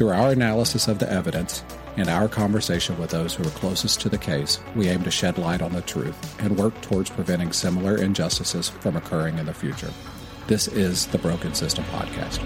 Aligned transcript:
Through 0.00 0.12
our 0.12 0.32
analysis 0.32 0.88
of 0.88 0.98
the 0.98 1.12
evidence 1.12 1.62
and 1.98 2.08
our 2.08 2.26
conversation 2.26 2.98
with 2.98 3.10
those 3.10 3.34
who 3.34 3.46
are 3.46 3.50
closest 3.50 4.00
to 4.00 4.08
the 4.08 4.16
case, 4.16 4.58
we 4.74 4.88
aim 4.88 5.02
to 5.02 5.10
shed 5.10 5.36
light 5.36 5.60
on 5.60 5.74
the 5.74 5.82
truth 5.82 6.40
and 6.40 6.56
work 6.56 6.80
towards 6.80 7.10
preventing 7.10 7.52
similar 7.52 7.98
injustices 7.98 8.70
from 8.70 8.96
occurring 8.96 9.36
in 9.36 9.44
the 9.44 9.52
future. 9.52 9.92
This 10.46 10.68
is 10.68 11.06
the 11.08 11.18
Broken 11.18 11.52
System 11.52 11.84
Podcast. 11.84 12.40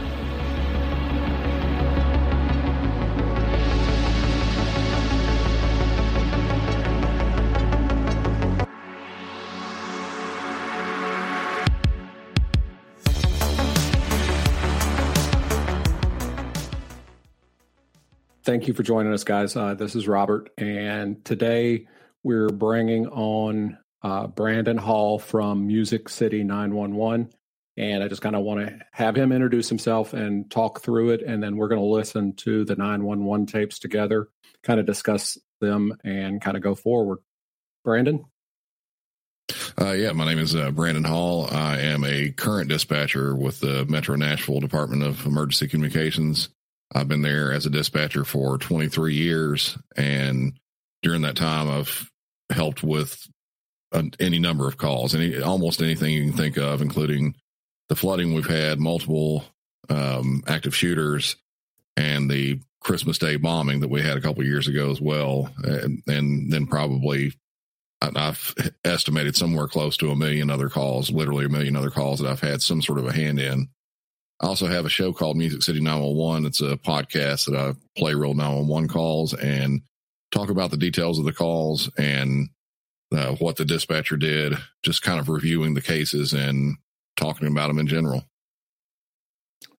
Thank 18.44 18.68
you 18.68 18.74
for 18.74 18.82
joining 18.82 19.10
us, 19.14 19.24
guys. 19.24 19.56
Uh, 19.56 19.72
this 19.72 19.96
is 19.96 20.06
Robert, 20.06 20.50
and 20.58 21.24
today 21.24 21.86
we're 22.22 22.50
bringing 22.50 23.06
on 23.06 23.78
uh, 24.02 24.26
Brandon 24.26 24.76
Hall 24.76 25.18
from 25.18 25.66
Music 25.66 26.10
City 26.10 26.44
911. 26.44 27.30
And 27.78 28.04
I 28.04 28.08
just 28.08 28.20
kind 28.20 28.36
of 28.36 28.42
want 28.42 28.60
to 28.60 28.78
have 28.92 29.16
him 29.16 29.32
introduce 29.32 29.70
himself 29.70 30.12
and 30.12 30.50
talk 30.50 30.82
through 30.82 31.10
it. 31.10 31.22
And 31.22 31.42
then 31.42 31.56
we're 31.56 31.68
going 31.68 31.80
to 31.80 31.86
listen 31.86 32.34
to 32.36 32.66
the 32.66 32.76
911 32.76 33.46
tapes 33.46 33.78
together, 33.78 34.28
kind 34.62 34.78
of 34.78 34.84
discuss 34.84 35.38
them 35.62 35.96
and 36.04 36.38
kind 36.38 36.58
of 36.58 36.62
go 36.62 36.74
forward. 36.74 37.20
Brandon? 37.82 38.26
Uh, 39.80 39.92
yeah, 39.92 40.12
my 40.12 40.26
name 40.26 40.38
is 40.38 40.54
uh, 40.54 40.70
Brandon 40.70 41.04
Hall. 41.04 41.48
I 41.50 41.80
am 41.80 42.04
a 42.04 42.30
current 42.30 42.68
dispatcher 42.68 43.34
with 43.34 43.60
the 43.60 43.86
Metro 43.86 44.16
Nashville 44.16 44.60
Department 44.60 45.02
of 45.02 45.24
Emergency 45.24 45.66
Communications. 45.66 46.50
I've 46.94 47.08
been 47.08 47.22
there 47.22 47.52
as 47.52 47.66
a 47.66 47.70
dispatcher 47.70 48.24
for 48.24 48.58
23 48.58 49.14
years. 49.14 49.76
And 49.96 50.58
during 51.02 51.22
that 51.22 51.36
time, 51.36 51.68
I've 51.68 52.10
helped 52.50 52.82
with 52.82 53.26
any 54.20 54.38
number 54.38 54.66
of 54.68 54.76
calls, 54.76 55.14
any 55.14 55.40
almost 55.40 55.82
anything 55.82 56.12
you 56.12 56.24
can 56.30 56.36
think 56.36 56.56
of, 56.56 56.82
including 56.82 57.34
the 57.88 57.96
flooding 57.96 58.34
we've 58.34 58.46
had, 58.46 58.78
multiple 58.78 59.44
um, 59.88 60.42
active 60.46 60.74
shooters, 60.74 61.36
and 61.96 62.30
the 62.30 62.60
Christmas 62.80 63.18
Day 63.18 63.36
bombing 63.36 63.80
that 63.80 63.90
we 63.90 64.02
had 64.02 64.16
a 64.16 64.20
couple 64.20 64.44
years 64.44 64.68
ago 64.68 64.90
as 64.90 65.00
well, 65.00 65.50
and, 65.62 66.02
and 66.06 66.52
then 66.52 66.66
probably 66.66 67.32
I've 68.02 68.54
estimated 68.84 69.36
somewhere 69.36 69.68
close 69.68 69.96
to 69.98 70.10
a 70.10 70.16
million 70.16 70.50
other 70.50 70.68
calls, 70.68 71.10
literally 71.10 71.46
a 71.46 71.48
million 71.48 71.76
other 71.76 71.90
calls 71.90 72.20
that 72.20 72.30
I've 72.30 72.40
had 72.40 72.62
some 72.62 72.82
sort 72.82 72.98
of 72.98 73.06
a 73.06 73.12
hand 73.12 73.40
in. 73.40 73.68
I 74.40 74.46
also 74.46 74.66
have 74.66 74.84
a 74.84 74.90
show 74.90 75.12
called 75.12 75.36
Music 75.36 75.62
City 75.62 75.80
911. 75.80 76.46
It's 76.46 76.60
a 76.60 76.76
podcast 76.76 77.46
that 77.46 77.56
I 77.56 77.74
play 77.96 78.14
real 78.14 78.34
911 78.34 78.88
calls 78.88 79.32
and 79.32 79.82
talk 80.32 80.50
about 80.50 80.70
the 80.70 80.76
details 80.76 81.18
of 81.18 81.24
the 81.24 81.32
calls 81.32 81.90
and 81.96 82.48
uh, 83.12 83.34
what 83.36 83.56
the 83.56 83.64
dispatcher 83.64 84.16
did, 84.16 84.54
just 84.82 85.02
kind 85.02 85.20
of 85.20 85.28
reviewing 85.28 85.74
the 85.74 85.80
cases 85.80 86.32
and 86.32 86.76
talking 87.16 87.46
about 87.46 87.68
them 87.68 87.78
in 87.78 87.86
general. 87.86 88.24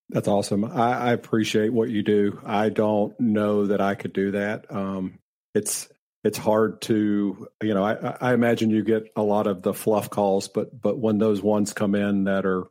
That's 0.09 0.27
awesome. 0.27 0.63
I, 0.63 1.09
I 1.09 1.11
appreciate 1.13 1.73
what 1.73 1.89
you 1.89 2.03
do. 2.03 2.39
I 2.45 2.69
don't 2.69 3.19
know 3.19 3.67
that 3.67 3.81
I 3.81 3.95
could 3.95 4.13
do 4.13 4.31
that. 4.31 4.71
Um, 4.73 5.19
it's 5.53 5.89
it's 6.23 6.37
hard 6.37 6.81
to 6.81 7.47
you 7.61 7.73
know 7.73 7.83
I, 7.83 8.17
I 8.21 8.33
imagine 8.33 8.69
you 8.69 8.83
get 8.83 9.11
a 9.15 9.23
lot 9.23 9.47
of 9.47 9.63
the 9.63 9.73
fluff 9.73 10.09
calls, 10.09 10.47
but 10.47 10.79
but 10.79 10.97
when 10.99 11.17
those 11.17 11.41
ones 11.41 11.73
come 11.73 11.95
in 11.95 12.25
that 12.25 12.45
are 12.45 12.65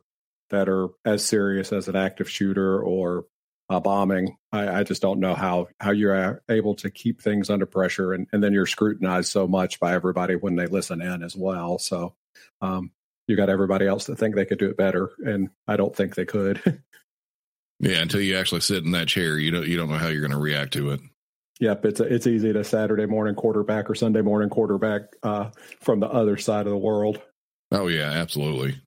that 0.49 0.69
are 0.69 0.89
as 1.03 1.25
serious 1.25 1.73
as 1.73 1.87
an 1.87 1.95
active 1.95 2.29
shooter 2.29 2.81
or 2.81 3.25
a 3.69 3.81
bombing. 3.81 4.37
I, 4.51 4.79
I, 4.79 4.83
just 4.83 5.01
don't 5.01 5.19
know 5.19 5.33
how 5.33 5.67
how 5.79 5.91
you're 5.91 6.43
able 6.49 6.75
to 6.75 6.91
keep 6.91 7.21
things 7.21 7.49
under 7.49 7.65
pressure, 7.65 8.13
and, 8.13 8.27
and 8.31 8.43
then 8.43 8.53
you're 8.53 8.67
scrutinized 8.67 9.31
so 9.31 9.47
much 9.47 9.79
by 9.79 9.93
everybody 9.93 10.35
when 10.35 10.55
they 10.55 10.67
listen 10.67 11.01
in 11.01 11.23
as 11.23 11.35
well. 11.35 11.79
So 11.79 12.15
um, 12.61 12.91
you 13.27 13.35
got 13.35 13.49
everybody 13.49 13.87
else 13.87 14.05
that 14.05 14.17
think 14.17 14.35
they 14.35 14.45
could 14.45 14.59
do 14.59 14.69
it 14.69 14.77
better, 14.77 15.11
and 15.25 15.49
I 15.67 15.77
don't 15.77 15.95
think 15.95 16.13
they 16.13 16.25
could. 16.25 16.61
yeah, 17.79 18.01
until 18.01 18.21
you 18.21 18.37
actually 18.37 18.61
sit 18.61 18.83
in 18.83 18.91
that 18.91 19.07
chair, 19.07 19.37
you 19.37 19.51
don't 19.51 19.67
you 19.67 19.77
don't 19.77 19.89
know 19.89 19.97
how 19.97 20.09
you're 20.09 20.21
going 20.21 20.31
to 20.31 20.37
react 20.37 20.73
to 20.73 20.91
it. 20.91 21.01
Yep, 21.59 21.85
it's 21.85 21.99
a, 22.01 22.03
it's 22.03 22.27
easy 22.27 22.53
to 22.53 22.63
Saturday 22.63 23.05
morning 23.05 23.33
quarterback 23.33 23.89
or 23.89 23.95
Sunday 23.95 24.21
morning 24.21 24.49
quarterback 24.49 25.03
uh, 25.23 25.49
from 25.79 26.01
the 26.01 26.07
other 26.09 26.37
side 26.37 26.67
of 26.67 26.71
the 26.71 26.77
world. 26.77 27.19
Oh 27.71 27.87
yeah, 27.87 28.11
absolutely 28.11 28.79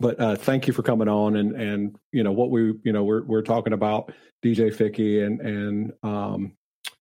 but 0.00 0.20
uh, 0.20 0.36
thank 0.36 0.66
you 0.66 0.72
for 0.72 0.82
coming 0.82 1.08
on 1.08 1.36
and 1.36 1.54
and 1.54 1.96
you 2.12 2.22
know 2.22 2.32
what 2.32 2.50
we 2.50 2.74
you 2.84 2.92
know 2.92 3.04
we're 3.04 3.24
we're 3.24 3.42
talking 3.42 3.72
about 3.72 4.12
DJ 4.44 4.72
Fickey 4.72 5.22
and 5.22 5.40
and 5.40 5.92
um, 6.02 6.56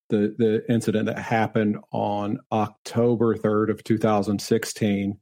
the 0.10 0.36
the 0.38 0.64
incident 0.72 1.06
that 1.06 1.20
happened 1.20 1.78
on 1.92 2.40
October 2.52 3.36
third 3.36 3.70
of 3.70 3.84
2016. 3.84 5.20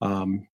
Um, 0.00 0.48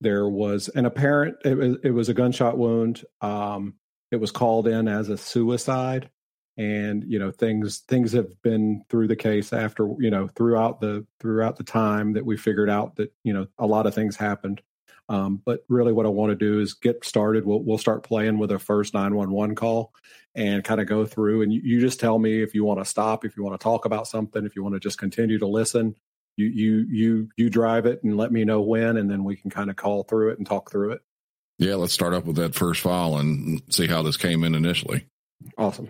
there 0.00 0.28
was 0.28 0.68
an 0.68 0.86
apparent 0.86 1.36
it 1.44 1.56
was 1.56 1.76
it 1.82 1.90
was 1.90 2.08
a 2.08 2.14
gunshot 2.14 2.58
wound. 2.58 3.04
Um, 3.20 3.74
it 4.10 4.16
was 4.16 4.30
called 4.30 4.68
in 4.68 4.86
as 4.86 5.08
a 5.08 5.16
suicide, 5.16 6.10
and 6.56 7.02
you 7.08 7.18
know 7.18 7.32
things 7.32 7.80
things 7.88 8.12
have 8.12 8.30
been 8.42 8.84
through 8.88 9.08
the 9.08 9.16
case 9.16 9.52
after 9.52 9.88
you 9.98 10.10
know 10.10 10.28
throughout 10.28 10.80
the 10.80 11.04
throughout 11.18 11.56
the 11.56 11.64
time 11.64 12.12
that 12.12 12.24
we 12.24 12.36
figured 12.36 12.70
out 12.70 12.96
that 12.96 13.12
you 13.24 13.32
know 13.32 13.46
a 13.58 13.66
lot 13.66 13.86
of 13.86 13.94
things 13.94 14.14
happened 14.14 14.60
um, 15.08 15.42
but 15.44 15.64
really, 15.68 15.92
what 15.92 16.06
I 16.06 16.10
want 16.10 16.30
to 16.30 16.36
do 16.36 16.60
is 16.60 16.74
get 16.74 17.04
started. 17.04 17.44
We'll 17.44 17.62
we'll 17.62 17.78
start 17.78 18.02
playing 18.02 18.38
with 18.38 18.50
a 18.52 18.58
first 18.58 18.94
nine 18.94 19.14
one 19.14 19.30
one 19.30 19.54
call 19.54 19.92
and 20.34 20.64
kind 20.64 20.80
of 20.80 20.86
go 20.86 21.04
through. 21.04 21.42
And 21.42 21.52
you, 21.52 21.60
you 21.62 21.80
just 21.80 22.00
tell 22.00 22.18
me 22.18 22.42
if 22.42 22.54
you 22.54 22.64
want 22.64 22.80
to 22.80 22.84
stop, 22.84 23.24
if 23.24 23.36
you 23.36 23.44
want 23.44 23.58
to 23.58 23.62
talk 23.62 23.84
about 23.84 24.08
something, 24.08 24.44
if 24.44 24.56
you 24.56 24.62
want 24.62 24.74
to 24.74 24.80
just 24.80 24.98
continue 24.98 25.38
to 25.38 25.46
listen. 25.46 25.94
You 26.36 26.46
you 26.46 26.86
you 26.90 27.28
you 27.36 27.50
drive 27.50 27.86
it 27.86 28.02
and 28.02 28.16
let 28.16 28.32
me 28.32 28.44
know 28.44 28.60
when, 28.60 28.96
and 28.96 29.08
then 29.08 29.22
we 29.22 29.36
can 29.36 29.50
kind 29.50 29.70
of 29.70 29.76
call 29.76 30.02
through 30.02 30.30
it 30.30 30.38
and 30.38 30.46
talk 30.46 30.70
through 30.70 30.92
it. 30.92 31.02
Yeah, 31.58 31.76
let's 31.76 31.92
start 31.92 32.14
up 32.14 32.24
with 32.24 32.36
that 32.36 32.56
first 32.56 32.80
file 32.80 33.16
and 33.18 33.62
see 33.70 33.86
how 33.86 34.02
this 34.02 34.16
came 34.16 34.42
in 34.42 34.56
initially. 34.56 35.06
Awesome. 35.56 35.88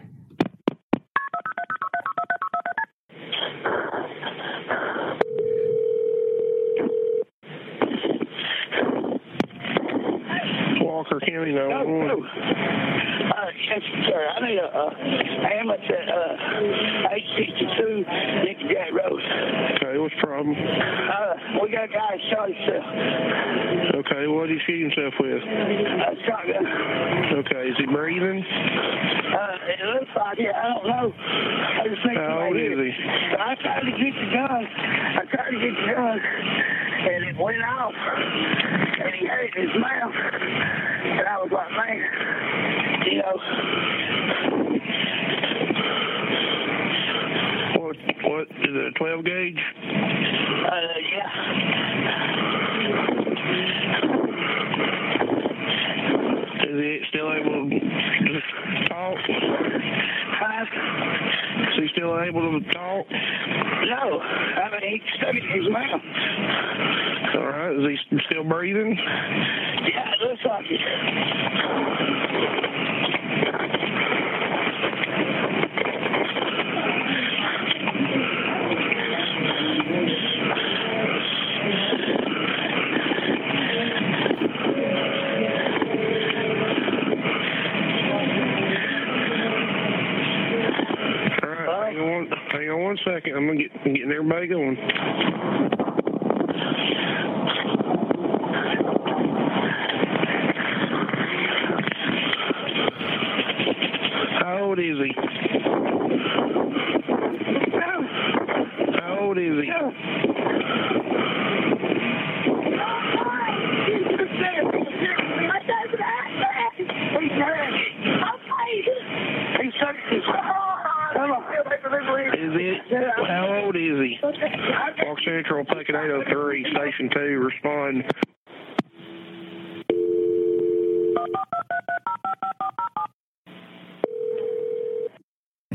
uh, 14.85 15.14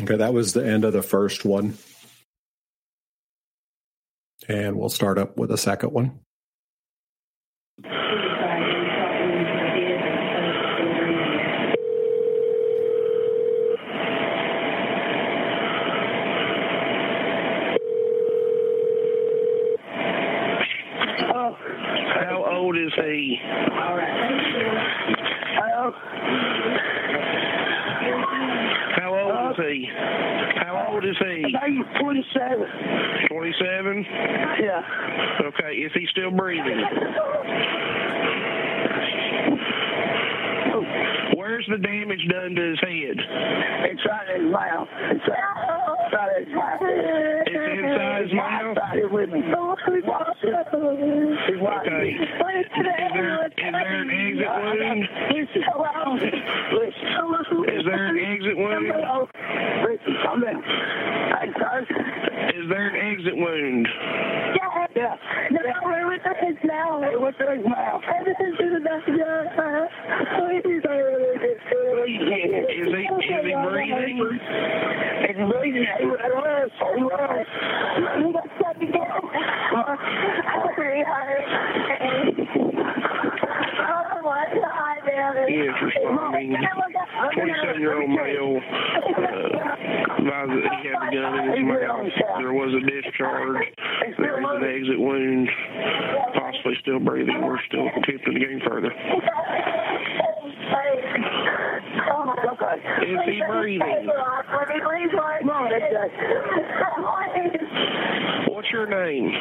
Okay, 0.09 0.17
that 0.17 0.33
was 0.33 0.53
the 0.53 0.65
end 0.65 0.85
of 0.85 0.93
the 0.93 1.03
first 1.03 1.45
one. 1.45 1.77
And 4.47 4.75
we'll 4.75 4.89
start 4.89 5.19
up 5.19 5.37
with 5.37 5.51
a 5.51 5.57
second 5.57 5.91
one. 5.91 6.19
Oh, 21.31 21.55
How 22.15 22.43
old 23.09 23.17
is 23.17 23.17
he? 23.17 23.39
all 23.71 23.97
right. 23.97 24.29
Hello? 25.57 25.91
How 28.95 29.09
old 29.13 29.51
is 29.51 29.65
he? 29.65 29.87
How 30.57 30.87
old 30.91 31.05
is 31.05 31.17
he? 31.17 31.43
He's 31.45 31.85
27. 31.99 33.27
27? 33.29 34.05
Yeah. 34.61 34.81
Okay, 35.47 35.73
is 35.77 35.91
he 35.93 36.05
still 36.11 36.31
breathing? 36.31 36.81
Where's 41.35 41.65
the 41.69 41.77
damage 41.77 42.25
done 42.29 42.55
to 42.55 42.61
his 42.69 42.79
head? 42.79 43.17
It's 43.89 44.05
right 44.05 44.29
in 44.35 44.43
his 44.45 44.51
mouth. 44.53 44.87
It's 45.11 45.27
right, 45.27 46.37
in 46.37 46.45
his 46.45 46.55
mouth. 46.55 46.81
It's 46.81 47.79
inside 47.79 48.21
his 48.23 48.33
mouth? 48.33 48.77
Right 48.77 49.11
with 49.11 49.29
me. 49.29 49.41
He's. 49.41 50.53
He's 51.47 51.59
watching. 51.59 51.93
Okay. 51.93 52.48
Is 52.77 52.85
there, 52.85 53.45
is 53.47 53.53
there 53.57 54.01
an 54.01 54.09
exit 54.11 55.65
wound? 55.75 56.21
Is 56.21 57.83
there 57.85 58.05
an 58.07 58.17
exit 58.19 58.57
wound? 58.57 58.87
Listen, 59.83 60.13
come 60.23 60.41
down. 60.41 60.63
Hey. 60.63 61.49
Is 62.59 62.65
there 62.69 62.87
an 62.87 62.95
exit 62.95 63.35
wound? 63.37 63.87
Yeah. 64.95 65.15
No, 65.51 65.59
what's 66.05 66.25
in 66.25 66.47
his 66.47 66.57
mouth? 66.65 67.03
Hey, 67.03 67.15
what's 67.15 67.39
in 67.39 67.47
his 67.57 67.65
mouth? 67.65 68.01
Everything's 68.19 68.59
in 68.59 68.71
the 68.73 68.79
your 69.15 69.47
uh, 69.47 69.87
please. 70.37 70.65
Is 70.65 70.83
he, 72.25 72.41
is 72.75 72.89
he 72.89 73.53
breathing? 73.69 74.17
Is 75.29 75.35
he 75.37 75.43
breathing? 75.45 75.85
He 75.99 76.05
was. 76.05 76.19
He 76.95 77.03
was. 77.03 77.47
You 78.19 78.27
got 78.33 78.47
stuck 78.59 78.77
again. 78.77 79.11
I'm 79.75 80.75
very 80.75 81.03
hard. 81.03 81.43
Oh 83.79 84.21
my 84.23 84.45
God, 84.53 84.97
man. 85.05 85.07
He 85.07 85.08
is 85.19 85.75
responding. 85.81 86.55
27 87.33 87.81
year 87.81 88.01
old 88.01 88.09
male 88.09 88.59
uh, 88.59 89.21
advised 90.17 90.51
that 90.51 90.71
he 90.81 90.87
had 90.87 90.99
a 91.03 91.11
gun 91.11 91.39
in 91.39 91.45
his 91.51 91.59
mouth. 91.67 92.07
There 92.37 92.53
was 92.53 92.71
a 92.73 92.81
discharge. 92.85 93.67
There 94.17 94.39
is 94.39 94.47
an 94.49 94.63
exit 94.63 94.99
wound. 94.99 95.49
Possibly 96.33 96.75
still 96.81 96.99
breathing. 96.99 97.41
We're 97.43 97.59
still 97.67 97.87
attempting 97.87 98.33
to 98.33 98.39
gain 98.39 98.61
further. 98.65 98.91
Is 103.01 103.19
he 103.25 103.41
breathing? 103.49 104.09
Come 108.59 108.67
on, 108.67 108.67
that 108.67 108.67
guy. 108.67 108.67
What's 108.67 108.71
your 108.71 108.87
name? 108.87 109.31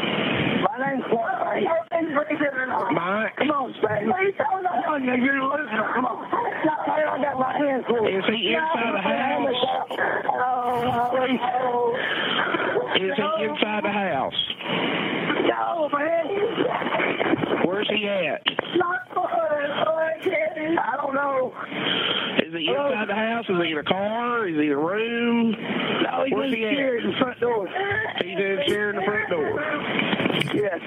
My 0.63 0.79
name's 0.79 1.05
Mike. 1.11 1.67
Oh, 2.71 2.91
Mike? 2.93 3.35
Come 3.37 3.51
on, 3.51 3.75
Spade. 3.75 4.07
Come 4.39 4.67
on, 4.67 5.05
you're 5.05 5.43
losing. 5.43 5.75
Come 5.95 6.07
on. 6.07 6.23
I 6.31 7.19
got 7.23 7.39
my 7.39 7.53
hands 7.59 7.85
full. 7.89 8.07
Is 8.07 8.25
he 8.31 8.55
inside 8.55 8.95
the 8.95 9.03
house? 9.03 9.59
Oh, 10.39 11.97
Is 12.95 13.17
he 13.17 13.45
inside 13.45 13.83
the 13.83 13.91
house? 13.91 14.39
No, 15.49 15.89
man. 15.93 16.27
Where's 17.67 17.89
he 17.91 18.07
at? 18.09 18.43
I 20.79 20.97
don't 20.97 21.15
know. 21.15 21.53
Is 22.59 22.65
he 22.67 22.71
inside 22.75 23.09
the 23.09 23.15
house? 23.15 23.45
Is 23.49 23.55
he 23.63 23.71
in 23.71 23.79
a 23.79 23.85
car? 23.85 24.49
Is 24.49 24.57
he 24.57 24.67
in 24.67 24.73
a 24.73 24.77
room? 24.77 25.53
No, 25.53 26.25
he's 26.27 26.35
Where's 26.35 26.53
in 26.53 26.59
he 26.59 26.65
at? 26.67 26.75
in 26.75 27.11
the 27.13 27.17
front 27.23 27.39
door. 27.39 27.69
He's 28.19 28.35
in 28.35 28.59
a 28.59 28.67
chair 28.67 28.91
in 28.91 28.97
the 28.97 29.03
front 29.07 29.31
door. 29.31 29.63
Yes. 30.59 30.81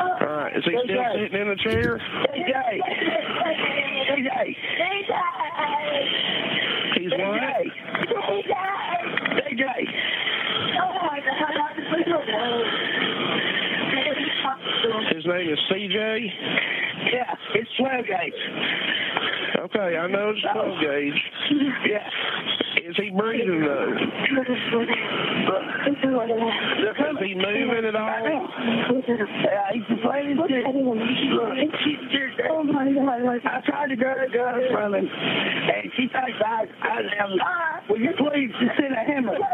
All 0.00 0.26
right. 0.26 0.56
Is 0.56 0.64
he 0.64 0.72
still 0.72 1.04
sitting 1.20 1.36
in 1.36 1.48
the 1.48 1.56
chair? 1.60 2.00
DJ. 2.32 2.80
DJ. 4.08 4.56
He's 6.96 7.12
what? 7.12 7.44
DJ. 9.44 9.68
His 15.14 15.24
name 15.26 15.48
is 15.52 15.58
CJ. 15.70 16.30
Yeah, 17.12 17.34
it's 17.54 17.70
12 17.78 18.06
gauge. 18.06 18.40
Okay, 19.76 19.92
I 19.98 20.08
know 20.08 20.32
it's 20.32 20.40
12 20.40 20.80
gauge. 20.80 21.20
Yeah. 21.84 22.08
Is 22.88 22.96
he 22.96 23.10
breathing 23.12 23.60
though? 23.60 23.92
Is 23.92 24.00
he 26.00 27.34
moving 27.36 27.84
at 27.84 27.96
all? 27.96 28.08
Yeah, 28.08 29.68
he's 29.74 29.84
too. 29.84 30.64
Oh 32.48 32.64
my 32.64 32.88
God. 32.88 33.20
I 33.44 33.60
tried 33.66 33.88
to 33.88 33.96
grab 33.96 34.16
the 34.24 34.32
gun 34.32 34.60
from 34.72 34.94
him, 34.94 35.04
and 35.04 35.92
she 35.96 36.08
takes 36.08 36.40
I, 36.40 36.64
I 36.80 37.00
am. 37.20 37.36
Will 37.90 38.00
you 38.00 38.12
please 38.16 38.50
just 38.60 38.80
send 38.80 38.94
a 38.94 39.00
ambulance? 39.12 39.44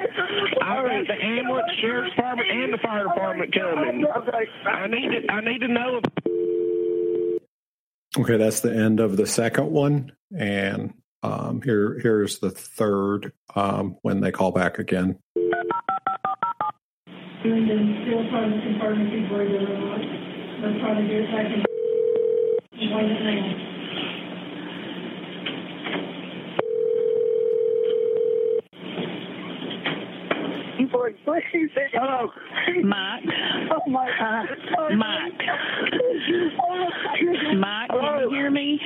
I've 0.63 0.87
got 0.87 1.07
the 1.09 1.19
ambulance, 1.19 1.73
sheriff's 1.81 2.15
department, 2.15 2.49
and 2.51 2.73
the 2.73 2.79
fire 2.79 3.09
department 3.09 3.55
coming. 3.55 4.07
Okay. 4.07 4.47
I 4.71 4.87
need 4.87 5.11
to. 5.11 5.33
I 5.33 5.41
need 5.41 5.61
to 5.61 5.69
know. 5.69 6.01
Okay, 8.19 8.37
that's 8.37 8.61
the 8.61 8.75
end 8.75 9.01
of 9.01 9.17
the 9.17 9.27
second 9.27 9.71
one, 9.71 10.13
and 10.37 10.93
um, 11.23 11.63
here 11.63 11.99
here's 12.03 12.41
the 12.41 12.51
third 12.51 13.33
um, 13.55 13.97
when 14.03 14.21
they 14.21 14.31
call 14.31 14.53
back 14.53 14.79
again. 14.79 15.19
And 15.37 15.51
then 17.71 18.03
still 18.05 18.29
trying 18.29 18.53
to 18.53 18.61
confirm 18.61 19.01
if 19.01 19.11
he's 19.13 19.27
breathing 19.31 19.67
or 19.67 19.79
not. 19.79 20.01
They're 20.61 20.79
trying 20.79 21.03
to 21.03 21.09
get 21.09 21.23
it 21.23 21.33
back 21.33 21.47
in. 21.47 21.65
Wait 22.95 23.11
it 23.11 23.23
now. 30.91 31.43
Please, 31.51 31.71
hello. 31.93 32.31
Mike. 32.85 33.23
Oh 33.71 33.91
my 33.91 34.09
uh, 34.09 34.43
God. 34.77 34.95
Mike. 34.97 35.33
Mike, 37.59 37.91
oh, 37.93 38.01
can 38.01 38.05
Hello? 38.05 38.21
you 38.21 38.31
hear 38.31 38.51
me? 38.51 38.79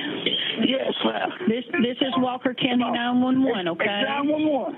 Yes, 0.65 0.93
ma'am. 1.05 1.29
This 1.47 1.63
this 1.81 1.97
is 2.01 2.13
Walker 2.17 2.53
County 2.53 2.83
911, 2.83 3.67
okay? 3.69 3.85
It's 3.85 4.09
911. 4.09 4.75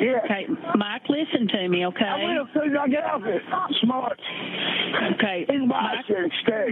Yeah. 0.00 0.20
Okay, 0.24 0.46
Mike, 0.76 1.02
listen 1.08 1.48
to 1.48 1.68
me, 1.68 1.86
okay? 1.86 2.04
I 2.04 2.38
will 2.38 2.48
soon 2.54 2.76
I 2.76 2.88
get 2.88 3.04
off 3.04 3.22
here. 3.22 3.40
Smart. 3.82 4.20
Okay, 5.14 5.46
Mike. 5.66 6.04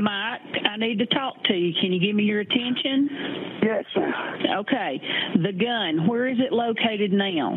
Mike, 0.00 0.40
I 0.70 0.76
need 0.76 0.98
to 0.98 1.06
talk 1.06 1.42
to 1.44 1.54
you. 1.54 1.72
Can 1.80 1.92
you 1.92 2.00
give 2.00 2.14
me 2.14 2.24
your 2.24 2.40
attention? 2.40 3.08
Yes, 3.62 3.84
ma'am. 3.96 4.12
Okay, 4.60 5.00
the 5.42 5.52
gun, 5.52 6.06
where 6.06 6.28
is 6.28 6.38
it 6.38 6.52
located 6.52 7.12
now? 7.12 7.56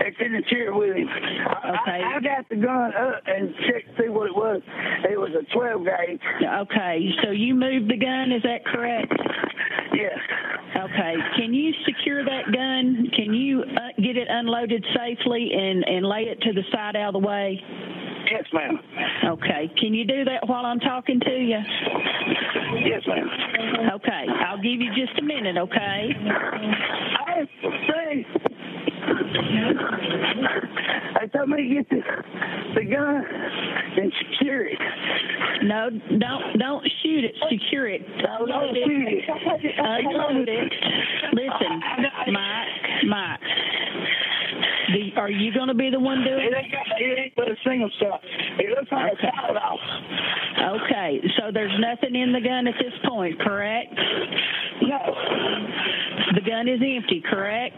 It's 0.00 0.16
in 0.20 0.32
the 0.32 0.42
chair 0.48 0.74
with 0.74 0.96
him. 0.96 1.08
I, 1.08 1.75
Okay. 1.82 2.00
I, 2.02 2.16
I 2.16 2.20
got 2.20 2.48
the 2.48 2.56
gun 2.56 2.92
up 2.94 3.22
and 3.26 3.54
checked 3.66 3.96
to 3.96 4.02
see 4.02 4.08
what 4.08 4.26
it 4.26 4.36
was. 4.36 4.62
It 5.08 5.18
was 5.18 5.30
a 5.34 5.44
12 5.54 5.84
gauge. 5.84 6.20
Okay, 6.42 7.10
so 7.22 7.30
you 7.30 7.54
moved 7.54 7.90
the 7.90 7.98
gun, 7.98 8.32
is 8.32 8.42
that 8.42 8.64
correct? 8.66 9.12
Yes. 9.92 10.18
Okay. 10.76 11.14
Can 11.36 11.54
you 11.54 11.72
secure 11.86 12.24
that 12.24 12.52
gun? 12.52 13.08
Can 13.16 13.32
you 13.34 13.62
uh, 13.62 14.00
get 14.02 14.16
it 14.16 14.28
unloaded 14.28 14.84
safely 14.94 15.50
and, 15.52 15.84
and 15.84 16.06
lay 16.06 16.28
it 16.28 16.40
to 16.42 16.52
the 16.52 16.62
side 16.72 16.96
out 16.96 17.14
of 17.14 17.22
the 17.22 17.26
way? 17.26 17.60
Yes, 18.30 18.44
ma'am. 18.52 18.78
Okay. 19.38 19.70
Can 19.78 19.94
you 19.94 20.04
do 20.04 20.24
that 20.24 20.48
while 20.48 20.66
I'm 20.66 20.80
talking 20.80 21.20
to 21.20 21.30
you? 21.30 21.58
Yes, 22.84 23.02
ma'am. 23.06 23.28
Okay. 23.94 24.24
I'll 24.46 24.60
give 24.60 24.80
you 24.80 24.90
just 24.94 25.18
a 25.18 25.22
minute, 25.22 25.56
okay? 25.56 26.10
I 27.26 27.46
they 31.20 31.28
told 31.28 31.48
me 31.48 31.56
to 31.68 31.74
get 31.74 31.88
the, 31.90 32.00
the 32.74 32.84
gun 32.84 33.24
and 33.96 34.12
secure 34.18 34.66
it. 34.66 34.78
No, 35.62 35.90
don't 36.18 36.58
don't 36.58 36.84
shoot 37.02 37.24
it. 37.24 37.34
Secure 37.50 37.88
it. 37.88 38.02
Don't 38.22 38.48
shoot 38.74 39.08
it. 39.08 39.24
Uh, 39.28 39.98
Unload 39.98 40.48
it. 40.48 40.72
Listen, 41.32 41.80
Mike. 42.32 42.68
Mike. 43.06 43.40
The, 44.92 45.12
are 45.20 45.30
you 45.30 45.52
going 45.52 45.68
to 45.68 45.74
be 45.74 45.90
the 45.90 46.00
one 46.00 46.22
doing 46.24 46.46
It 46.46 46.52
it? 46.52 46.56
ain't, 46.64 46.72
got, 46.72 46.86
it 47.00 47.18
ain't 47.18 47.34
but 47.36 47.48
a 47.50 47.56
single 47.64 47.90
shot. 48.00 48.20
It 48.58 48.70
looks 48.70 48.90
like 48.92 49.12
Okay. 49.14 49.28
a 49.28 49.32
solid 49.36 49.58
off. 49.58 49.80
Okay. 50.82 51.20
So 51.38 51.50
there's 51.52 51.74
nothing 51.80 52.14
in 52.16 52.32
the 52.32 52.40
gun 52.40 52.66
at 52.68 52.74
this 52.78 52.94
point, 53.08 53.38
correct? 53.40 53.92
No. 54.82 55.00
The 56.34 56.40
gun 56.42 56.68
is 56.68 56.80
empty, 56.82 57.22
correct? 57.28 57.76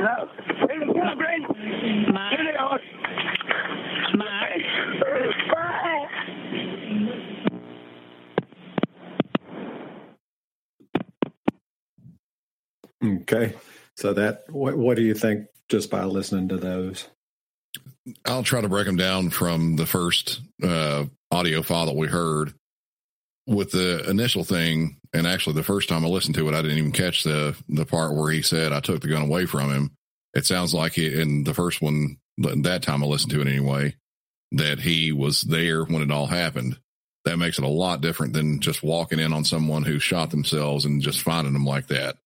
No. 0.00 0.28
Here 0.68 0.80
they 0.80 0.92
come, 0.92 1.18
Brandon. 1.18 1.54
Here 1.56 2.44
they 2.52 2.58
are. 2.58 2.80
Mike. 4.14 4.62
Okay. 13.04 13.54
So 13.96 14.12
that 14.14 14.44
what 14.50 14.76
what 14.76 14.96
do 14.96 15.02
you 15.02 15.14
think 15.14 15.46
just 15.68 15.90
by 15.90 16.04
listening 16.04 16.48
to 16.48 16.56
those? 16.56 17.08
I'll 18.24 18.42
try 18.42 18.60
to 18.60 18.68
break 18.68 18.86
them 18.86 18.96
down 18.96 19.30
from 19.30 19.76
the 19.76 19.86
first 19.86 20.40
uh, 20.62 21.04
audio 21.30 21.62
file 21.62 21.86
that 21.86 21.96
we 21.96 22.08
heard. 22.08 22.54
With 23.46 23.70
the 23.70 24.08
initial 24.08 24.44
thing, 24.44 24.98
and 25.14 25.26
actually 25.26 25.54
the 25.54 25.62
first 25.62 25.88
time 25.88 26.04
I 26.04 26.08
listened 26.08 26.34
to 26.34 26.48
it, 26.48 26.54
I 26.54 26.60
didn't 26.60 26.76
even 26.76 26.92
catch 26.92 27.24
the 27.24 27.56
the 27.68 27.86
part 27.86 28.14
where 28.14 28.30
he 28.30 28.42
said 28.42 28.72
I 28.72 28.80
took 28.80 29.00
the 29.00 29.08
gun 29.08 29.22
away 29.22 29.46
from 29.46 29.70
him. 29.70 29.90
It 30.34 30.44
sounds 30.44 30.74
like 30.74 30.98
in 30.98 31.44
the 31.44 31.54
first 31.54 31.80
one, 31.80 32.18
that 32.36 32.82
time 32.82 33.02
I 33.02 33.06
listened 33.06 33.32
to 33.32 33.40
it 33.40 33.48
anyway, 33.48 33.96
that 34.52 34.80
he 34.80 35.12
was 35.12 35.40
there 35.40 35.84
when 35.84 36.02
it 36.02 36.10
all 36.10 36.26
happened. 36.26 36.78
That 37.24 37.38
makes 37.38 37.58
it 37.58 37.64
a 37.64 37.68
lot 37.68 38.02
different 38.02 38.34
than 38.34 38.60
just 38.60 38.82
walking 38.82 39.18
in 39.18 39.32
on 39.32 39.44
someone 39.44 39.82
who 39.82 39.98
shot 39.98 40.30
themselves 40.30 40.84
and 40.84 41.00
just 41.00 41.22
finding 41.22 41.54
them 41.54 41.64
like 41.64 41.86
that. 41.86 42.16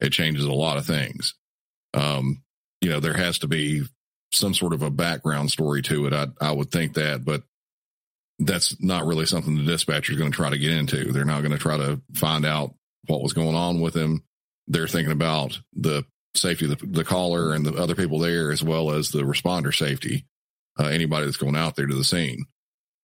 It 0.00 0.10
changes 0.10 0.44
a 0.44 0.52
lot 0.52 0.76
of 0.76 0.86
things. 0.86 1.34
Um, 1.94 2.42
you 2.80 2.90
know, 2.90 3.00
there 3.00 3.16
has 3.16 3.38
to 3.40 3.48
be 3.48 3.82
some 4.32 4.54
sort 4.54 4.72
of 4.72 4.82
a 4.82 4.90
background 4.90 5.50
story 5.50 5.82
to 5.82 6.06
it. 6.06 6.12
I, 6.12 6.26
I 6.40 6.52
would 6.52 6.70
think 6.70 6.94
that, 6.94 7.24
but 7.24 7.42
that's 8.38 8.80
not 8.80 9.06
really 9.06 9.26
something 9.26 9.56
the 9.56 9.64
dispatcher 9.64 10.12
is 10.12 10.18
going 10.18 10.30
to 10.30 10.36
try 10.36 10.50
to 10.50 10.58
get 10.58 10.72
into. 10.72 11.12
They're 11.12 11.24
not 11.24 11.40
going 11.40 11.52
to 11.52 11.58
try 11.58 11.78
to 11.78 12.00
find 12.14 12.44
out 12.44 12.74
what 13.06 13.22
was 13.22 13.32
going 13.32 13.54
on 13.54 13.80
with 13.80 13.94
him. 13.94 14.22
They're 14.66 14.88
thinking 14.88 15.12
about 15.12 15.60
the 15.72 16.04
safety 16.34 16.70
of 16.70 16.78
the, 16.78 16.86
the 16.86 17.04
caller 17.04 17.54
and 17.54 17.64
the 17.64 17.74
other 17.74 17.94
people 17.94 18.18
there, 18.18 18.50
as 18.52 18.62
well 18.62 18.90
as 18.90 19.10
the 19.10 19.22
responder 19.22 19.74
safety, 19.74 20.26
uh, 20.78 20.86
anybody 20.86 21.24
that's 21.24 21.38
going 21.38 21.56
out 21.56 21.76
there 21.76 21.86
to 21.86 21.94
the 21.94 22.04
scene. 22.04 22.44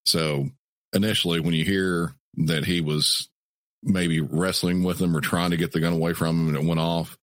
So 0.04 0.50
initially, 0.92 1.40
when 1.40 1.54
you 1.54 1.64
hear 1.64 2.14
that 2.34 2.64
he 2.64 2.80
was 2.80 3.28
maybe 3.82 4.20
wrestling 4.20 4.82
with 4.82 5.00
him 5.00 5.16
or 5.16 5.20
trying 5.20 5.50
to 5.50 5.56
get 5.56 5.72
the 5.72 5.80
gun 5.80 5.92
away 5.92 6.12
from 6.12 6.40
him 6.40 6.48
and 6.48 6.56
it 6.56 6.68
went 6.68 6.80
off, 6.80 7.16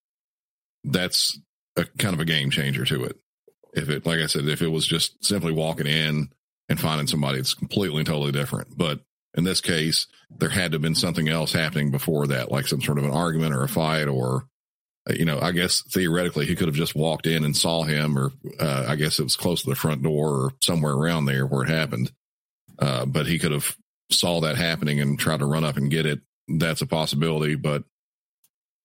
that's 0.84 1.38
a 1.76 1.86
kind 1.98 2.14
of 2.14 2.20
a 2.20 2.26
game 2.26 2.50
changer 2.50 2.86
to 2.86 3.04
it. 3.06 3.18
If 3.74 3.90
it, 3.90 4.06
like 4.06 4.20
I 4.20 4.26
said, 4.26 4.48
if 4.48 4.62
it 4.62 4.70
was 4.70 4.88
just 4.88 5.24
simply 5.24 5.52
walking 5.52 5.88
in 5.88 6.30
and 6.68 6.80
finding 6.80 7.08
somebody, 7.08 7.40
it's 7.40 7.54
completely 7.54 8.00
and 8.00 8.08
totally 8.08 8.32
different. 8.32 8.78
But 8.78 9.02
in 9.36 9.44
this 9.44 9.62
case, 9.62 10.08
there 10.30 10.50
had 10.50 10.72
to 10.72 10.76
have 10.76 10.82
been 10.82 10.96
something 10.96 11.30
else 11.30 11.54
happening 11.54 11.92
before 11.92 12.28
that, 12.28 12.52
like 12.52 12.68
some 12.68 12.82
sort 12.82 12.98
of 12.98 13.04
an 13.04 13.12
argument 13.12 13.54
or 13.54 13.64
a 13.64 13.70
fight, 13.70 14.08
or, 14.08 14.48
uh, 15.10 15.14
you 15.14 15.26
know, 15.26 15.40
I 15.40 15.52
guess 15.52 15.84
theoretically 15.84 16.46
he 16.46 16.56
could 16.56 16.68
have 16.68 16.76
just 16.76 16.96
walked 16.96 17.28
in 17.28 17.44
and 17.44 17.56
saw 17.56 17.84
him, 17.84 18.18
or 18.18 18.32
uh, 18.60 18.86
I 18.88 18.96
guess 18.96 19.20
it 19.20 19.24
was 19.24 19.36
close 19.36 19.62
to 19.64 19.70
the 19.70 19.76
front 19.76 20.02
door 20.02 20.30
or 20.30 20.52
somewhere 20.62 20.94
around 20.94 21.26
there 21.26 21.46
where 21.46 21.64
it 21.64 21.70
happened. 21.70 22.12
Uh, 22.80 23.06
but 23.06 23.28
he 23.28 23.38
could 23.38 23.52
have 23.52 23.76
saw 24.10 24.42
that 24.42 24.56
happening 24.56 25.00
and 25.00 25.20
tried 25.20 25.40
to 25.40 25.46
run 25.46 25.64
up 25.64 25.78
and 25.78 25.92
get 25.92 26.06
it. 26.06 26.22
That's 26.48 26.82
a 26.82 26.88
possibility, 26.88 27.54
but 27.54 27.84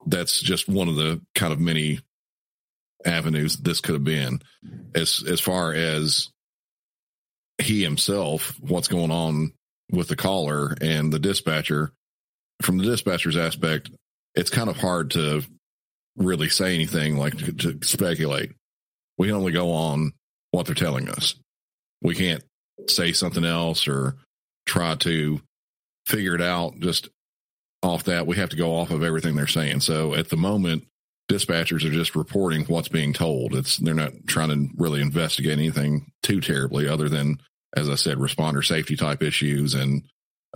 that's 0.07 0.41
just 0.43 0.69
one 0.69 0.89
of 0.89 0.97
the 0.97 1.23
kind 1.35 1.53
of 1.53 1.59
many 1.59 2.01
avenues 3.05 3.57
this 3.57 3.81
could 3.81 3.95
have 3.95 4.05
been. 4.05 4.41
As 4.95 5.23
as 5.27 5.41
far 5.41 5.73
as 5.73 6.31
he 7.59 7.83
himself 7.83 8.55
what's 8.61 8.89
going 8.89 9.11
on 9.11 9.53
with 9.91 10.09
the 10.09 10.17
caller 10.17 10.75
and 10.81 11.13
the 11.13 11.19
dispatcher 11.19 11.93
from 12.63 12.79
the 12.79 12.85
dispatcher's 12.85 13.37
aspect 13.37 13.91
it's 14.35 14.51
kind 14.51 14.69
of 14.69 14.77
hard 14.77 15.13
to 15.13 15.43
really 16.17 16.49
say 16.49 16.75
anything 16.75 17.17
like 17.17 17.37
to, 17.39 17.53
to 17.53 17.79
speculate. 17.83 18.53
We 19.19 19.29
can 19.29 19.37
only 19.37 19.53
go 19.53 19.71
on 19.73 20.13
what 20.51 20.67
they're 20.67 20.75
telling 20.75 21.09
us. 21.09 21.35
We 22.03 22.15
can't 22.15 22.43
say 22.89 23.13
something 23.13 23.45
else 23.45 23.89
or 23.89 24.17
try 24.67 24.97
to 24.97 25.41
figure 26.07 26.35
it 26.35 26.43
out 26.43 26.79
just 26.81 27.09
off 27.83 28.05
that. 28.05 28.27
We 28.27 28.37
have 28.37 28.51
to 28.51 28.57
go 28.57 28.75
off 28.75 28.91
of 28.91 29.03
everything 29.03 29.35
they're 29.35 29.47
saying. 29.47 29.81
So 29.81 30.15
at 30.15 30.29
the 30.29 30.37
moment 30.37 30.87
dispatchers 31.31 31.85
are 31.85 31.93
just 31.93 32.15
reporting 32.15 32.65
what's 32.67 32.89
being 32.89 33.13
told. 33.13 33.55
It's 33.55 33.77
they're 33.79 33.95
not 33.95 34.13
trying 34.27 34.51
to 34.51 34.69
really 34.77 35.01
investigate 35.01 35.53
anything 35.53 36.13
too 36.23 36.41
terribly, 36.41 36.89
other 36.89 37.09
than 37.09 37.39
as 37.77 37.89
I 37.89 37.97
said, 37.97 38.19
responder 38.19 38.65
safety 38.65 38.97
type 38.97 39.23
issues 39.23 39.75
and 39.75 40.05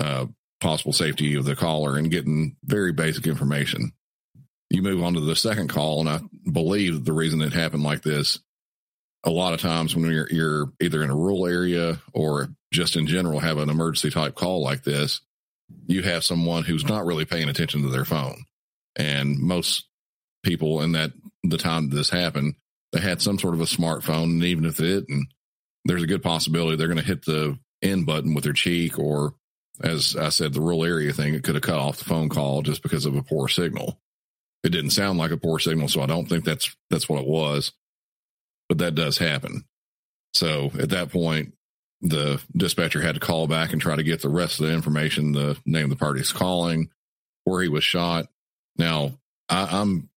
uh, 0.00 0.26
possible 0.60 0.92
safety 0.92 1.34
of 1.34 1.44
the 1.44 1.56
caller 1.56 1.96
and 1.96 2.10
getting 2.10 2.56
very 2.64 2.92
basic 2.92 3.26
information. 3.26 3.92
You 4.70 4.82
move 4.82 5.02
on 5.02 5.14
to 5.14 5.20
the 5.20 5.34
second 5.34 5.68
call, 5.68 6.00
and 6.00 6.08
I 6.08 6.20
believe 6.50 7.04
the 7.04 7.12
reason 7.12 7.40
it 7.40 7.52
happened 7.52 7.82
like 7.82 8.02
this. 8.02 8.38
A 9.24 9.30
lot 9.30 9.52
of 9.52 9.60
times 9.60 9.96
when 9.96 10.10
you're 10.10 10.28
you're 10.30 10.72
either 10.80 11.02
in 11.02 11.10
a 11.10 11.16
rural 11.16 11.46
area 11.46 12.00
or 12.12 12.48
just 12.72 12.96
in 12.96 13.06
general 13.06 13.40
have 13.40 13.58
an 13.58 13.70
emergency 13.70 14.10
type 14.10 14.34
call 14.34 14.62
like 14.62 14.84
this, 14.84 15.20
you 15.86 16.02
have 16.02 16.24
someone 16.24 16.64
who's 16.64 16.84
not 16.84 17.04
really 17.04 17.24
paying 17.24 17.48
attention 17.48 17.82
to 17.82 17.88
their 17.88 18.04
phone. 18.04 18.44
And 18.94 19.38
most 19.38 19.88
people 20.42 20.80
in 20.82 20.92
that 20.92 21.12
the 21.42 21.58
time 21.58 21.90
this 21.90 22.10
happened, 22.10 22.54
they 22.92 23.00
had 23.00 23.20
some 23.20 23.38
sort 23.38 23.54
of 23.54 23.60
a 23.60 23.64
smartphone, 23.64 24.24
and 24.24 24.44
even 24.44 24.64
if 24.64 24.76
they 24.76 24.86
didn't, 24.86 25.28
there's 25.84 26.02
a 26.02 26.06
good 26.06 26.22
possibility 26.22 26.76
they're 26.76 26.86
going 26.86 26.98
to 26.98 27.04
hit 27.04 27.24
the 27.24 27.58
end 27.82 28.06
button 28.06 28.34
with 28.34 28.44
their 28.44 28.52
cheek, 28.52 28.98
or 28.98 29.34
as 29.82 30.16
I 30.16 30.30
said, 30.30 30.52
the 30.52 30.60
rural 30.60 30.84
area 30.84 31.12
thing, 31.12 31.34
it 31.34 31.44
could 31.44 31.54
have 31.54 31.62
cut 31.62 31.78
off 31.78 31.98
the 31.98 32.04
phone 32.04 32.28
call 32.28 32.62
just 32.62 32.82
because 32.82 33.06
of 33.06 33.14
a 33.14 33.22
poor 33.22 33.48
signal. 33.48 34.00
It 34.64 34.70
didn't 34.70 34.90
sound 34.90 35.18
like 35.18 35.30
a 35.30 35.36
poor 35.36 35.58
signal, 35.58 35.88
so 35.88 36.00
I 36.00 36.06
don't 36.06 36.28
think 36.28 36.44
that's 36.44 36.74
that's 36.90 37.08
what 37.08 37.20
it 37.20 37.28
was, 37.28 37.72
but 38.68 38.78
that 38.78 38.94
does 38.96 39.18
happen. 39.18 39.64
So 40.34 40.72
at 40.78 40.90
that 40.90 41.10
point, 41.10 41.54
the 42.00 42.40
dispatcher 42.56 43.00
had 43.00 43.14
to 43.14 43.20
call 43.20 43.46
back 43.46 43.72
and 43.72 43.80
try 43.80 43.96
to 43.96 44.02
get 44.02 44.22
the 44.22 44.28
rest 44.28 44.60
of 44.60 44.66
the 44.66 44.72
information, 44.72 45.32
the 45.32 45.56
name 45.64 45.84
of 45.84 45.90
the 45.90 45.96
party's 45.96 46.32
calling, 46.32 46.90
where 47.44 47.62
he 47.62 47.68
was 47.68 47.84
shot. 47.84 48.26
Now, 48.76 49.12
I, 49.48 49.80
I'm 49.80 50.08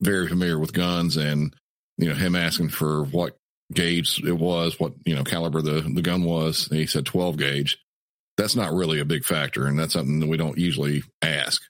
very 0.00 0.28
familiar 0.28 0.58
with 0.58 0.72
guns 0.72 1.16
and 1.16 1.54
you 1.98 2.08
know 2.08 2.14
him 2.14 2.36
asking 2.36 2.68
for 2.68 3.04
what 3.04 3.36
gauge 3.72 4.22
it 4.24 4.32
was, 4.32 4.78
what 4.78 4.92
you 5.04 5.14
know 5.14 5.24
caliber 5.24 5.62
the 5.62 5.80
the 5.80 6.02
gun 6.02 6.24
was. 6.24 6.66
He 6.66 6.86
said 6.86 7.06
12 7.06 7.36
gauge. 7.36 7.78
That's 8.36 8.56
not 8.56 8.74
really 8.74 9.00
a 9.00 9.06
big 9.06 9.24
factor, 9.24 9.66
and 9.66 9.78
that's 9.78 9.94
something 9.94 10.20
that 10.20 10.28
we 10.28 10.36
don't 10.36 10.58
usually 10.58 11.02
ask, 11.22 11.62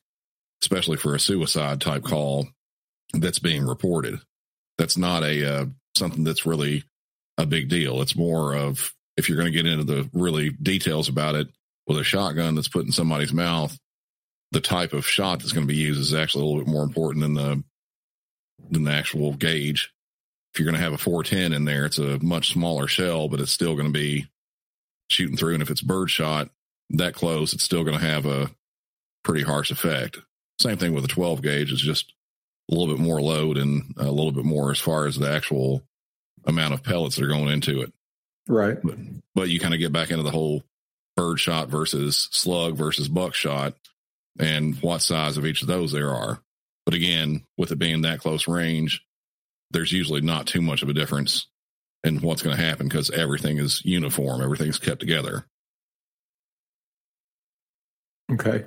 especially 0.62 0.97
for 0.97 1.14
a 1.14 1.21
suicide 1.21 1.80
type 1.80 2.02
call 2.02 2.49
that's 3.12 3.38
being 3.38 3.64
reported. 3.64 4.18
That's 4.78 4.97
not 4.97 5.23
a 5.23 5.61
uh, 5.61 5.66
something 5.97 6.25
that's 6.25 6.47
really 6.47 6.85
a 7.38 7.47
big 7.47 7.68
deal. 7.68 8.02
It's 8.02 8.16
more 8.16 8.54
of 8.54 8.92
if 9.16 9.28
you're 9.28 9.38
going 9.38 9.52
to 9.52 9.56
get 9.56 9.66
into 9.71 9.85
the 9.85 10.09
really 10.12 10.50
details 10.50 11.09
about 11.09 11.35
it 11.35 11.49
with 11.87 11.99
a 11.99 12.04
shotgun 12.04 12.54
that's 12.54 12.68
put 12.68 12.85
in 12.85 12.92
somebody's 12.92 13.33
mouth, 13.33 13.76
the 14.52 14.61
type 14.61 14.92
of 14.92 15.06
shot 15.06 15.38
that's 15.38 15.52
going 15.52 15.66
to 15.66 15.73
be 15.73 15.78
used 15.78 16.00
is 16.00 16.14
actually 16.14 16.42
a 16.42 16.47
little 16.47 16.64
bit 16.64 16.73
more 16.73 16.83
important 16.85 17.23
than 17.23 17.35
the 17.35 17.62
than 18.71 18.85
the 18.85 18.93
actual 18.93 19.33
gauge. 19.33 19.93
If 20.53 20.61
you're 20.61 20.71
going 20.71 20.79
to 20.79 20.85
have 20.85 20.93
a 20.93 20.99
410 20.99 21.53
in 21.53 21.65
there, 21.65 21.85
it's 21.85 21.99
a 21.99 22.19
much 22.25 22.53
smaller 22.53 22.89
shell, 22.89 23.29
but 23.29 23.41
it's 23.41 23.53
still 23.53 23.75
going 23.75 23.93
to 23.93 23.99
be 23.99 24.27
shooting 25.09 25.37
through. 25.37 25.55
And 25.55 25.63
if 25.63 25.71
it's 25.71 25.83
bird 25.83 26.11
shot 26.11 26.49
that 26.91 27.15
close, 27.15 27.53
it's 27.53 27.65
still 27.65 27.85
going 27.85 27.99
to 27.99 28.07
have 28.07 28.27
a 28.27 28.51
pretty 29.23 29.43
harsh 29.43 29.71
effect. 29.71 30.19
Same 30.59 30.79
thing 30.79 30.95
with 30.95 31.05
a 31.05 31.09
12 31.09 31.43
gauge. 31.43 31.73
It's 31.73 31.83
just 31.83 32.15
a 32.71 32.75
little 32.75 32.95
bit 32.95 33.03
more 33.03 33.21
load 33.21 33.59
and 33.59 33.95
a 33.99 34.11
little 34.11 34.33
bit 34.33 34.45
more 34.45 34.71
as 34.71 34.81
far 34.81 35.07
as 35.07 35.17
the 35.17 35.31
actual 35.31 35.83
amount 36.47 36.75
of 36.75 36.83
pellets 36.83 37.17
that 37.17 37.25
are 37.25 37.29
going 37.29 37.49
into 37.49 37.83
it. 37.83 37.93
Right. 38.49 38.79
But, 38.83 38.97
but 39.35 39.49
you 39.49 39.61
kind 39.61 39.75
of 39.75 39.81
get 39.81 39.93
back 39.93 40.11
into 40.11 40.23
the 40.23 40.31
whole 40.31 40.63
bird 41.17 41.41
shot 41.41 41.69
versus 41.69 42.29
slug 42.31 42.77
versus 42.77 43.09
buckshot 43.09 43.75
and 44.39 44.77
what 44.83 45.03
size 45.03 45.37
of 45.37 45.47
each 45.47 45.63
of 45.63 45.69
those 45.69 45.93
there 45.93 46.13
are. 46.13 46.41
But 46.87 46.95
again, 46.95 47.45
with 47.59 47.73
it 47.73 47.78
being 47.81 48.02
that 48.02 48.21
close 48.21 48.47
range, 48.47 49.05
there's 49.73 49.93
usually 49.93 50.21
not 50.21 50.47
too 50.47 50.62
much 50.62 50.83
of 50.83 50.88
a 50.88 50.95
difference 50.95 51.49
in 52.05 52.21
what's 52.21 52.43
going 52.43 52.57
to 52.57 52.62
happen 52.62 52.87
because 52.87 53.11
everything 53.11 53.59
is 53.59 53.85
uniform, 53.85 54.40
everything's 54.40 54.78
kept 54.78 55.00
together. 55.00 55.45
Okay. 58.33 58.64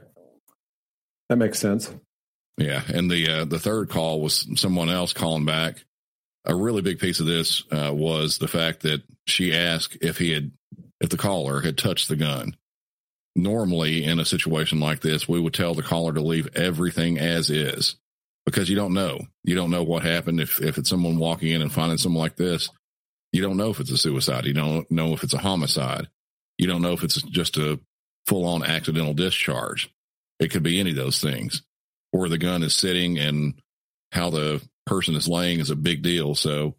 That 1.30 1.38
makes 1.38 1.60
sense. 1.60 1.94
Yeah, 2.58 2.82
and 2.94 3.10
the 3.10 3.30
uh, 3.30 3.46
the 3.46 3.60
third 3.60 3.90
call 3.90 4.20
was 4.20 4.46
someone 4.60 4.90
else 4.90 5.14
calling 5.14 5.46
back. 5.46 5.86
A 6.44 6.54
really 6.54 6.82
big 6.82 7.00
piece 7.00 7.22
of 7.22 7.26
this 7.26 7.64
uh, 7.72 7.92
was 7.94 8.38
the 8.38 8.48
fact 8.48 8.82
that 8.82 9.02
she 9.26 9.56
asked 9.56 9.98
if 10.02 10.18
he 10.18 10.32
had, 10.32 10.52
if 11.00 11.10
the 11.10 11.18
caller 11.18 11.62
had 11.62 11.78
touched 11.78 12.10
the 12.10 12.16
gun. 12.18 12.58
Normally, 13.36 14.04
in 14.04 14.20
a 14.20 14.26
situation 14.26 14.82
like 14.82 15.00
this, 15.00 15.30
we 15.30 15.40
would 15.40 15.54
tell 15.54 15.74
the 15.74 15.84
caller 15.84 16.12
to 16.14 16.22
leave 16.22 16.50
everything 16.56 17.18
as 17.18 17.50
is 17.50 17.96
because 18.50 18.70
you 18.70 18.76
don't 18.76 18.94
know. 18.94 19.20
You 19.44 19.56
don't 19.56 19.70
know 19.70 19.84
what 19.84 20.04
happened 20.04 20.40
if 20.40 20.62
if 20.62 20.78
it's 20.78 20.90
someone 20.90 21.20
walking 21.20 21.50
in 21.50 21.62
and 21.62 21.72
finding 21.72 21.98
someone 21.98 22.22
like 22.22 22.36
this. 22.36 22.70
You 23.32 23.42
don't 23.42 23.58
know 23.58 23.70
if 23.70 23.80
it's 23.80 23.92
a 23.92 23.98
suicide. 23.98 24.46
You 24.46 24.54
don't 24.54 24.90
know 24.90 25.14
if 25.14 25.24
it's 25.24 25.36
a 25.36 25.40
homicide. 25.40 26.08
You 26.58 26.68
don't 26.68 26.82
know 26.82 26.94
if 26.94 27.04
it's 27.04 27.22
just 27.22 27.58
a 27.58 27.80
full 28.28 28.46
on 28.46 28.64
accidental 28.64 29.14
discharge. 29.14 29.94
It 30.40 30.50
could 30.50 30.64
be 30.64 30.80
any 30.80 30.92
of 30.92 30.96
those 30.96 31.22
things 31.22 31.62
where 32.12 32.30
the 32.30 32.38
gun 32.38 32.64
is 32.64 32.74
sitting 32.74 33.20
and 33.20 33.54
how 34.12 34.32
the 34.32 34.62
person 34.88 35.16
is 35.16 35.28
laying 35.28 35.60
is 35.60 35.70
a 35.70 35.76
big 35.76 36.02
deal. 36.02 36.34
So 36.34 36.76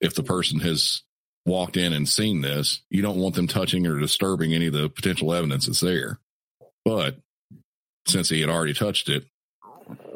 if 0.00 0.14
the 0.14 0.24
person 0.24 0.58
has 0.60 1.02
walked 1.46 1.76
in 1.76 1.92
and 1.92 2.08
seen 2.08 2.40
this, 2.40 2.82
you 2.90 3.02
don't 3.02 3.20
want 3.20 3.36
them 3.36 3.46
touching 3.46 3.86
or 3.86 4.00
disturbing 4.00 4.52
any 4.52 4.66
of 4.66 4.72
the 4.72 4.88
potential 4.88 5.32
evidence 5.32 5.66
that's 5.66 5.80
there. 5.80 6.18
But 6.84 7.16
since 8.06 8.28
he 8.28 8.40
had 8.40 8.50
already 8.50 8.74
touched 8.74 9.08
it, 9.08 9.24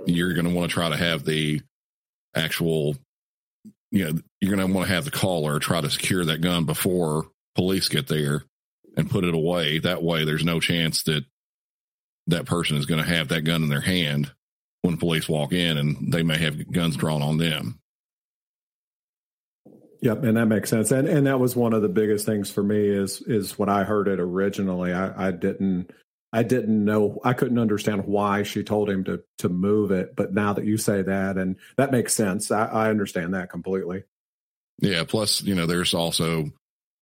you're 0.07 0.35
going 0.35 0.49
to 0.49 0.55
want 0.55 0.71
to 0.71 0.75
try 0.75 0.89
to 0.89 0.97
have 0.97 1.25
the 1.25 1.61
actual, 2.35 2.97
you 3.91 4.05
know, 4.05 4.21
you're 4.41 4.55
going 4.55 4.67
to 4.67 4.73
want 4.73 4.89
to 4.89 4.95
have 4.95 5.05
the 5.05 5.11
caller 5.11 5.59
try 5.59 5.81
to 5.81 5.91
secure 5.91 6.25
that 6.25 6.41
gun 6.41 6.65
before 6.65 7.27
police 7.55 7.89
get 7.89 8.09
there 8.09 8.45
and 8.97 9.11
put 9.11 9.25
it 9.25 9.35
away. 9.35 9.79
That 9.79 10.03
way, 10.03 10.25
there's 10.25 10.45
no 10.45 10.61
chance 10.61 11.03
that 11.05 11.25
that 12.29 12.47
person 12.47 12.77
is 12.77 12.87
going 12.87 13.03
to 13.03 13.09
have 13.09 13.29
that 13.29 13.43
gun 13.43 13.63
in 13.63 13.69
their 13.69 13.81
hand 13.81 14.33
when 14.83 14.97
police 14.97 15.29
walk 15.29 15.53
in 15.53 15.77
and 15.77 16.13
they 16.13 16.23
may 16.23 16.39
have 16.39 16.71
guns 16.71 16.97
drawn 16.97 17.23
on 17.23 17.39
them. 17.39 17.79
Yep, 20.03 20.25
and 20.25 20.37
that 20.37 20.47
makes 20.47 20.71
sense. 20.71 20.93
And 20.93 21.09
and 21.09 21.27
that 21.27 21.41
was 21.41 21.57
one 21.57 21.73
of 21.73 21.83
the 21.83 21.89
biggest 21.89 22.27
things 22.27 22.51
for 22.51 22.63
me 22.63 22.87
is 22.87 23.23
is 23.23 23.59
when 23.59 23.69
I 23.69 23.85
heard 23.85 24.09
it 24.09 24.21
originally. 24.21 24.93
I, 24.93 25.29
I 25.29 25.31
didn't 25.31 25.91
I 26.33 26.43
didn't 26.43 26.85
know 26.85 27.21
I 27.25 27.33
couldn't 27.33 27.59
understand 27.59 28.05
why 28.05 28.43
she 28.43 28.63
told 28.63 28.91
him 28.91 29.05
to 29.05 29.23
to 29.39 29.49
move 29.49 29.91
it. 29.91 30.15
But 30.17 30.35
now 30.35 30.53
that 30.53 30.65
you 30.65 30.77
say 30.77 31.03
that, 31.03 31.37
and 31.39 31.57
that 31.77 31.93
makes 31.93 32.15
sense. 32.15 32.51
I, 32.51 32.67
I 32.67 32.91
understand 32.91 33.35
that 33.35 33.51
completely. 33.51 34.05
Yeah. 34.79 35.05
Plus, 35.05 35.43
you 35.43 35.55
know, 35.55 35.67
there's 35.67 35.95
also 35.95 36.51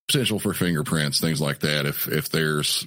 potential 0.09 0.39
for 0.39 0.55
fingerprints, 0.55 1.21
things 1.21 1.41
like 1.41 1.61
that. 1.61 1.87
If 1.87 2.09
if 2.09 2.29
there's 2.29 2.87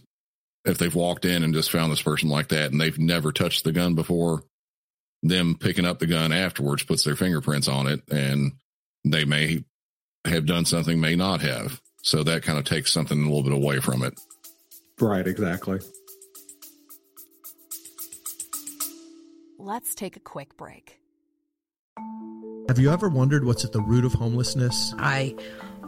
if 0.66 0.78
they've 0.78 0.94
walked 0.94 1.26
in 1.26 1.44
and 1.44 1.54
just 1.54 1.72
found 1.72 1.92
this 1.92 2.02
person 2.02 2.30
like 2.30 2.50
that 2.50 2.72
and 2.72 2.80
they've 2.80 3.00
never 3.00 3.32
touched 3.32 3.64
the 3.64 3.72
gun 3.72 3.96
before, 3.96 4.44
them 5.24 5.56
picking 5.56 5.86
up 5.86 6.00
the 6.00 6.08
gun 6.08 6.32
afterwards 6.32 6.84
puts 6.84 7.04
their 7.04 7.16
fingerprints 7.16 7.68
on 7.68 7.88
it 7.88 8.02
and 8.12 8.54
they 9.06 9.26
may 9.26 9.64
have 10.26 10.46
done 10.46 10.66
something, 10.66 11.00
may 11.00 11.16
not 11.16 11.42
have. 11.42 11.82
So 12.04 12.24
that 12.24 12.44
kind 12.44 12.60
of 12.60 12.66
takes 12.66 12.92
something 12.92 13.18
a 13.20 13.24
little 13.24 13.44
bit 13.44 13.54
away 13.54 13.80
from 13.80 14.04
it. 14.04 14.20
Right, 15.00 15.28
exactly. 15.28 15.80
Let's 19.60 19.96
take 19.96 20.16
a 20.16 20.20
quick 20.20 20.56
break. 20.56 21.00
Have 22.68 22.78
you 22.78 22.92
ever 22.92 23.10
wondered 23.10 23.44
what's 23.44 23.66
at 23.66 23.72
the 23.72 23.82
root 23.82 24.06
of 24.06 24.14
homelessness? 24.14 24.94
I 25.00 25.36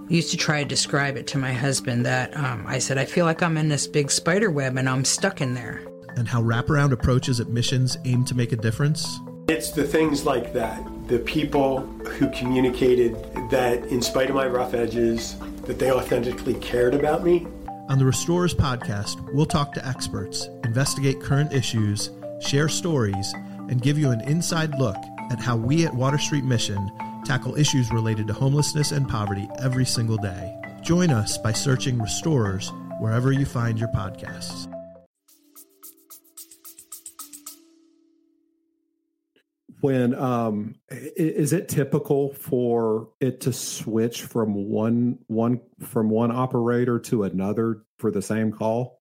used 0.08 0.32
to 0.32 0.38
try 0.38 0.64
to 0.64 0.68
describe 0.68 1.18
it 1.18 1.28
to 1.28 1.38
my 1.38 1.54
husband 1.54 2.04
that 2.08 2.36
um, 2.36 2.66
I 2.66 2.80
said, 2.80 2.98
I 2.98 3.06
feel 3.06 3.26
like 3.26 3.44
I'm 3.44 3.58
in 3.58 3.70
this 3.70 3.86
big 3.86 4.10
spider 4.10 4.50
web 4.50 4.76
and 4.76 4.90
I'm 4.90 5.06
stuck 5.06 5.40
in 5.40 5.54
there. 5.54 5.84
And 6.18 6.28
how 6.28 6.42
wraparound 6.42 6.94
approaches 6.94 7.40
at 7.40 7.50
missions 7.50 7.96
aim 8.06 8.26
to 8.26 8.34
make 8.34 8.52
a 8.54 8.56
difference? 8.56 9.20
It's 9.48 9.70
the 9.70 9.84
things 9.84 10.26
like 10.26 10.52
that. 10.54 10.84
The 11.08 11.20
people 11.20 11.82
who 11.82 12.28
communicated 12.32 13.14
that, 13.52 13.84
in 13.86 14.02
spite 14.02 14.30
of 14.30 14.36
my 14.36 14.48
rough 14.48 14.74
edges, 14.74 15.38
that 15.66 15.78
they 15.78 15.92
authentically 15.92 16.56
cared 16.56 16.96
about 16.96 17.24
me. 17.24 17.46
On 17.88 18.00
the 18.00 18.06
Restorers 18.06 18.56
podcast, 18.56 19.32
we'll 19.32 19.46
talk 19.46 19.74
to 19.74 19.88
experts, 19.88 20.50
investigate 20.64 21.22
current 21.22 21.54
issues, 21.54 22.10
share 22.40 22.68
stories, 22.68 23.32
and 23.70 23.82
give 23.82 23.98
you 23.98 24.12
an 24.12 24.22
inside 24.22 24.78
look 24.78 24.98
at 25.32 25.40
how 25.40 25.56
we 25.56 25.86
at 25.86 25.94
Water 25.94 26.18
Street 26.18 26.44
Mission 26.44 26.92
tackle 27.24 27.56
issues 27.56 27.92
related 27.92 28.28
to 28.28 28.34
homelessness 28.34 28.92
and 28.92 29.08
poverty 29.08 29.48
every 29.60 29.86
single 29.86 30.18
day. 30.18 30.56
Join 30.82 31.12
us 31.12 31.38
by 31.38 31.52
searching 31.52 32.00
Restorers 32.00 32.72
wherever 33.00 33.32
you 33.32 33.46
find 33.46 33.80
your 33.80 33.90
podcasts. 33.90 34.68
when 39.82 40.14
um 40.16 40.76
is 40.90 41.54
it 41.54 41.70
typical 41.70 42.34
for 42.34 43.10
it 43.22 43.40
to 43.42 43.54
switch 43.54 44.24
from 44.24 44.54
one 44.54 45.18
one 45.28 45.62
from 45.80 46.10
one 46.10 46.32
operator 46.32 47.00
to 47.00 47.24
another 47.24 47.84
for 47.98 48.12
the 48.12 48.22
same 48.22 48.52
call 48.52 49.00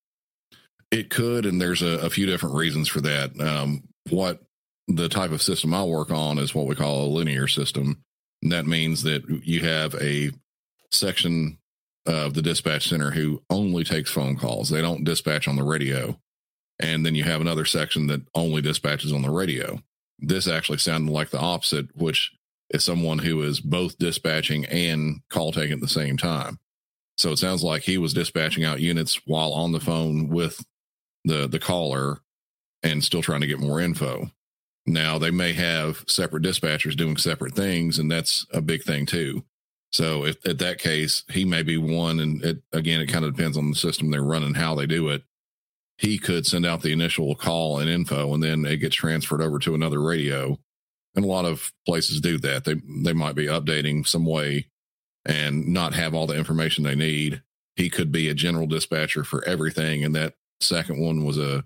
it 0.91 1.11
could 1.11 1.47
and 1.47 1.61
there's 1.61 1.83
a, 1.83 1.99
a 1.99 2.11
few 2.11 2.27
different 2.27 2.55
reasons 2.55 2.89
for 2.89 3.01
that 3.01 3.39
um 3.41 3.83
what 4.11 4.41
the 4.89 5.09
type 5.09 5.31
of 5.31 5.43
system 5.43 5.73
i 5.73 5.83
work 5.83 6.11
on 6.11 6.39
is 6.39 6.55
what 6.55 6.67
we 6.67 6.75
call 6.75 7.05
a 7.05 7.15
linear 7.15 7.47
system 7.47 8.03
and 8.43 8.53
that 8.53 8.67
means 8.67 9.03
that 9.03 9.23
you 9.45 9.61
have 9.61 9.95
a 9.97 10.31
section 10.91 11.59
of 12.07 12.35
the 12.35 12.43
dispatch 12.43 12.89
center 12.89 13.11
who 13.11 13.43
only 13.51 13.85
takes 13.85 14.11
phone 14.11 14.37
calls 14.37 14.71
they 14.71 14.81
don't 14.81 15.05
dispatch 15.05 15.47
on 15.47 15.57
the 15.57 15.63
radio 15.63 16.19
and 16.81 17.05
then 17.05 17.15
you 17.15 17.25
have 17.25 17.41
another 17.41 17.65
section 17.65 18.07
that 18.07 18.23
only 18.35 18.63
dispatches 18.63 19.13
on 19.13 19.23
the 19.23 19.31
radio 19.31 19.81
this 20.19 20.49
actually 20.49 20.79
sounded 20.79 21.13
like 21.13 21.31
the 21.31 21.39
opposite, 21.39 21.95
which 21.95 22.33
is 22.71 22.85
someone 22.85 23.19
who 23.19 23.43
is 23.43 23.61
both 23.61 23.99
dispatching 23.99 24.65
and 24.67 25.21
call 25.31 25.53
taking 25.53 25.75
at 25.75 25.81
the 25.81 25.89
same 25.89 26.17
time. 26.17 26.59
So 27.17 27.33
it 27.33 27.39
sounds 27.39 27.63
like 27.63 27.83
he 27.83 27.99
was 27.99 28.15
dispatching 28.15 28.65
out 28.65 28.81
units 28.81 29.21
while 29.27 29.53
on 29.53 29.73
the 29.73 29.81
phone 29.81 30.29
with 30.29 30.65
the 31.25 31.49
the 31.49 31.59
caller 31.59 32.19
and 32.83 33.03
still 33.03 33.23
trying 33.23 33.41
to 33.41 33.47
get 33.47 33.59
more 33.59 33.81
info. 33.81 34.31
Now 34.89 35.19
they 35.19 35.31
may 35.31 35.53
have 35.53 36.05
separate 36.07 36.43
dispatchers 36.43 36.97
doing 36.97 37.17
separate 37.17 37.55
things, 37.55 37.99
and 37.99 38.11
that's 38.11 38.47
a 38.53 38.63
big 38.63 38.83
thing 38.83 39.05
too. 39.07 39.45
So 39.93 40.25
if 40.25 40.45
at 40.47 40.59
that 40.59 40.79
case, 40.79 41.25
he 41.31 41.45
may 41.45 41.63
be 41.63 41.77
one, 41.77 42.21
and 42.21 42.43
it, 42.45 42.63
again, 42.73 43.01
it 43.01 43.07
kind 43.07 43.25
of 43.25 43.37
depends 43.37 43.57
on 43.57 43.71
the 43.71 43.77
system 43.77 44.11
they're 44.11 44.23
running, 44.23 44.55
how 44.55 44.75
they 44.75 44.87
do 44.87 45.09
it. 45.09 45.23
He 45.99 46.19
could 46.19 46.47
send 46.47 46.65
out 46.65 46.83
the 46.83 46.93
initial 46.93 47.35
call 47.35 47.79
and 47.79 47.91
info 47.91 48.33
and 48.33 48.41
then 48.41 48.65
it 48.65 48.77
gets 48.77 48.95
transferred 48.95 49.43
over 49.43 49.59
to 49.59 49.75
another 49.75 50.01
radio. 50.01 50.57
And 51.17 51.25
a 51.25 51.29
lot 51.29 51.45
of 51.45 51.73
places 51.87 52.21
do 52.21 52.39
that. 52.39 52.65
They 52.65 52.75
they 53.03 53.13
might 53.13 53.35
be 53.35 53.47
updating 53.47 54.07
some 54.07 54.25
way 54.25 54.69
and 55.25 55.67
not 55.67 55.95
have 55.95 56.15
all 56.15 56.29
the 56.29 56.37
information 56.37 56.85
they 56.85 56.95
need. 56.95 57.43
He 57.75 57.91
could 57.91 58.13
be 58.13 58.29
a 58.29 58.35
general 58.35 58.69
dispatcher 58.69 59.25
for 59.25 59.45
everything 59.45 60.05
and 60.05 60.15
that 60.15 60.35
second 60.61 61.01
one 61.01 61.25
was 61.25 61.37
a 61.37 61.65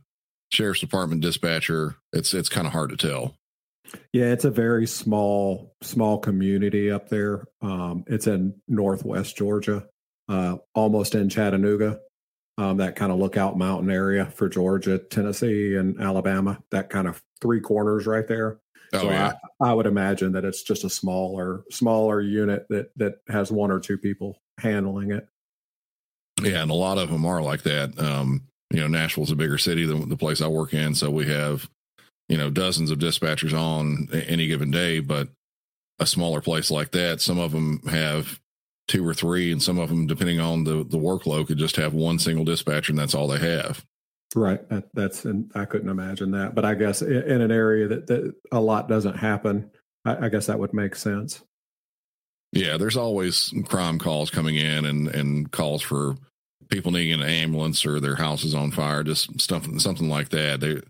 sheriff's 0.52 0.80
department 0.80 1.20
dispatcher 1.20 1.96
it's 2.12 2.34
it's 2.34 2.48
kind 2.48 2.66
of 2.66 2.72
hard 2.72 2.90
to 2.90 2.96
tell 2.96 3.34
Yeah, 4.12 4.26
it's 4.26 4.44
a 4.44 4.50
very 4.50 4.86
small 4.86 5.74
small 5.82 6.18
community 6.18 6.90
up 6.90 7.08
there. 7.08 7.44
Um, 7.60 8.04
it's 8.06 8.26
in 8.26 8.54
northwest 8.68 9.36
Georgia, 9.36 9.86
uh, 10.28 10.56
almost 10.74 11.14
in 11.14 11.28
Chattanooga. 11.28 12.00
Um, 12.58 12.76
that 12.78 12.96
kind 12.96 13.10
of 13.10 13.18
lookout 13.18 13.56
mountain 13.56 13.90
area 13.90 14.26
for 14.26 14.48
Georgia, 14.48 14.98
Tennessee, 14.98 15.74
and 15.74 16.00
Alabama. 16.00 16.62
That 16.70 16.90
kind 16.90 17.08
of 17.08 17.22
three 17.40 17.60
corners 17.60 18.06
right 18.06 18.28
there. 18.28 18.60
Oh, 18.92 19.00
so 19.00 19.10
yeah. 19.10 19.32
I, 19.60 19.70
I 19.70 19.74
would 19.74 19.86
imagine 19.86 20.32
that 20.32 20.44
it's 20.44 20.62
just 20.62 20.84
a 20.84 20.90
smaller 20.90 21.64
smaller 21.70 22.20
unit 22.20 22.66
that 22.68 22.90
that 22.96 23.14
has 23.28 23.50
one 23.50 23.70
or 23.70 23.80
two 23.80 23.96
people 23.96 24.36
handling 24.58 25.12
it. 25.12 25.26
Yeah, 26.42 26.62
and 26.62 26.70
a 26.70 26.74
lot 26.74 26.98
of 26.98 27.10
them 27.10 27.24
are 27.24 27.42
like 27.42 27.62
that. 27.62 27.98
Um, 27.98 28.42
you 28.72 28.80
know, 28.80 28.88
Nashville's 28.88 29.30
a 29.30 29.36
bigger 29.36 29.58
city 29.58 29.84
than 29.84 30.08
the 30.08 30.16
place 30.16 30.40
I 30.40 30.48
work 30.48 30.72
in, 30.72 30.94
so 30.94 31.10
we 31.10 31.26
have, 31.26 31.68
you 32.28 32.38
know, 32.38 32.50
dozens 32.50 32.90
of 32.90 32.98
dispatchers 32.98 33.52
on 33.52 34.08
any 34.12 34.46
given 34.46 34.70
day. 34.70 35.00
But 35.00 35.28
a 35.98 36.06
smaller 36.06 36.40
place 36.40 36.70
like 36.70 36.92
that, 36.92 37.20
some 37.20 37.38
of 37.38 37.52
them 37.52 37.80
have 37.88 38.40
two 38.88 39.06
or 39.06 39.14
three, 39.14 39.52
and 39.52 39.62
some 39.62 39.78
of 39.78 39.90
them, 39.90 40.06
depending 40.06 40.40
on 40.40 40.64
the 40.64 40.84
the 40.84 40.98
workload, 40.98 41.48
could 41.48 41.58
just 41.58 41.76
have 41.76 41.92
one 41.92 42.18
single 42.18 42.44
dispatcher, 42.44 42.92
and 42.92 42.98
that's 42.98 43.14
all 43.14 43.28
they 43.28 43.38
have. 43.38 43.84
Right. 44.34 44.66
That, 44.70 44.88
that's 44.94 45.26
and 45.26 45.50
I 45.54 45.66
couldn't 45.66 45.90
imagine 45.90 46.30
that, 46.30 46.54
but 46.54 46.64
I 46.64 46.74
guess 46.74 47.02
in, 47.02 47.12
in 47.12 47.40
an 47.42 47.52
area 47.52 47.86
that, 47.88 48.06
that 48.06 48.34
a 48.50 48.60
lot 48.60 48.88
doesn't 48.88 49.16
happen, 49.18 49.70
I, 50.06 50.26
I 50.26 50.28
guess 50.30 50.46
that 50.46 50.58
would 50.58 50.72
make 50.72 50.96
sense. 50.96 51.42
Yeah, 52.52 52.78
there's 52.78 52.96
always 52.96 53.52
crime 53.66 53.98
calls 53.98 54.30
coming 54.30 54.56
in 54.56 54.86
and 54.86 55.08
and 55.08 55.52
calls 55.52 55.82
for 55.82 56.16
people 56.72 56.90
needing 56.90 57.12
an 57.12 57.22
ambulance 57.22 57.84
or 57.84 58.00
their 58.00 58.16
house 58.16 58.44
is 58.44 58.54
on 58.54 58.70
fire, 58.70 59.04
just 59.04 59.40
stuff 59.40 59.66
something 59.78 60.08
like 60.08 60.30
that. 60.30 60.60
They, 60.60 60.80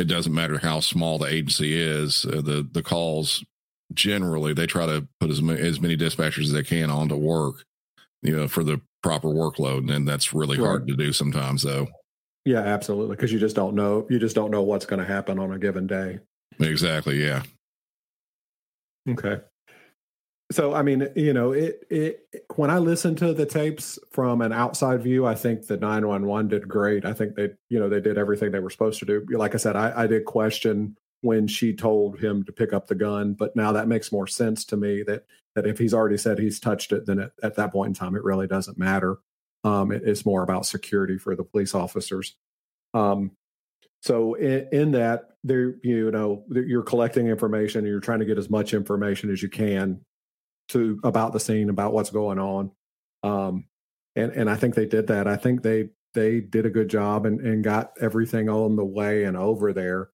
it 0.00 0.04
doesn't 0.04 0.32
matter 0.32 0.58
how 0.58 0.80
small 0.80 1.18
the 1.18 1.26
agency 1.26 1.78
is. 1.78 2.24
Uh, 2.24 2.40
the 2.40 2.66
the 2.70 2.82
calls 2.82 3.44
generally 3.92 4.54
they 4.54 4.66
try 4.66 4.86
to 4.86 5.06
put 5.20 5.28
as 5.28 5.42
many, 5.42 5.60
as 5.60 5.80
many 5.80 5.96
dispatchers 5.96 6.44
as 6.44 6.52
they 6.52 6.62
can 6.62 6.88
on 6.88 7.08
to 7.08 7.16
work, 7.16 7.64
you 8.22 8.34
know, 8.34 8.48
for 8.48 8.64
the 8.64 8.80
proper 9.02 9.28
workload, 9.28 9.92
and 9.92 10.08
that's 10.08 10.32
really 10.32 10.56
hard 10.56 10.86
to 10.86 10.96
do 10.96 11.12
sometimes, 11.12 11.62
though. 11.62 11.88
Yeah, 12.44 12.60
absolutely. 12.60 13.16
Because 13.16 13.32
you 13.32 13.38
just 13.38 13.56
don't 13.56 13.74
know. 13.74 14.06
You 14.08 14.18
just 14.18 14.34
don't 14.34 14.50
know 14.50 14.62
what's 14.62 14.86
going 14.86 15.00
to 15.00 15.06
happen 15.06 15.38
on 15.38 15.52
a 15.52 15.58
given 15.58 15.86
day. 15.86 16.20
Exactly. 16.58 17.22
Yeah. 17.22 17.42
Okay. 19.08 19.40
So 20.52 20.74
I 20.74 20.82
mean, 20.82 21.08
you 21.16 21.32
know, 21.32 21.52
it 21.52 21.86
it 21.90 22.26
when 22.56 22.70
I 22.70 22.78
listen 22.78 23.14
to 23.16 23.32
the 23.32 23.46
tapes 23.46 23.98
from 24.10 24.42
an 24.42 24.52
outside 24.52 25.02
view, 25.02 25.26
I 25.26 25.34
think 25.34 25.66
the 25.66 25.76
911 25.76 26.48
did 26.48 26.68
great. 26.68 27.04
I 27.04 27.14
think 27.14 27.34
they, 27.34 27.50
you 27.70 27.80
know, 27.80 27.88
they 27.88 28.00
did 28.00 28.18
everything 28.18 28.52
they 28.52 28.60
were 28.60 28.70
supposed 28.70 28.98
to 29.00 29.06
do. 29.06 29.26
Like 29.30 29.54
I 29.54 29.58
said, 29.58 29.76
I, 29.76 30.02
I 30.02 30.06
did 30.06 30.26
question 30.26 30.96
when 31.22 31.46
she 31.46 31.74
told 31.74 32.18
him 32.18 32.44
to 32.44 32.52
pick 32.52 32.72
up 32.72 32.86
the 32.86 32.94
gun, 32.94 33.32
but 33.32 33.56
now 33.56 33.72
that 33.72 33.88
makes 33.88 34.12
more 34.12 34.26
sense 34.26 34.64
to 34.66 34.76
me 34.76 35.02
that 35.04 35.24
that 35.54 35.66
if 35.66 35.78
he's 35.78 35.94
already 35.94 36.18
said 36.18 36.38
he's 36.38 36.60
touched 36.60 36.92
it, 36.92 37.06
then 37.06 37.18
at, 37.18 37.32
at 37.42 37.56
that 37.56 37.72
point 37.72 37.88
in 37.88 37.94
time 37.94 38.14
it 38.14 38.24
really 38.24 38.46
doesn't 38.46 38.78
matter. 38.78 39.18
Um, 39.64 39.90
it, 39.90 40.02
it's 40.04 40.26
more 40.26 40.42
about 40.42 40.66
security 40.66 41.18
for 41.18 41.34
the 41.34 41.44
police 41.44 41.74
officers. 41.74 42.36
Um, 42.94 43.32
so 44.02 44.34
in, 44.34 44.68
in 44.72 44.90
that, 44.92 45.30
there, 45.44 45.76
you 45.82 46.10
know, 46.10 46.44
you're 46.50 46.82
collecting 46.82 47.28
information. 47.28 47.80
And 47.80 47.88
you're 47.88 48.00
trying 48.00 48.18
to 48.18 48.24
get 48.24 48.38
as 48.38 48.50
much 48.50 48.74
information 48.74 49.30
as 49.30 49.42
you 49.42 49.48
can 49.48 50.00
to 50.72 51.00
about 51.04 51.32
the 51.32 51.40
scene, 51.40 51.70
about 51.70 51.92
what's 51.92 52.10
going 52.10 52.38
on. 52.38 52.70
Um, 53.22 53.64
and 54.16 54.32
and 54.32 54.50
I 54.50 54.56
think 54.56 54.74
they 54.74 54.86
did 54.86 55.06
that. 55.08 55.26
I 55.26 55.36
think 55.36 55.62
they 55.62 55.90
they 56.14 56.40
did 56.40 56.66
a 56.66 56.70
good 56.70 56.88
job 56.88 57.24
and, 57.26 57.40
and 57.40 57.64
got 57.64 57.92
everything 58.00 58.48
on 58.48 58.76
the 58.76 58.84
way 58.84 59.24
and 59.24 59.36
over 59.36 59.72
there. 59.72 60.10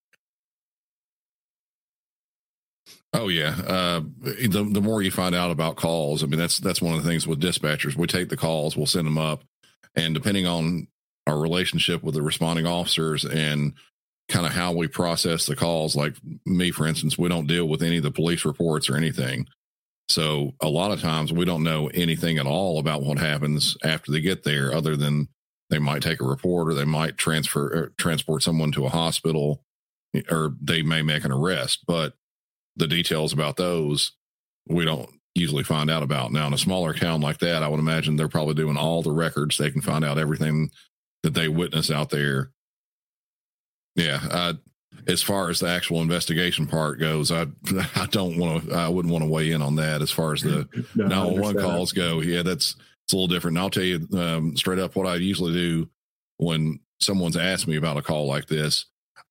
Oh 3.13 3.29
yeah. 3.29 3.57
Uh, 3.67 4.01
the 4.21 4.69
the 4.71 4.81
more 4.81 5.03
you 5.03 5.11
find 5.11 5.35
out 5.35 5.51
about 5.51 5.77
calls, 5.77 6.23
I 6.23 6.27
mean 6.27 6.39
that's 6.39 6.59
that's 6.59 6.83
one 6.83 6.95
of 6.95 7.03
the 7.03 7.09
things 7.09 7.27
with 7.27 7.41
dispatchers. 7.41 7.97
We 7.97 8.07
take 8.07 8.29
the 8.29 8.37
calls, 8.37 8.77
we'll 8.77 8.87
send 8.87 9.07
them 9.07 9.19
up, 9.19 9.43
and 9.95 10.15
depending 10.15 10.47
on 10.47 10.89
our 11.27 11.39
relationship 11.39 12.03
with 12.03 12.15
the 12.15 12.23
responding 12.23 12.67
officers 12.67 13.25
and 13.25 13.75
kind 14.29 14.47
of 14.47 14.53
how 14.53 14.73
we 14.73 14.89
process 14.89 15.47
the 15.47 15.57
calls, 15.57 15.97
like 15.97 16.15
me 16.45 16.71
for 16.71 16.87
instance, 16.87 17.19
we 17.19 17.29
don't 17.29 17.47
deal 17.47 17.67
with 17.67 17.83
any 17.83 17.97
of 17.97 18.03
the 18.03 18.11
police 18.11 18.45
reports 18.45 18.89
or 18.91 18.97
anything. 18.97 19.47
So 20.09 20.55
a 20.61 20.69
lot 20.69 20.91
of 20.91 21.01
times 21.01 21.33
we 21.33 21.45
don't 21.45 21.63
know 21.63 21.89
anything 21.89 22.39
at 22.39 22.47
all 22.47 22.79
about 22.79 23.03
what 23.03 23.19
happens 23.19 23.77
after 23.85 24.11
they 24.11 24.21
get 24.21 24.43
there, 24.43 24.73
other 24.73 24.97
than 24.97 25.29
they 25.71 25.79
might 25.79 26.03
take 26.03 26.21
a 26.21 26.27
report 26.27 26.69
or 26.69 26.75
they 26.75 26.85
might 26.85 27.19
transfer 27.19 27.67
or 27.67 27.93
transport 27.99 28.43
someone 28.43 28.73
to 28.73 28.87
a 28.87 28.91
hospital, 28.91 29.63
or 30.31 30.55
they 30.63 30.83
may 30.83 31.03
make 31.03 31.25
an 31.25 31.33
arrest. 31.33 31.85
But 31.87 32.15
the 32.77 32.87
details 32.87 33.33
about 33.33 33.57
those 33.57 34.13
we 34.67 34.85
don't 34.85 35.11
usually 35.35 35.65
find 35.65 35.91
out 35.91 36.03
about. 36.03 36.33
Now, 36.33 36.47
in 36.47 36.55
a 36.55 36.59
smaller 36.59 36.95
town 36.95 37.21
like 37.21 37.39
that, 37.39 37.63
I 37.63 37.69
would 37.69 37.81
imagine 37.81 38.17
they're 38.17 38.29
probably 38.29 38.55
doing 38.55 38.77
all 38.77 39.03
the 39.03 39.13
records. 39.13 39.59
They 39.59 39.71
can 39.71 39.81
find 39.81 40.05
out 40.05 40.19
everything 40.19 40.71
that 41.23 41.35
they 41.35 41.49
witness 41.49 41.91
out 41.91 42.11
there. 42.11 42.51
Yeah, 43.95 44.21
uh, 44.31 44.55
as 45.09 45.23
far 45.23 45.49
as 45.49 45.59
the 45.59 45.69
actual 45.69 46.03
investigation 46.03 46.67
part 46.67 47.01
goes, 47.01 47.33
I 47.33 47.47
I 47.97 48.07
don't 48.11 48.39
want 48.39 48.69
to. 48.69 48.75
I 48.75 48.89
wouldn't 48.89 49.13
want 49.13 49.25
to 49.25 49.31
weigh 49.31 49.51
in 49.53 49.63
on 49.63 49.77
that. 49.77 50.03
As 50.03 50.11
far 50.11 50.33
as 50.33 50.43
the 50.43 50.69
No, 50.95 51.05
I 51.05 51.09
nine 51.09 51.41
one 51.41 51.59
calls 51.59 51.93
go, 51.93 52.21
yeah, 52.21 52.43
that's 52.43 52.77
it's 53.05 53.13
a 53.15 53.17
little 53.17 53.27
different. 53.27 53.57
And 53.57 53.63
I'll 53.63 53.71
tell 53.71 53.83
you 53.83 54.07
um, 54.17 54.57
straight 54.57 54.79
up 54.79 54.95
what 54.95 55.07
I 55.07 55.17
usually 55.17 55.55
do 55.55 55.89
when 56.37 56.79
someone's 57.01 57.37
asked 57.37 57.67
me 57.67 57.77
about 57.77 57.97
a 57.97 58.03
call 58.03 58.27
like 58.27 58.47
this. 58.47 58.85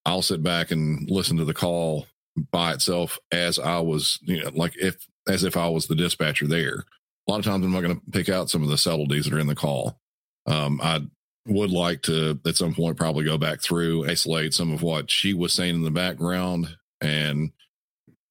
I'll 0.05 0.21
sit 0.23 0.41
back 0.41 0.71
and 0.71 1.09
listen 1.09 1.37
to 1.37 1.45
the 1.45 1.53
call 1.53 2.07
by 2.51 2.73
itself 2.73 3.19
as 3.31 3.59
I 3.59 3.79
was, 3.79 4.19
you 4.23 4.43
know, 4.43 4.51
like 4.55 4.75
if 4.77 5.05
as 5.27 5.43
if 5.43 5.55
I 5.57 5.67
was 5.67 5.87
the 5.87 5.95
dispatcher 5.95 6.47
there. 6.47 6.85
A 7.27 7.31
lot 7.31 7.39
of 7.39 7.45
times 7.45 7.65
I'm 7.65 7.73
not 7.73 7.81
going 7.81 7.99
to 7.99 8.11
pick 8.11 8.29
out 8.29 8.49
some 8.49 8.63
of 8.63 8.69
the 8.69 8.77
subtleties 8.77 9.25
that 9.25 9.33
are 9.33 9.39
in 9.39 9.47
the 9.47 9.55
call. 9.55 9.99
Um, 10.45 10.79
I 10.81 11.01
would 11.47 11.71
like 11.71 12.01
to 12.03 12.39
at 12.45 12.57
some 12.57 12.73
point 12.73 12.97
probably 12.97 13.23
go 13.23 13.37
back 13.37 13.61
through, 13.61 14.07
isolate 14.07 14.53
some 14.53 14.71
of 14.71 14.81
what 14.81 15.09
she 15.09 15.33
was 15.33 15.53
saying 15.53 15.75
in 15.75 15.83
the 15.83 15.91
background, 15.91 16.77
and 17.01 17.51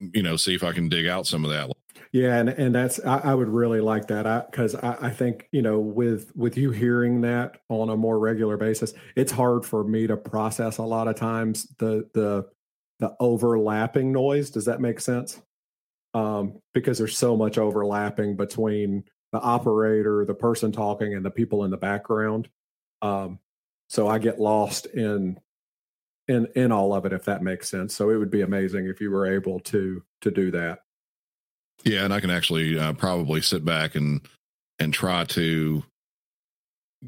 you 0.01 0.23
know, 0.23 0.37
see 0.37 0.55
if 0.55 0.63
I 0.63 0.73
can 0.73 0.89
dig 0.89 1.07
out 1.07 1.27
some 1.27 1.45
of 1.45 1.51
that. 1.51 1.71
Yeah, 2.13 2.37
and 2.37 2.49
and 2.49 2.75
that's 2.75 3.05
I, 3.05 3.19
I 3.19 3.35
would 3.35 3.49
really 3.49 3.81
like 3.81 4.09
that 4.09 4.51
because 4.51 4.75
I, 4.75 4.97
I, 5.03 5.11
think 5.11 5.49
you 5.53 5.63
know 5.63 5.79
with 5.81 6.33
with 6.35 6.57
you 6.57 6.71
hearing 6.71 7.21
that 7.23 7.59
on 7.69 7.91
a 7.91 7.97
more 7.97 8.19
regular 8.19 8.57
basis, 8.57 8.95
it's 9.17 9.33
hard 9.33 9.65
for 9.67 9.85
me 9.85 10.07
to 10.07 10.17
process 10.17 10.79
a 10.79 10.83
lot 10.83 11.09
of 11.09 11.17
times 11.17 11.67
the 11.79 12.09
the 12.15 12.47
the 13.01 13.15
overlapping 13.21 14.13
noise. 14.13 14.51
Does 14.51 14.65
that 14.67 14.81
make 14.81 15.01
sense? 15.01 15.41
Um, 16.15 16.61
because 16.73 16.99
there's 16.99 17.19
so 17.19 17.37
much 17.37 17.59
overlapping 17.59 18.37
between 18.37 19.05
the 19.33 19.41
operator, 19.41 20.25
the 20.25 20.35
person 20.35 20.73
talking, 20.73 21.15
and 21.15 21.25
the 21.25 21.31
people 21.31 21.65
in 21.65 21.71
the 21.71 21.77
background. 21.77 22.49
Um, 23.03 23.39
so 23.89 24.09
I 24.09 24.19
get 24.19 24.41
lost 24.41 24.87
in 24.87 25.39
in 26.29 26.47
in 26.55 26.73
all 26.73 26.93
of 26.95 27.07
it 27.07 27.13
if 27.13 27.25
that 27.25 27.43
makes 27.43 27.69
sense. 27.69 27.95
So 27.95 28.11
it 28.11 28.17
would 28.17 28.31
be 28.31 28.43
amazing 28.43 28.87
if 28.87 29.01
you 29.01 29.11
were 29.11 29.33
able 29.33 29.61
to 29.61 30.03
to 30.23 30.31
do 30.31 30.51
that. 30.53 30.81
Yeah, 31.85 32.05
and 32.05 32.13
I 32.13 32.21
can 32.21 32.31
actually 32.31 32.79
uh, 32.79 32.95
probably 32.95 33.41
sit 33.41 33.65
back 33.65 33.95
and 33.95 34.21
and 34.79 34.93
try 34.93 35.25
to 35.25 35.85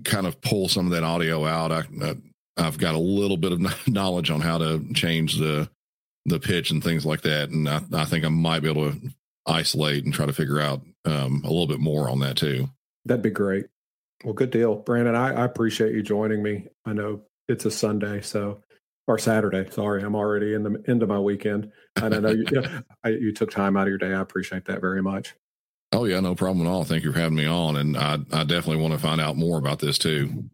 kind 0.05 0.27
of 0.27 0.41
pull 0.41 0.69
some 0.69 0.87
of 0.87 0.93
that 0.93 1.03
audio 1.03 1.45
out. 1.47 1.73
I, 1.73 1.85
uh, 2.03 2.15
I've 2.57 2.79
got 2.79 2.95
a 2.95 2.99
little 2.99 3.37
bit 3.37 3.53
of 3.53 3.89
knowledge 3.89 4.31
on 4.31 4.41
how 4.41 4.59
to 4.59 4.85
change 4.95 5.39
the 5.39 5.69
the 6.27 6.39
pitch 6.39 6.71
and 6.71 6.85
things 6.85 7.07
like 7.07 7.23
that, 7.23 7.51
and 7.51 7.69
I, 7.69 7.81
I 7.93 8.05
think 8.05 8.25
I 8.25 8.29
might 8.29 8.61
be 8.61 8.69
able 8.69 8.93
to 8.93 9.01
isolate 9.47 10.05
and 10.05 10.13
try 10.13 10.27
to 10.27 10.33
figure 10.33 10.61
out 10.61 10.83
um, 11.07 11.43
a 11.45 11.49
little 11.49 11.67
bit 11.67 11.81
more 11.81 12.11
on 12.11 12.21
that 12.21 12.37
too. 12.37 12.69
That'd 13.07 13.23
be 13.23 13.31
great. 13.31 13.67
Well, 14.25 14.35
good 14.35 14.51
deal, 14.51 14.77
Brandon. 14.77 15.15
I, 15.15 15.33
I 15.33 15.45
appreciate 15.45 15.95
you 15.95 16.03
joining 16.03 16.43
me. 16.43 16.67
I 16.85 16.93
know 16.93 17.23
it's 17.49 17.65
a 17.65 17.71
Sunday, 17.71 18.21
so 18.21 18.63
or 19.07 19.19
Saturday. 19.19 19.69
Sorry, 19.71 20.03
I'm 20.03 20.17
already 20.17 20.55
in 20.55 20.63
the 20.63 20.83
end 20.89 21.03
of 21.03 21.09
my 21.09 21.19
weekend, 21.19 21.73
and 21.97 22.15
I 22.15 22.19
know 22.19 22.31
you 22.31 22.45
yeah, 22.51 22.81
I, 23.05 23.11
you 23.11 23.33
took 23.33 23.51
time 23.51 23.77
out 23.77 23.83
of 23.83 23.89
your 23.89 23.99
day. 23.99 24.13
I 24.13 24.21
appreciate 24.21 24.67
that 24.67 24.81
very 24.81 25.03
much. 25.03 25.35
Oh 25.93 26.05
yeah, 26.05 26.21
no 26.21 26.35
problem 26.35 26.67
at 26.67 26.71
all. 26.71 26.85
Thank 26.85 27.05
you 27.05 27.13
for 27.13 27.19
having 27.19 27.37
me 27.37 27.47
on, 27.47 27.77
and 27.77 27.97
I 27.97 28.19
I 28.33 28.45
definitely 28.45 28.83
want 28.83 28.93
to 28.95 29.01
find 29.01 29.21
out 29.21 29.37
more 29.37 29.59
about 29.59 29.79
this 29.79 29.99
too. 29.99 30.45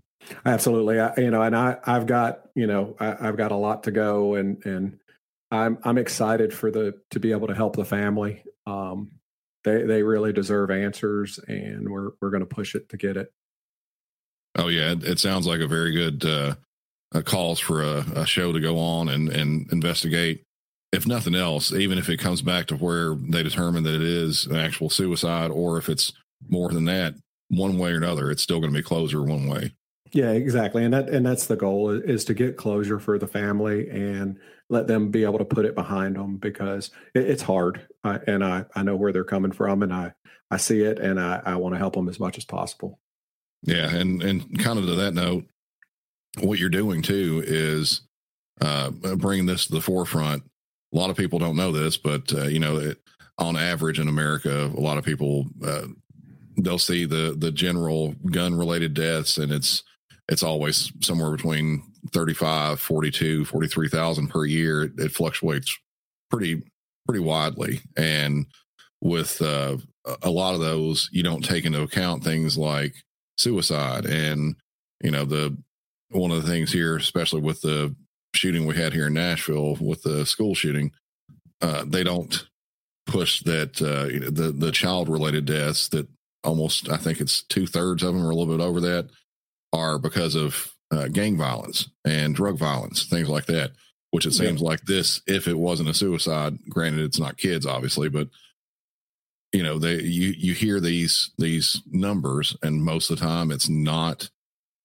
Absolutely, 0.46 1.00
I, 1.00 1.12
you 1.16 1.30
know, 1.30 1.42
and 1.42 1.56
I 1.56 1.78
I've 1.84 2.06
got 2.06 2.42
you 2.54 2.66
know 2.66 2.96
I, 3.00 3.28
I've 3.28 3.36
got 3.36 3.50
a 3.50 3.56
lot 3.56 3.84
to 3.84 3.90
go, 3.90 4.34
and 4.34 4.64
and 4.64 5.00
I'm 5.50 5.78
I'm 5.82 5.98
excited 5.98 6.52
for 6.54 6.70
the 6.70 7.00
to 7.10 7.20
be 7.20 7.32
able 7.32 7.48
to 7.48 7.54
help 7.54 7.76
the 7.76 7.84
family. 7.84 8.44
Um, 8.66 9.12
they 9.64 9.82
they 9.82 10.02
really 10.02 10.32
deserve 10.32 10.70
answers, 10.70 11.40
and 11.48 11.88
we're 11.88 12.10
we're 12.20 12.30
going 12.30 12.40
to 12.40 12.46
push 12.46 12.74
it 12.74 12.88
to 12.90 12.96
get 12.96 13.16
it. 13.16 13.32
Oh 14.56 14.68
yeah, 14.68 14.92
it, 14.92 15.04
it 15.04 15.18
sounds 15.18 15.46
like 15.46 15.60
a 15.60 15.66
very 15.66 15.92
good 15.92 16.24
uh, 16.24 16.54
calls 17.22 17.58
for 17.58 17.82
a, 17.82 18.04
a 18.14 18.26
show 18.26 18.52
to 18.52 18.60
go 18.60 18.78
on 18.78 19.08
and 19.08 19.28
and 19.28 19.70
investigate. 19.72 20.42
If 20.92 21.06
nothing 21.06 21.34
else, 21.34 21.72
even 21.72 21.98
if 21.98 22.08
it 22.08 22.18
comes 22.18 22.40
back 22.40 22.66
to 22.66 22.76
where 22.76 23.16
they 23.16 23.42
determine 23.42 23.82
that 23.82 23.96
it 23.96 24.02
is 24.02 24.46
an 24.46 24.56
actual 24.56 24.88
suicide, 24.90 25.50
or 25.50 25.76
if 25.76 25.88
it's 25.88 26.12
more 26.48 26.70
than 26.70 26.84
that, 26.84 27.14
one 27.48 27.78
way 27.78 27.92
or 27.92 27.96
another, 27.96 28.30
it's 28.30 28.42
still 28.42 28.60
going 28.60 28.72
to 28.72 28.78
be 28.78 28.82
closer 28.82 29.22
one 29.22 29.48
way. 29.48 29.72
Yeah, 30.12 30.30
exactly, 30.30 30.84
and 30.84 30.94
that 30.94 31.08
and 31.08 31.26
that's 31.26 31.46
the 31.46 31.56
goal 31.56 31.90
is 31.90 32.24
to 32.26 32.34
get 32.34 32.56
closure 32.56 33.00
for 33.00 33.18
the 33.18 33.26
family 33.26 33.90
and 33.90 34.38
let 34.70 34.86
them 34.86 35.10
be 35.10 35.24
able 35.24 35.38
to 35.38 35.44
put 35.44 35.66
it 35.66 35.74
behind 35.74 36.16
them 36.16 36.36
because 36.36 36.90
it, 37.14 37.28
it's 37.28 37.42
hard, 37.42 37.86
uh, 38.04 38.20
and 38.28 38.44
I 38.44 38.64
I 38.76 38.84
know 38.84 38.94
where 38.94 39.12
they're 39.12 39.24
coming 39.24 39.52
from, 39.52 39.82
and 39.82 39.92
I 39.92 40.12
I 40.50 40.58
see 40.58 40.82
it, 40.82 41.00
and 41.00 41.18
I 41.18 41.42
I 41.44 41.56
want 41.56 41.74
to 41.74 41.78
help 41.78 41.94
them 41.94 42.08
as 42.08 42.20
much 42.20 42.38
as 42.38 42.44
possible. 42.44 43.00
Yeah, 43.64 43.94
and 43.94 44.22
and 44.22 44.58
kind 44.58 44.78
of 44.78 44.86
to 44.86 44.94
that 44.96 45.14
note, 45.14 45.44
what 46.40 46.58
you're 46.58 46.68
doing 46.68 47.02
too 47.02 47.42
is 47.46 48.02
uh, 48.60 48.90
bringing 48.90 49.46
this 49.46 49.66
to 49.66 49.72
the 49.72 49.80
forefront. 49.80 50.42
A 50.92 50.96
lot 50.96 51.10
of 51.10 51.16
people 51.16 51.38
don't 51.38 51.56
know 51.56 51.72
this, 51.72 51.96
but 51.96 52.32
uh, 52.32 52.44
you 52.44 52.60
know, 52.60 52.76
it, 52.76 52.98
on 53.38 53.56
average 53.56 53.98
in 53.98 54.08
America, 54.08 54.66
a 54.66 54.80
lot 54.80 54.98
of 54.98 55.04
people 55.04 55.46
uh, 55.64 55.86
they'll 56.58 56.78
see 56.78 57.04
the 57.04 57.34
the 57.36 57.50
general 57.50 58.14
gun 58.30 58.54
related 58.54 58.94
deaths, 58.94 59.38
and 59.38 59.50
it's 59.50 59.82
it's 60.28 60.42
always 60.42 60.92
somewhere 61.00 61.30
between 61.30 61.82
35, 62.12 62.80
42, 62.80 63.44
43,000 63.44 64.28
per 64.28 64.44
year. 64.44 64.84
It, 64.84 64.92
it, 64.98 65.12
fluctuates 65.12 65.76
pretty 66.30 66.62
pretty 67.06 67.20
widely, 67.20 67.80
and 67.96 68.46
with 69.00 69.40
uh, 69.42 69.76
a 70.22 70.30
lot 70.30 70.54
of 70.54 70.60
those, 70.60 71.08
you 71.12 71.22
don't 71.22 71.44
take 71.44 71.64
into 71.64 71.82
account 71.82 72.22
things 72.22 72.56
like 72.56 72.94
suicide 73.38 74.06
and 74.06 74.56
you 75.02 75.10
know 75.10 75.24
the 75.24 75.56
one 76.10 76.30
of 76.30 76.42
the 76.42 76.48
things 76.48 76.72
here, 76.72 76.96
especially 76.96 77.40
with 77.40 77.60
the 77.60 77.94
shooting 78.34 78.66
we 78.66 78.76
had 78.76 78.92
here 78.92 79.08
in 79.08 79.14
Nashville 79.14 79.76
with 79.80 80.02
the 80.02 80.24
school 80.24 80.54
shooting, 80.54 80.92
uh, 81.60 81.84
they 81.86 82.04
don't 82.04 82.46
push 83.06 83.42
that 83.42 83.80
uh, 83.82 84.06
you 84.06 84.20
know, 84.20 84.30
the 84.30 84.52
the 84.52 84.72
child 84.72 85.08
related 85.08 85.44
deaths 85.44 85.88
that 85.88 86.08
almost 86.42 86.90
I 86.90 86.96
think 86.96 87.20
it's 87.20 87.42
two 87.42 87.66
thirds 87.66 88.02
of 88.02 88.14
them 88.14 88.24
or 88.24 88.30
a 88.30 88.34
little 88.34 88.56
bit 88.56 88.62
over 88.62 88.80
that 88.80 89.08
are 89.72 89.98
because 89.98 90.34
of 90.34 90.74
uh, 90.90 91.08
gang 91.08 91.36
violence 91.36 91.88
and 92.04 92.34
drug 92.34 92.58
violence, 92.58 93.04
things 93.04 93.28
like 93.28 93.46
that. 93.46 93.72
Which 94.10 94.26
it 94.26 94.32
seems 94.32 94.60
yeah. 94.60 94.68
like 94.68 94.82
this, 94.82 95.20
if 95.26 95.48
it 95.48 95.58
wasn't 95.58 95.88
a 95.88 95.94
suicide, 95.94 96.56
granted 96.68 97.00
it's 97.00 97.18
not 97.18 97.36
kids, 97.36 97.66
obviously, 97.66 98.08
but 98.08 98.28
you 99.54 99.62
know 99.62 99.78
they 99.78 100.02
you 100.02 100.34
you 100.36 100.52
hear 100.52 100.80
these 100.80 101.30
these 101.38 101.80
numbers, 101.90 102.56
and 102.62 102.84
most 102.84 103.08
of 103.08 103.18
the 103.18 103.24
time 103.24 103.52
it's 103.52 103.68
not 103.68 104.28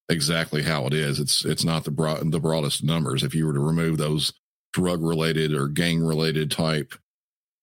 exactly 0.09 0.61
how 0.61 0.85
it 0.85 0.93
is. 0.93 1.19
It's 1.19 1.43
it's 1.43 1.65
not 1.65 1.83
the 1.83 1.91
broad 1.91 2.31
the 2.31 2.39
broadest 2.39 2.83
numbers. 2.83 3.23
If 3.23 3.33
you 3.33 3.47
were 3.47 3.53
to 3.53 3.59
remove 3.59 3.97
those 3.97 4.31
drug 4.71 5.01
related 5.01 5.53
or 5.53 5.67
gang 5.67 5.99
related 6.01 6.51
type 6.51 6.93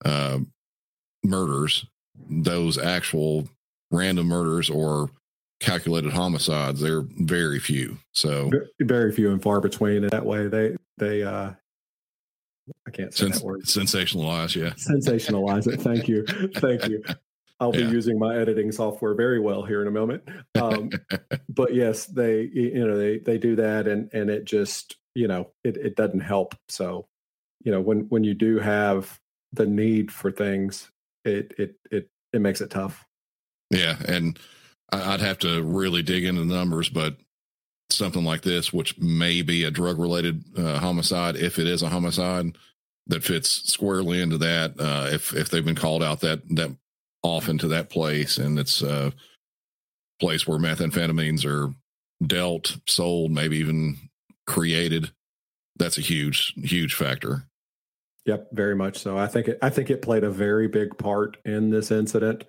uh, 0.04 0.40
murders, 1.22 1.86
those 2.28 2.76
actual 2.76 3.48
random 3.92 4.26
murders 4.26 4.68
or 4.68 5.10
calculated 5.60 6.12
homicides, 6.12 6.80
they're 6.80 7.04
very 7.20 7.60
few. 7.60 7.98
So 8.14 8.50
very 8.80 9.12
few 9.12 9.30
and 9.30 9.40
far 9.40 9.60
between. 9.60 10.02
And 10.02 10.10
that 10.10 10.26
way, 10.26 10.48
they 10.48 10.76
they 10.98 11.22
uh, 11.22 11.52
I 12.86 12.90
can't 12.90 13.14
say 13.14 13.26
Sens- 13.26 13.38
that 13.38 13.44
word. 13.44 13.62
Sensationalize, 13.62 14.54
yeah. 14.54 14.70
Sensationalize 14.76 15.72
it. 15.72 15.80
Thank 15.80 16.08
you, 16.08 16.24
thank 16.56 16.86
you. 16.88 17.02
I'll 17.58 17.72
be 17.72 17.78
yeah. 17.80 17.90
using 17.90 18.18
my 18.18 18.36
editing 18.36 18.70
software 18.70 19.14
very 19.14 19.40
well 19.40 19.62
here 19.62 19.80
in 19.80 19.88
a 19.88 19.90
moment. 19.90 20.24
Um, 20.60 20.90
but 21.48 21.74
yes, 21.74 22.06
they 22.06 22.42
you 22.52 22.86
know 22.86 22.98
they 22.98 23.18
they 23.18 23.38
do 23.38 23.56
that, 23.56 23.88
and 23.88 24.10
and 24.12 24.30
it 24.30 24.44
just 24.44 24.96
you 25.14 25.28
know 25.28 25.50
it 25.64 25.76
it 25.76 25.96
doesn't 25.96 26.20
help. 26.20 26.54
So 26.68 27.06
you 27.64 27.72
know 27.72 27.80
when 27.80 28.00
when 28.08 28.24
you 28.24 28.34
do 28.34 28.58
have 28.58 29.18
the 29.52 29.66
need 29.66 30.12
for 30.12 30.30
things, 30.30 30.90
it 31.24 31.54
it 31.58 31.76
it 31.90 32.10
it 32.32 32.40
makes 32.40 32.60
it 32.60 32.70
tough. 32.70 33.06
Yeah, 33.70 33.96
and 34.06 34.38
I'd 34.92 35.20
have 35.20 35.38
to 35.40 35.62
really 35.62 36.02
dig 36.02 36.24
into 36.24 36.44
the 36.44 36.54
numbers, 36.54 36.88
but 36.88 37.16
something 37.90 38.24
like 38.24 38.42
this, 38.42 38.72
which 38.72 38.98
may 38.98 39.42
be 39.42 39.64
a 39.64 39.70
drug 39.70 39.98
related 39.98 40.44
uh, 40.56 40.78
homicide, 40.78 41.36
if 41.36 41.58
it 41.58 41.66
is 41.66 41.82
a 41.82 41.88
homicide 41.88 42.56
that 43.06 43.24
fits 43.24 43.70
squarely 43.70 44.20
into 44.20 44.38
that, 44.38 44.74
uh, 44.78 45.08
if 45.10 45.34
if 45.34 45.50
they've 45.50 45.64
been 45.64 45.74
called 45.74 46.02
out 46.02 46.20
that 46.20 46.42
that 46.56 46.74
off 47.22 47.48
into 47.48 47.68
that 47.68 47.90
place 47.90 48.38
and 48.38 48.58
it's 48.58 48.82
a 48.82 49.12
place 50.20 50.46
where 50.46 50.58
methamphetamines 50.58 51.44
are 51.44 51.72
dealt, 52.24 52.76
sold, 52.86 53.32
maybe 53.32 53.56
even 53.56 53.96
created, 54.46 55.10
that's 55.76 55.98
a 55.98 56.02
huge 56.02 56.54
huge 56.56 56.94
factor. 56.94 57.44
Yep, 58.24 58.48
very 58.52 58.74
much 58.74 58.98
so. 58.98 59.16
I 59.16 59.28
think 59.28 59.48
it, 59.48 59.58
I 59.62 59.70
think 59.70 59.88
it 59.88 60.02
played 60.02 60.24
a 60.24 60.30
very 60.30 60.66
big 60.66 60.98
part 60.98 61.36
in 61.44 61.70
this 61.70 61.92
incident 61.92 62.44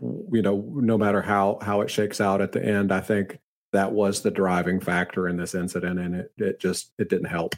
you 0.00 0.42
know, 0.42 0.72
no 0.76 0.96
matter 0.96 1.22
how 1.22 1.58
how 1.60 1.80
it 1.80 1.90
shakes 1.90 2.20
out 2.20 2.40
at 2.40 2.52
the 2.52 2.64
end, 2.64 2.92
I 2.92 3.00
think 3.00 3.38
that 3.72 3.92
was 3.92 4.22
the 4.22 4.30
driving 4.30 4.80
factor 4.80 5.28
in 5.28 5.36
this 5.36 5.54
incident, 5.54 5.98
and 5.98 6.14
it 6.14 6.32
it 6.36 6.60
just 6.60 6.92
it 6.98 7.08
didn't 7.08 7.26
help. 7.26 7.54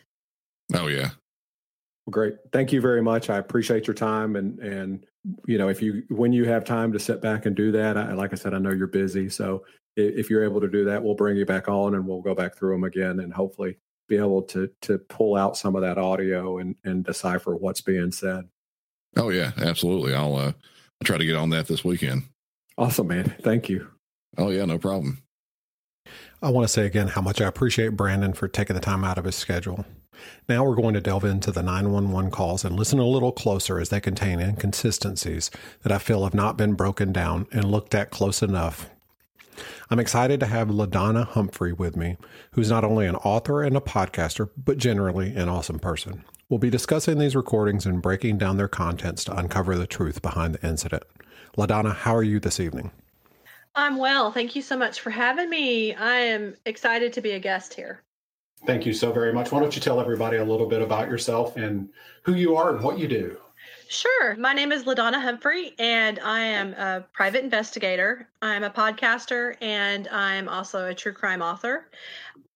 Oh 0.75 0.87
yeah. 0.87 1.11
Great. 2.11 2.35
Thank 2.53 2.73
you 2.73 2.81
very 2.81 3.03
much. 3.03 3.31
I 3.31 3.39
appreciate 3.39 3.87
your 3.87 3.95
time 3.95 4.37
and 4.37 4.59
and 4.59 5.07
you 5.47 5.57
know 5.57 5.69
if 5.69 5.81
you 5.81 6.03
when 6.11 6.33
you 6.33 6.45
have 6.45 6.65
time 6.65 6.93
to 6.93 6.99
sit 6.99 7.23
back 7.23 7.47
and 7.47 7.57
do 7.57 7.73
that, 7.73 7.97
I, 7.97 8.13
like 8.13 8.33
I 8.33 8.37
said, 8.37 8.55
I 8.55 8.59
know 8.59 8.73
you're 8.73 8.87
busy, 8.87 9.29
so 9.29 9.65
if 9.97 10.29
you're 10.29 10.45
able 10.45 10.61
to 10.61 10.69
do 10.69 10.85
that, 10.87 11.03
we'll 11.03 11.15
bring 11.15 11.37
you 11.37 11.47
back 11.47 11.69
on 11.69 11.95
and 11.95 12.07
we'll 12.07 12.21
go 12.21 12.35
back 12.35 12.57
through 12.57 12.75
them 12.75 12.85
again 12.85 13.21
and 13.21 13.33
hopefully 13.33 13.79
be 14.09 14.17
able 14.17 14.43
to 14.43 14.69
to 14.83 14.99
pull 14.99 15.35
out 15.35 15.57
some 15.57 15.77
of 15.77 15.83
that 15.83 15.99
audio 15.99 16.59
and 16.59 16.77
and 16.85 17.05
decipher 17.05 17.57
what's 17.57 17.81
being 17.81 18.13
said. 18.13 18.49
Oh 19.17 19.31
yeah, 19.31 19.53
absolutely. 19.57 20.15
I'll 20.15 20.37
uh 20.37 20.53
I'll 21.01 21.07
try 21.07 21.19
to 21.19 21.25
get 21.25 21.37
on 21.37 21.51
that 21.51 21.67
this 21.67 21.85
weekend. 21.85 22.25
Awesome, 22.77 23.09
man. 23.09 23.35
Thank 23.43 23.69
you. 23.69 23.89
Oh, 24.37 24.51
yeah, 24.51 24.65
no 24.65 24.79
problem. 24.79 25.23
I 26.45 26.51
want 26.51 26.69
to 26.69 26.73
say 26.73 26.85
again 26.85 27.09
how 27.09 27.23
much 27.23 27.41
I 27.41 27.47
appreciate 27.47 27.97
Brandon 27.97 28.35
for 28.35 28.49
taking 28.49 28.75
the 28.75 28.81
time 28.81 29.03
out 29.03 29.17
of 29.17 29.25
his 29.25 29.35
schedule. 29.35 29.87
Now 30.47 30.63
we're 30.63 30.75
going 30.75 30.93
to 30.93 31.01
delve 31.01 31.25
into 31.25 31.51
the 31.51 31.63
911 31.63 32.31
calls 32.33 32.67
and 32.67 32.77
listen 32.77 32.99
a 32.99 33.07
little 33.07 33.33
closer 33.33 33.81
as 33.81 33.89
they 33.89 33.99
contain 33.99 34.41
inconsistencies 34.41 35.51
that 35.85 35.91
I 35.93 35.97
feel 35.97 36.23
have 36.25 36.35
not 36.35 36.59
been 36.59 36.75
broken 36.75 37.15
down 37.15 37.47
and 37.51 37.71
looked 37.71 37.95
at 37.95 38.11
close 38.11 38.43
enough. 38.43 38.91
I'm 39.89 39.99
excited 39.99 40.39
to 40.41 40.47
have 40.47 40.69
LaDonna 40.69 41.27
Humphrey 41.29 41.73
with 41.73 41.97
me, 41.97 42.19
who's 42.51 42.69
not 42.69 42.85
only 42.85 43.07
an 43.07 43.17
author 43.17 43.63
and 43.63 43.75
a 43.75 43.81
podcaster, 43.81 44.51
but 44.55 44.77
generally 44.77 45.35
an 45.35 45.49
awesome 45.49 45.79
person. 45.79 46.25
We'll 46.51 46.59
be 46.59 46.69
discussing 46.69 47.17
these 47.17 47.35
recordings 47.35 47.87
and 47.87 48.03
breaking 48.03 48.37
down 48.37 48.59
their 48.59 48.69
contents 48.69 49.25
to 49.25 49.37
uncover 49.37 49.79
the 49.79 49.87
truth 49.87 50.21
behind 50.21 50.55
the 50.55 50.69
incident. 50.69 51.05
LaDonna, 51.57 51.95
how 51.95 52.15
are 52.15 52.23
you 52.23 52.39
this 52.39 52.61
evening? 52.61 52.91
I'm 53.75 53.97
well. 53.97 54.31
Thank 54.31 54.55
you 54.55 54.63
so 54.63 54.77
much 54.77 55.01
for 55.01 55.11
having 55.11 55.51
me. 55.51 55.95
I 55.95 56.17
am 56.17 56.55
excited 56.65 57.13
to 57.15 57.21
be 57.21 57.33
a 57.33 57.39
guest 57.39 57.75
here. 57.75 58.03
Thank 58.67 58.87
you 58.87 58.95
so 58.95 59.13
very 59.13 59.33
much. 59.33 59.53
Why 59.53 59.61
don't 59.61 59.75
you 59.75 59.83
tell 59.83 60.01
everybody 60.01 60.39
a 60.39 60.45
little 60.45 60.67
bit 60.67 60.81
about 60.81 61.09
yourself 61.09 61.57
and 61.57 61.91
who 62.23 62.35
you 62.35 62.57
are 62.57 62.75
and 62.75 62.83
what 62.83 62.99
you 62.99 63.09
do? 63.09 63.37
Sure. 63.89 64.37
My 64.37 64.53
name 64.55 64.73
is 64.73 64.85
LaDonna 64.85 65.21
Humphrey, 65.21 65.75
and 65.79 66.19
I 66.21 66.41
am 66.41 66.73
a 66.75 67.05
private 67.13 67.45
investigator. 67.45 68.29
I'm 68.41 68.65
a 68.65 68.71
podcaster, 68.71 69.57
and 69.61 70.09
I'm 70.09 70.49
also 70.49 70.87
a 70.87 70.95
true 70.95 71.13
crime 71.13 71.43
author. 71.43 71.91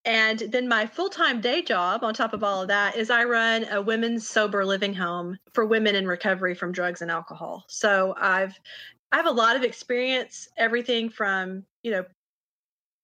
And 0.04 0.38
then 0.38 0.68
my 0.68 0.87
full 0.87 1.11
time 1.11 1.42
day 1.42 1.61
job, 1.61 2.02
on 2.02 2.14
top 2.14 2.33
of 2.33 2.42
all 2.42 2.62
of 2.62 2.68
that, 2.68 2.96
is 2.96 3.11
I 3.11 3.24
run 3.24 3.66
a 3.70 3.83
women's 3.83 4.26
sober 4.26 4.64
living 4.64 4.94
home 4.94 5.38
for 5.52 5.66
women 5.66 5.94
in 5.94 6.07
recovery 6.07 6.54
from 6.54 6.72
drugs 6.72 7.02
and 7.02 7.11
alcohol. 7.11 7.64
So 7.68 8.14
I've 8.18 8.59
I 9.12 9.16
have 9.16 9.27
a 9.27 9.31
lot 9.31 9.57
of 9.57 9.64
experience, 9.64 10.49
everything 10.57 11.11
from 11.11 11.64
you 11.83 11.90
know 11.90 12.05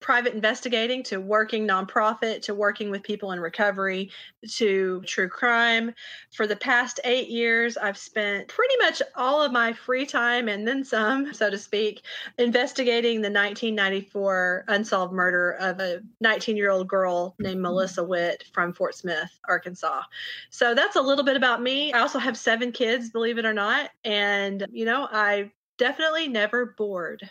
private 0.04 0.34
investigating 0.34 1.02
to 1.02 1.16
working 1.16 1.66
nonprofit 1.66 2.42
to 2.42 2.54
working 2.54 2.90
with 2.90 3.02
people 3.02 3.32
in 3.32 3.40
recovery 3.40 4.10
to 4.46 5.00
true 5.06 5.30
crime. 5.30 5.94
For 6.30 6.46
the 6.46 6.56
past 6.56 7.00
eight 7.04 7.28
years, 7.28 7.78
I've 7.78 7.96
spent 7.96 8.48
pretty 8.48 8.74
much 8.80 9.00
all 9.16 9.40
of 9.40 9.50
my 9.50 9.72
free 9.72 10.04
time 10.04 10.46
and 10.46 10.68
then 10.68 10.84
some, 10.84 11.32
so 11.32 11.48
to 11.48 11.56
speak, 11.56 12.02
investigating 12.36 13.22
the 13.22 13.30
1994 13.30 14.66
unsolved 14.68 15.14
murder 15.14 15.52
of 15.52 15.80
a 15.80 16.02
19 16.20 16.54
year 16.54 16.70
old 16.70 16.86
girl 16.86 17.34
named 17.38 17.54
mm-hmm. 17.54 17.62
Melissa 17.62 18.04
Witt 18.04 18.44
from 18.52 18.74
Fort 18.74 18.94
Smith, 18.94 19.30
Arkansas. 19.48 20.02
So 20.50 20.74
that's 20.74 20.96
a 20.96 21.02
little 21.02 21.24
bit 21.24 21.38
about 21.38 21.62
me. 21.62 21.94
I 21.94 22.00
also 22.00 22.18
have 22.18 22.36
seven 22.36 22.72
kids, 22.72 23.08
believe 23.08 23.38
it 23.38 23.46
or 23.46 23.54
not. 23.54 23.88
And, 24.04 24.66
you 24.70 24.84
know, 24.84 25.08
I 25.10 25.50
definitely 25.78 26.28
never 26.28 26.74
bored. 26.76 27.28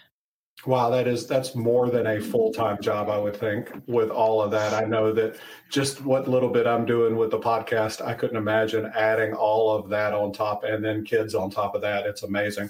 Wow, 0.66 0.90
that 0.92 1.08
is 1.08 1.28
that's 1.28 1.56
more 1.56 1.90
than 1.90 2.08
a 2.08 2.12
mm-hmm. 2.12 2.32
full 2.32 2.54
time 2.54 2.82
job, 2.82 3.10
I 3.10 3.18
would 3.18 3.36
think. 3.36 3.70
With 3.88 4.10
all 4.10 4.42
of 4.42 4.52
that, 4.52 4.74
I 4.74 4.86
know 4.86 5.12
that 5.12 5.38
just 5.70 6.02
what 6.06 6.30
little 6.30 6.50
bit 6.50 6.68
I'm 6.68 6.86
doing 6.86 7.18
with 7.18 7.32
the 7.32 7.40
podcast, 7.40 8.02
I 8.06 8.14
couldn't 8.14 8.38
imagine 8.38 8.90
adding 8.96 9.34
all 9.34 9.76
of 9.76 9.90
that 9.90 10.14
on 10.14 10.32
top, 10.32 10.64
and 10.64 10.84
then 10.84 11.04
kids 11.04 11.36
on 11.36 11.50
top 11.50 11.76
of 11.76 11.82
that. 11.82 12.06
It's 12.06 12.24
amazing. 12.24 12.70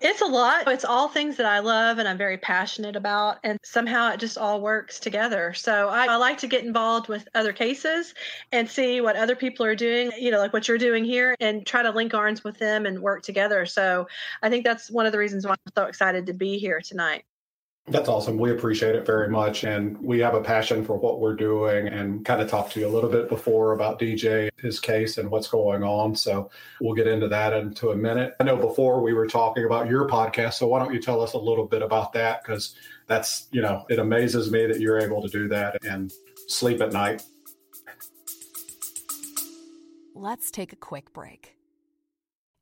It's 0.00 0.20
a 0.20 0.26
lot. 0.26 0.68
It's 0.68 0.84
all 0.84 1.08
things 1.08 1.36
that 1.36 1.46
I 1.46 1.60
love 1.60 1.98
and 1.98 2.06
I'm 2.06 2.18
very 2.18 2.36
passionate 2.36 2.96
about. 2.96 3.38
And 3.42 3.58
somehow 3.62 4.12
it 4.12 4.20
just 4.20 4.36
all 4.36 4.60
works 4.60 5.00
together. 5.00 5.54
So 5.54 5.88
I, 5.88 6.06
I, 6.06 6.16
like 6.16 6.38
to 6.38 6.46
get 6.46 6.64
involved 6.64 7.08
with 7.08 7.26
other 7.34 7.52
cases 7.52 8.14
and 8.52 8.68
see 8.68 9.00
what 9.00 9.16
other 9.16 9.34
people 9.34 9.64
are 9.64 9.74
doing, 9.74 10.12
you 10.18 10.30
know, 10.30 10.38
like 10.38 10.52
what 10.52 10.68
you're 10.68 10.78
doing 10.78 11.04
here 11.04 11.34
and 11.40 11.66
try 11.66 11.82
to 11.82 11.90
link 11.90 12.12
arms 12.14 12.44
with 12.44 12.58
them 12.58 12.84
and 12.84 13.00
work 13.00 13.22
together. 13.22 13.64
So 13.64 14.06
I 14.42 14.50
think 14.50 14.64
that's 14.64 14.90
one 14.90 15.06
of 15.06 15.12
the 15.12 15.18
reasons 15.18 15.46
why 15.46 15.52
I'm 15.52 15.72
so 15.74 15.84
excited 15.84 16.26
to 16.26 16.34
be 16.34 16.58
here 16.58 16.80
tonight. 16.80 17.24
That's 17.88 18.08
awesome. 18.08 18.36
We 18.36 18.50
appreciate 18.50 18.96
it 18.96 19.06
very 19.06 19.28
much. 19.28 19.62
And 19.62 19.96
we 19.98 20.18
have 20.18 20.34
a 20.34 20.40
passion 20.40 20.84
for 20.84 20.96
what 20.96 21.20
we're 21.20 21.36
doing 21.36 21.86
and 21.86 22.24
kind 22.24 22.42
of 22.42 22.50
talked 22.50 22.72
to 22.72 22.80
you 22.80 22.88
a 22.88 22.90
little 22.90 23.08
bit 23.08 23.28
before 23.28 23.72
about 23.72 24.00
DJ, 24.00 24.50
his 24.60 24.80
case, 24.80 25.18
and 25.18 25.30
what's 25.30 25.46
going 25.46 25.84
on. 25.84 26.16
So 26.16 26.50
we'll 26.80 26.96
get 26.96 27.06
into 27.06 27.28
that 27.28 27.52
into 27.52 27.90
a 27.90 27.96
minute. 27.96 28.34
I 28.40 28.44
know 28.44 28.56
before 28.56 29.00
we 29.00 29.12
were 29.12 29.28
talking 29.28 29.64
about 29.64 29.88
your 29.88 30.08
podcast. 30.08 30.54
So 30.54 30.66
why 30.66 30.80
don't 30.80 30.92
you 30.92 31.00
tell 31.00 31.20
us 31.20 31.34
a 31.34 31.38
little 31.38 31.64
bit 31.64 31.80
about 31.80 32.12
that? 32.14 32.42
Because 32.42 32.74
that's, 33.06 33.46
you 33.52 33.62
know, 33.62 33.86
it 33.88 34.00
amazes 34.00 34.50
me 34.50 34.66
that 34.66 34.80
you're 34.80 34.98
able 34.98 35.22
to 35.22 35.28
do 35.28 35.46
that 35.48 35.84
and 35.84 36.12
sleep 36.48 36.80
at 36.80 36.92
night. 36.92 37.22
Let's 40.12 40.50
take 40.50 40.72
a 40.72 40.76
quick 40.76 41.12
break. 41.12 41.54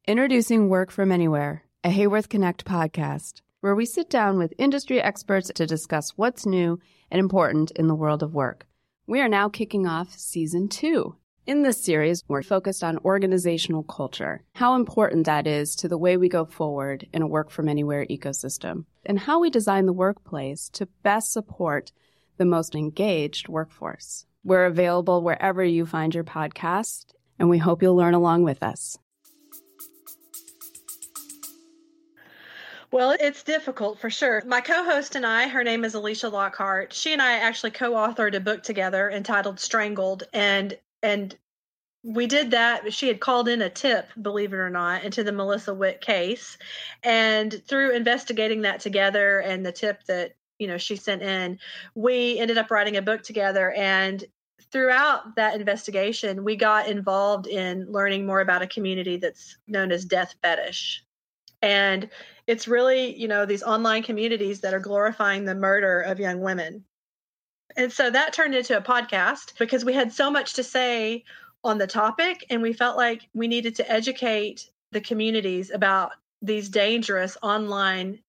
Introducing 0.06 0.68
Work 0.68 0.90
From 0.90 1.10
Anywhere, 1.10 1.64
a 1.82 1.88
Haworth 1.88 2.28
Connect 2.28 2.66
podcast 2.66 3.40
where 3.64 3.74
we 3.74 3.86
sit 3.86 4.10
down 4.10 4.36
with 4.36 4.52
industry 4.58 5.00
experts 5.00 5.50
to 5.54 5.66
discuss 5.66 6.18
what's 6.18 6.44
new 6.44 6.78
and 7.10 7.18
important 7.18 7.70
in 7.70 7.86
the 7.86 7.94
world 7.94 8.22
of 8.22 8.34
work. 8.34 8.66
We 9.06 9.22
are 9.22 9.28
now 9.28 9.48
kicking 9.48 9.86
off 9.86 10.18
season 10.18 10.68
two. 10.68 11.16
In 11.46 11.62
this 11.62 11.82
series, 11.82 12.22
we're 12.28 12.42
focused 12.42 12.84
on 12.84 12.98
organizational 13.06 13.82
culture, 13.82 14.44
how 14.56 14.74
important 14.74 15.24
that 15.24 15.46
is 15.46 15.74
to 15.76 15.88
the 15.88 15.96
way 15.96 16.18
we 16.18 16.28
go 16.28 16.44
forward 16.44 17.08
in 17.14 17.22
a 17.22 17.26
work 17.26 17.48
from 17.48 17.70
anywhere 17.70 18.04
ecosystem, 18.04 18.84
and 19.06 19.20
how 19.20 19.40
we 19.40 19.48
design 19.48 19.86
the 19.86 19.94
workplace 19.94 20.68
to 20.74 20.84
best 21.02 21.32
support 21.32 21.90
the 22.36 22.44
most 22.44 22.74
engaged 22.74 23.48
workforce. 23.48 24.26
We're 24.44 24.66
available 24.66 25.22
wherever 25.22 25.64
you 25.64 25.86
find 25.86 26.14
your 26.14 26.24
podcast, 26.24 27.14
and 27.38 27.48
we 27.48 27.56
hope 27.56 27.80
you'll 27.82 27.96
learn 27.96 28.12
along 28.12 28.42
with 28.42 28.62
us. 28.62 28.98
Well, 32.94 33.16
it's 33.18 33.42
difficult 33.42 33.98
for 33.98 34.08
sure. 34.08 34.40
My 34.46 34.60
co 34.60 34.84
host 34.84 35.16
and 35.16 35.26
I, 35.26 35.48
her 35.48 35.64
name 35.64 35.84
is 35.84 35.94
Alicia 35.94 36.28
Lockhart. 36.28 36.92
She 36.92 37.12
and 37.12 37.20
I 37.20 37.38
actually 37.38 37.72
co 37.72 37.90
authored 37.90 38.36
a 38.36 38.40
book 38.40 38.62
together 38.62 39.10
entitled 39.10 39.58
Strangled. 39.58 40.22
And, 40.32 40.78
and, 41.02 41.36
we 42.04 42.26
did 42.26 42.52
that. 42.52 42.92
She 42.92 43.08
had 43.08 43.18
called 43.18 43.48
in 43.48 43.62
a 43.62 43.70
tip, 43.70 44.10
believe 44.20 44.52
it 44.52 44.58
or 44.58 44.70
not, 44.70 45.02
into 45.04 45.24
the 45.24 45.32
Melissa 45.32 45.74
Witt 45.74 46.02
case. 46.02 46.56
And 47.02 47.62
through 47.66 47.96
investigating 47.96 48.62
that 48.62 48.78
together 48.78 49.40
and 49.40 49.66
the 49.66 49.72
tip 49.72 50.04
that, 50.04 50.36
you 50.58 50.68
know, 50.68 50.76
she 50.76 50.94
sent 50.94 51.22
in, 51.22 51.58
we 51.96 52.38
ended 52.38 52.58
up 52.58 52.70
writing 52.70 52.98
a 52.98 53.02
book 53.02 53.22
together. 53.22 53.72
And 53.72 54.22
throughout 54.70 55.34
that 55.34 55.58
investigation, 55.58 56.44
we 56.44 56.56
got 56.56 56.88
involved 56.88 57.46
in 57.46 57.90
learning 57.90 58.26
more 58.26 58.40
about 58.40 58.62
a 58.62 58.68
community 58.68 59.16
that's 59.16 59.56
known 59.66 59.90
as 59.90 60.04
Death 60.04 60.34
Fetish. 60.42 61.02
And 61.62 62.10
it's 62.46 62.68
really, 62.68 63.16
you 63.16 63.28
know, 63.28 63.46
these 63.46 63.62
online 63.62 64.02
communities 64.02 64.60
that 64.60 64.74
are 64.74 64.80
glorifying 64.80 65.44
the 65.44 65.54
murder 65.54 66.00
of 66.00 66.20
young 66.20 66.40
women. 66.40 66.84
And 67.76 67.92
so 67.92 68.10
that 68.10 68.32
turned 68.32 68.54
into 68.54 68.76
a 68.76 68.82
podcast 68.82 69.58
because 69.58 69.84
we 69.84 69.94
had 69.94 70.12
so 70.12 70.30
much 70.30 70.54
to 70.54 70.62
say 70.62 71.24
on 71.64 71.78
the 71.78 71.86
topic 71.86 72.44
and 72.50 72.60
we 72.62 72.72
felt 72.72 72.96
like 72.96 73.28
we 73.32 73.48
needed 73.48 73.74
to 73.76 73.90
educate 73.90 74.70
the 74.92 75.00
communities 75.00 75.70
about 75.70 76.12
these 76.42 76.68
dangerous 76.68 77.36
online 77.42 78.20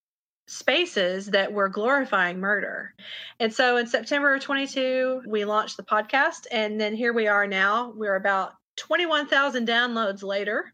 spaces 0.48 1.26
that 1.26 1.52
were 1.52 1.68
glorifying 1.68 2.40
murder. 2.40 2.94
And 3.38 3.52
so 3.52 3.76
in 3.76 3.86
September 3.86 4.38
22, 4.38 5.22
we 5.26 5.44
launched 5.44 5.76
the 5.76 5.82
podcast 5.82 6.46
and 6.50 6.80
then 6.80 6.94
here 6.94 7.12
we 7.12 7.26
are 7.26 7.46
now. 7.46 7.92
We're 7.94 8.16
about 8.16 8.54
21,000 8.76 9.68
downloads 9.68 10.22
later 10.22 10.72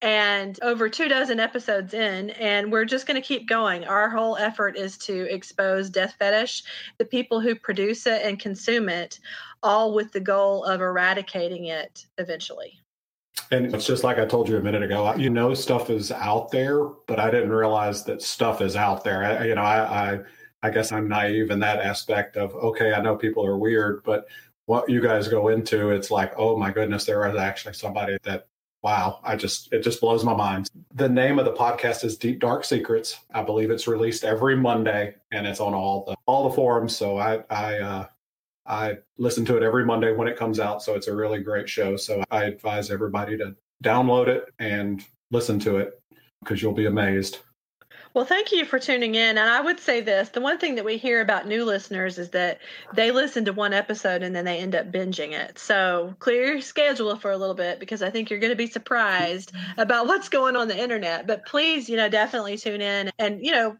and 0.00 0.58
over 0.62 0.88
two 0.88 1.08
dozen 1.08 1.38
episodes 1.38 1.94
in 1.94 2.30
and 2.30 2.70
we're 2.70 2.84
just 2.84 3.06
going 3.06 3.20
to 3.20 3.26
keep 3.26 3.48
going 3.48 3.84
our 3.84 4.10
whole 4.10 4.36
effort 4.36 4.76
is 4.76 4.98
to 4.98 5.32
expose 5.32 5.88
death 5.88 6.14
fetish 6.18 6.62
the 6.98 7.04
people 7.04 7.40
who 7.40 7.54
produce 7.54 8.06
it 8.06 8.22
and 8.24 8.38
consume 8.38 8.88
it 8.88 9.18
all 9.62 9.94
with 9.94 10.10
the 10.12 10.20
goal 10.20 10.64
of 10.64 10.80
eradicating 10.80 11.66
it 11.66 12.06
eventually 12.18 12.80
and 13.50 13.74
it's 13.74 13.86
just 13.86 14.04
like 14.04 14.18
I 14.18 14.26
told 14.26 14.48
you 14.48 14.56
a 14.56 14.62
minute 14.62 14.82
ago. 14.82 15.14
You 15.14 15.30
know, 15.30 15.54
stuff 15.54 15.90
is 15.90 16.12
out 16.12 16.50
there, 16.50 16.84
but 17.06 17.18
I 17.18 17.30
didn't 17.30 17.50
realize 17.50 18.04
that 18.04 18.22
stuff 18.22 18.60
is 18.60 18.76
out 18.76 19.04
there. 19.04 19.24
I, 19.24 19.46
you 19.46 19.54
know, 19.54 19.62
I, 19.62 20.12
I, 20.12 20.20
I 20.62 20.70
guess 20.70 20.92
I'm 20.92 21.08
naive 21.08 21.50
in 21.50 21.58
that 21.60 21.80
aspect 21.80 22.36
of 22.36 22.54
okay, 22.54 22.92
I 22.92 23.00
know 23.00 23.16
people 23.16 23.44
are 23.44 23.58
weird, 23.58 24.02
but 24.04 24.26
what 24.66 24.88
you 24.88 25.00
guys 25.00 25.28
go 25.28 25.48
into, 25.48 25.90
it's 25.90 26.10
like, 26.10 26.32
oh 26.36 26.56
my 26.56 26.70
goodness, 26.70 27.04
there 27.04 27.28
is 27.28 27.36
actually 27.36 27.74
somebody 27.74 28.16
that 28.22 28.46
wow. 28.82 29.20
I 29.22 29.36
just 29.36 29.72
it 29.72 29.82
just 29.82 30.00
blows 30.00 30.24
my 30.24 30.34
mind. 30.34 30.70
The 30.94 31.08
name 31.08 31.38
of 31.38 31.44
the 31.44 31.52
podcast 31.52 32.04
is 32.04 32.16
deep 32.16 32.40
dark 32.40 32.64
secrets. 32.64 33.18
I 33.32 33.42
believe 33.42 33.70
it's 33.70 33.86
released 33.86 34.24
every 34.24 34.56
monday 34.56 35.14
and 35.30 35.46
it's 35.46 35.60
on 35.60 35.74
all 35.74 36.04
the 36.04 36.16
all 36.26 36.48
the 36.48 36.54
forums. 36.54 36.96
So 36.96 37.18
i 37.18 37.42
i 37.50 37.78
uh 37.78 38.06
i 38.66 38.98
listen 39.18 39.44
to 39.46 39.56
it 39.56 39.62
every 39.62 39.84
monday 39.84 40.12
when 40.12 40.28
it 40.28 40.36
comes 40.36 40.60
out. 40.60 40.82
So 40.82 40.94
it's 40.94 41.08
a 41.08 41.14
really 41.14 41.40
great 41.40 41.68
show. 41.68 41.96
So 41.96 42.22
i 42.30 42.44
advise 42.44 42.90
everybody 42.90 43.36
to 43.38 43.54
download 43.82 44.28
it 44.28 44.44
and 44.58 45.04
listen 45.30 45.58
to 45.60 45.78
it 45.78 46.00
because 46.42 46.60
you'll 46.60 46.72
be 46.72 46.86
amazed 46.86 47.38
well, 48.14 48.24
thank 48.26 48.52
you 48.52 48.64
for 48.64 48.78
tuning 48.78 49.14
in. 49.14 49.38
And 49.38 49.48
I 49.48 49.60
would 49.60 49.80
say 49.80 50.00
this 50.00 50.28
the 50.28 50.40
one 50.40 50.58
thing 50.58 50.74
that 50.74 50.84
we 50.84 50.98
hear 50.98 51.20
about 51.20 51.46
new 51.46 51.64
listeners 51.64 52.18
is 52.18 52.30
that 52.30 52.58
they 52.94 53.10
listen 53.10 53.44
to 53.46 53.52
one 53.52 53.72
episode 53.72 54.22
and 54.22 54.36
then 54.36 54.44
they 54.44 54.58
end 54.58 54.74
up 54.74 54.92
binging 54.92 55.32
it. 55.32 55.58
So 55.58 56.14
clear 56.18 56.52
your 56.52 56.60
schedule 56.60 57.16
for 57.16 57.30
a 57.30 57.38
little 57.38 57.54
bit 57.54 57.80
because 57.80 58.02
I 58.02 58.10
think 58.10 58.28
you're 58.28 58.38
going 58.38 58.52
to 58.52 58.56
be 58.56 58.66
surprised 58.66 59.52
about 59.78 60.06
what's 60.06 60.28
going 60.28 60.56
on 60.56 60.68
the 60.68 60.78
internet. 60.78 61.26
But 61.26 61.46
please, 61.46 61.88
you 61.88 61.96
know, 61.96 62.08
definitely 62.08 62.58
tune 62.58 62.82
in. 62.82 63.10
And, 63.18 63.44
you 63.44 63.52
know, 63.52 63.76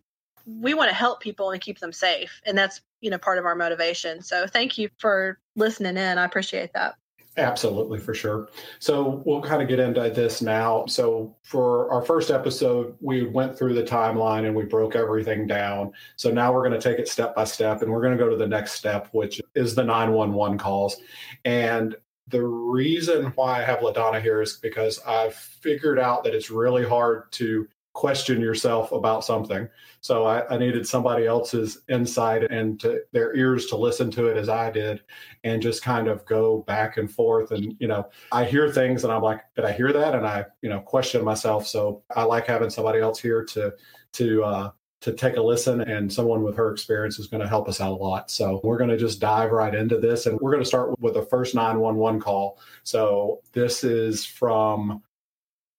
we 0.46 0.74
want 0.74 0.88
to 0.88 0.94
help 0.94 1.20
people 1.20 1.50
and 1.50 1.60
keep 1.60 1.78
them 1.78 1.92
safe. 1.92 2.40
And 2.46 2.56
that's, 2.56 2.80
you 3.00 3.10
know, 3.10 3.18
part 3.18 3.38
of 3.38 3.44
our 3.44 3.54
motivation. 3.54 4.22
So 4.22 4.46
thank 4.46 4.78
you 4.78 4.88
for 4.98 5.38
listening 5.56 5.96
in. 5.96 6.18
I 6.18 6.24
appreciate 6.24 6.72
that. 6.72 6.96
Absolutely, 7.38 7.98
for 7.98 8.12
sure. 8.12 8.48
So 8.78 9.22
we'll 9.24 9.40
kind 9.40 9.62
of 9.62 9.68
get 9.68 9.80
into 9.80 10.00
this 10.10 10.42
now. 10.42 10.84
So 10.84 11.34
for 11.42 11.90
our 11.90 12.02
first 12.02 12.30
episode, 12.30 12.94
we 13.00 13.24
went 13.24 13.56
through 13.56 13.72
the 13.72 13.82
timeline 13.82 14.46
and 14.46 14.54
we 14.54 14.64
broke 14.64 14.94
everything 14.94 15.46
down. 15.46 15.92
So 16.16 16.30
now 16.30 16.52
we're 16.52 16.68
going 16.68 16.78
to 16.78 16.88
take 16.88 16.98
it 16.98 17.08
step 17.08 17.34
by 17.34 17.44
step 17.44 17.80
and 17.80 17.90
we're 17.90 18.02
going 18.02 18.16
to 18.16 18.22
go 18.22 18.28
to 18.28 18.36
the 18.36 18.46
next 18.46 18.72
step, 18.72 19.08
which 19.12 19.40
is 19.54 19.74
the 19.74 19.82
911 19.82 20.58
calls. 20.58 20.98
And 21.46 21.96
the 22.28 22.42
reason 22.42 23.26
why 23.34 23.60
I 23.60 23.64
have 23.64 23.80
LaDonna 23.80 24.20
here 24.20 24.42
is 24.42 24.58
because 24.58 25.00
I've 25.06 25.34
figured 25.34 25.98
out 25.98 26.24
that 26.24 26.34
it's 26.34 26.50
really 26.50 26.86
hard 26.86 27.32
to 27.32 27.66
question 27.92 28.40
yourself 28.40 28.92
about 28.92 29.24
something. 29.24 29.68
So 30.00 30.24
I, 30.24 30.48
I, 30.48 30.58
needed 30.58 30.86
somebody 30.86 31.26
else's 31.26 31.82
insight 31.88 32.50
and 32.50 32.80
to, 32.80 33.02
their 33.12 33.36
ears 33.36 33.66
to 33.66 33.76
listen 33.76 34.10
to 34.12 34.26
it 34.26 34.36
as 34.36 34.48
I 34.48 34.70
did, 34.70 35.02
and 35.44 35.60
just 35.60 35.82
kind 35.82 36.08
of 36.08 36.24
go 36.24 36.62
back 36.62 36.96
and 36.96 37.10
forth. 37.10 37.50
And 37.52 37.76
you 37.78 37.88
know, 37.88 38.08
I 38.30 38.44
hear 38.44 38.70
things 38.70 39.04
and 39.04 39.12
I'm 39.12 39.22
like, 39.22 39.42
did 39.54 39.64
I 39.64 39.72
hear 39.72 39.92
that? 39.92 40.14
And 40.14 40.26
I, 40.26 40.46
you 40.62 40.70
know, 40.70 40.80
question 40.80 41.24
myself. 41.24 41.66
So 41.66 42.02
I 42.14 42.22
like 42.22 42.46
having 42.46 42.70
somebody 42.70 43.00
else 43.00 43.20
here 43.20 43.44
to 43.44 43.74
to 44.12 44.44
uh, 44.44 44.70
to 45.02 45.12
take 45.12 45.36
a 45.36 45.42
listen 45.42 45.80
and 45.82 46.10
someone 46.10 46.42
with 46.42 46.56
her 46.56 46.70
experience 46.70 47.18
is 47.18 47.26
going 47.26 47.42
to 47.42 47.48
help 47.48 47.68
us 47.68 47.80
out 47.80 47.92
a 47.92 47.96
lot. 47.96 48.30
So 48.30 48.60
we're 48.62 48.78
going 48.78 48.90
to 48.90 48.96
just 48.96 49.20
dive 49.20 49.50
right 49.50 49.74
into 49.74 49.98
this 49.98 50.26
and 50.26 50.38
we're 50.40 50.52
going 50.52 50.62
to 50.62 50.68
start 50.68 50.98
with 51.00 51.14
the 51.14 51.26
first 51.26 51.56
911 51.56 52.20
call. 52.20 52.60
So 52.84 53.40
this 53.52 53.82
is 53.82 54.24
from 54.24 55.02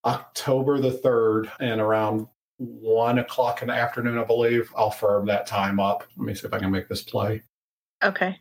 October 0.05 0.79
the 0.79 0.91
3rd 0.91 1.49
and 1.59 1.79
around 1.79 2.27
one 2.57 3.19
o'clock 3.19 3.61
in 3.61 3.69
the 3.69 3.73
afternoon, 3.73 4.17
I 4.17 4.23
believe. 4.23 4.71
I'll 4.75 4.91
firm 4.91 5.25
that 5.27 5.47
time 5.47 5.79
up. 5.79 6.03
Let 6.17 6.25
me 6.25 6.33
see 6.33 6.47
if 6.47 6.53
I 6.53 6.59
can 6.59 6.71
make 6.71 6.87
this 6.87 7.03
play. 7.03 7.41
Okay. 8.03 8.37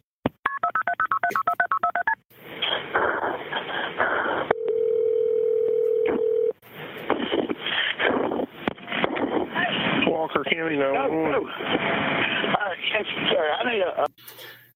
Walker 10.07 10.45
County, 10.45 10.77
no. 10.77 10.93
no, 10.93 11.09
no. 11.09 11.49
Uh, 11.49 12.75
yes. 12.93 13.07
I 13.61 13.73
need 13.73 13.81
a. 13.81 14.07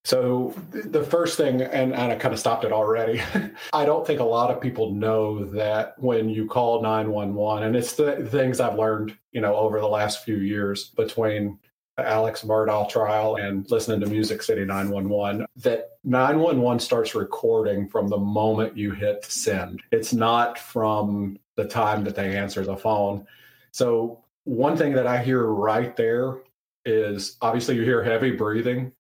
So 0.07 0.55
the 0.71 1.03
first 1.03 1.37
thing, 1.37 1.63
and, 1.63 1.93
and 1.93 2.13
I 2.13 2.15
kind 2.15 2.33
of 2.33 2.39
stopped 2.39 2.65
it 2.65 2.71
already. 2.71 3.21
I 3.73 3.85
don't 3.85 4.07
think 4.07 4.21
a 4.21 4.25
lot 4.25 4.53
of 4.53 4.61
people 4.61 4.93
know 4.93 5.45
that 5.47 5.99
when 5.99 6.29
you 6.29 6.47
call 6.47 6.81
911, 6.81 7.65
and 7.65 7.75
it's 7.75 7.95
the 7.95 8.25
things 8.31 8.61
I've 8.61 8.79
learned, 8.79 9.19
you 9.33 9.41
know, 9.41 9.57
over 9.57 9.81
the 9.81 9.89
last 9.89 10.23
few 10.23 10.37
years 10.37 10.91
between 10.91 11.59
the 11.97 12.09
Alex 12.09 12.43
Murdaugh 12.43 12.89
trial 12.89 13.35
and 13.35 13.69
listening 13.69 13.99
to 13.99 14.07
Music 14.07 14.45
City 14.45 14.65
911, 14.65 15.45
that 15.57 15.99
911 16.05 16.79
starts 16.79 17.17
recording 17.17 17.89
from 17.89 18.07
the 18.07 18.17
moment 18.17 18.77
you 18.77 18.93
hit 18.93 19.25
send. 19.25 19.83
It's 19.91 20.13
not 20.13 20.57
from 20.57 21.37
the 21.57 21.65
time 21.65 22.05
that 22.05 22.15
they 22.15 22.37
answer 22.37 22.65
the 22.65 22.77
phone. 22.77 23.27
So 23.73 24.23
one 24.45 24.77
thing 24.77 24.93
that 24.93 25.09
I 25.09 25.21
hear 25.21 25.47
right 25.47 25.97
there 25.97 26.43
is 26.85 27.39
obviously 27.43 27.75
you 27.75 27.83
hear 27.83 28.05
heavy 28.05 28.31
breathing 28.31 28.93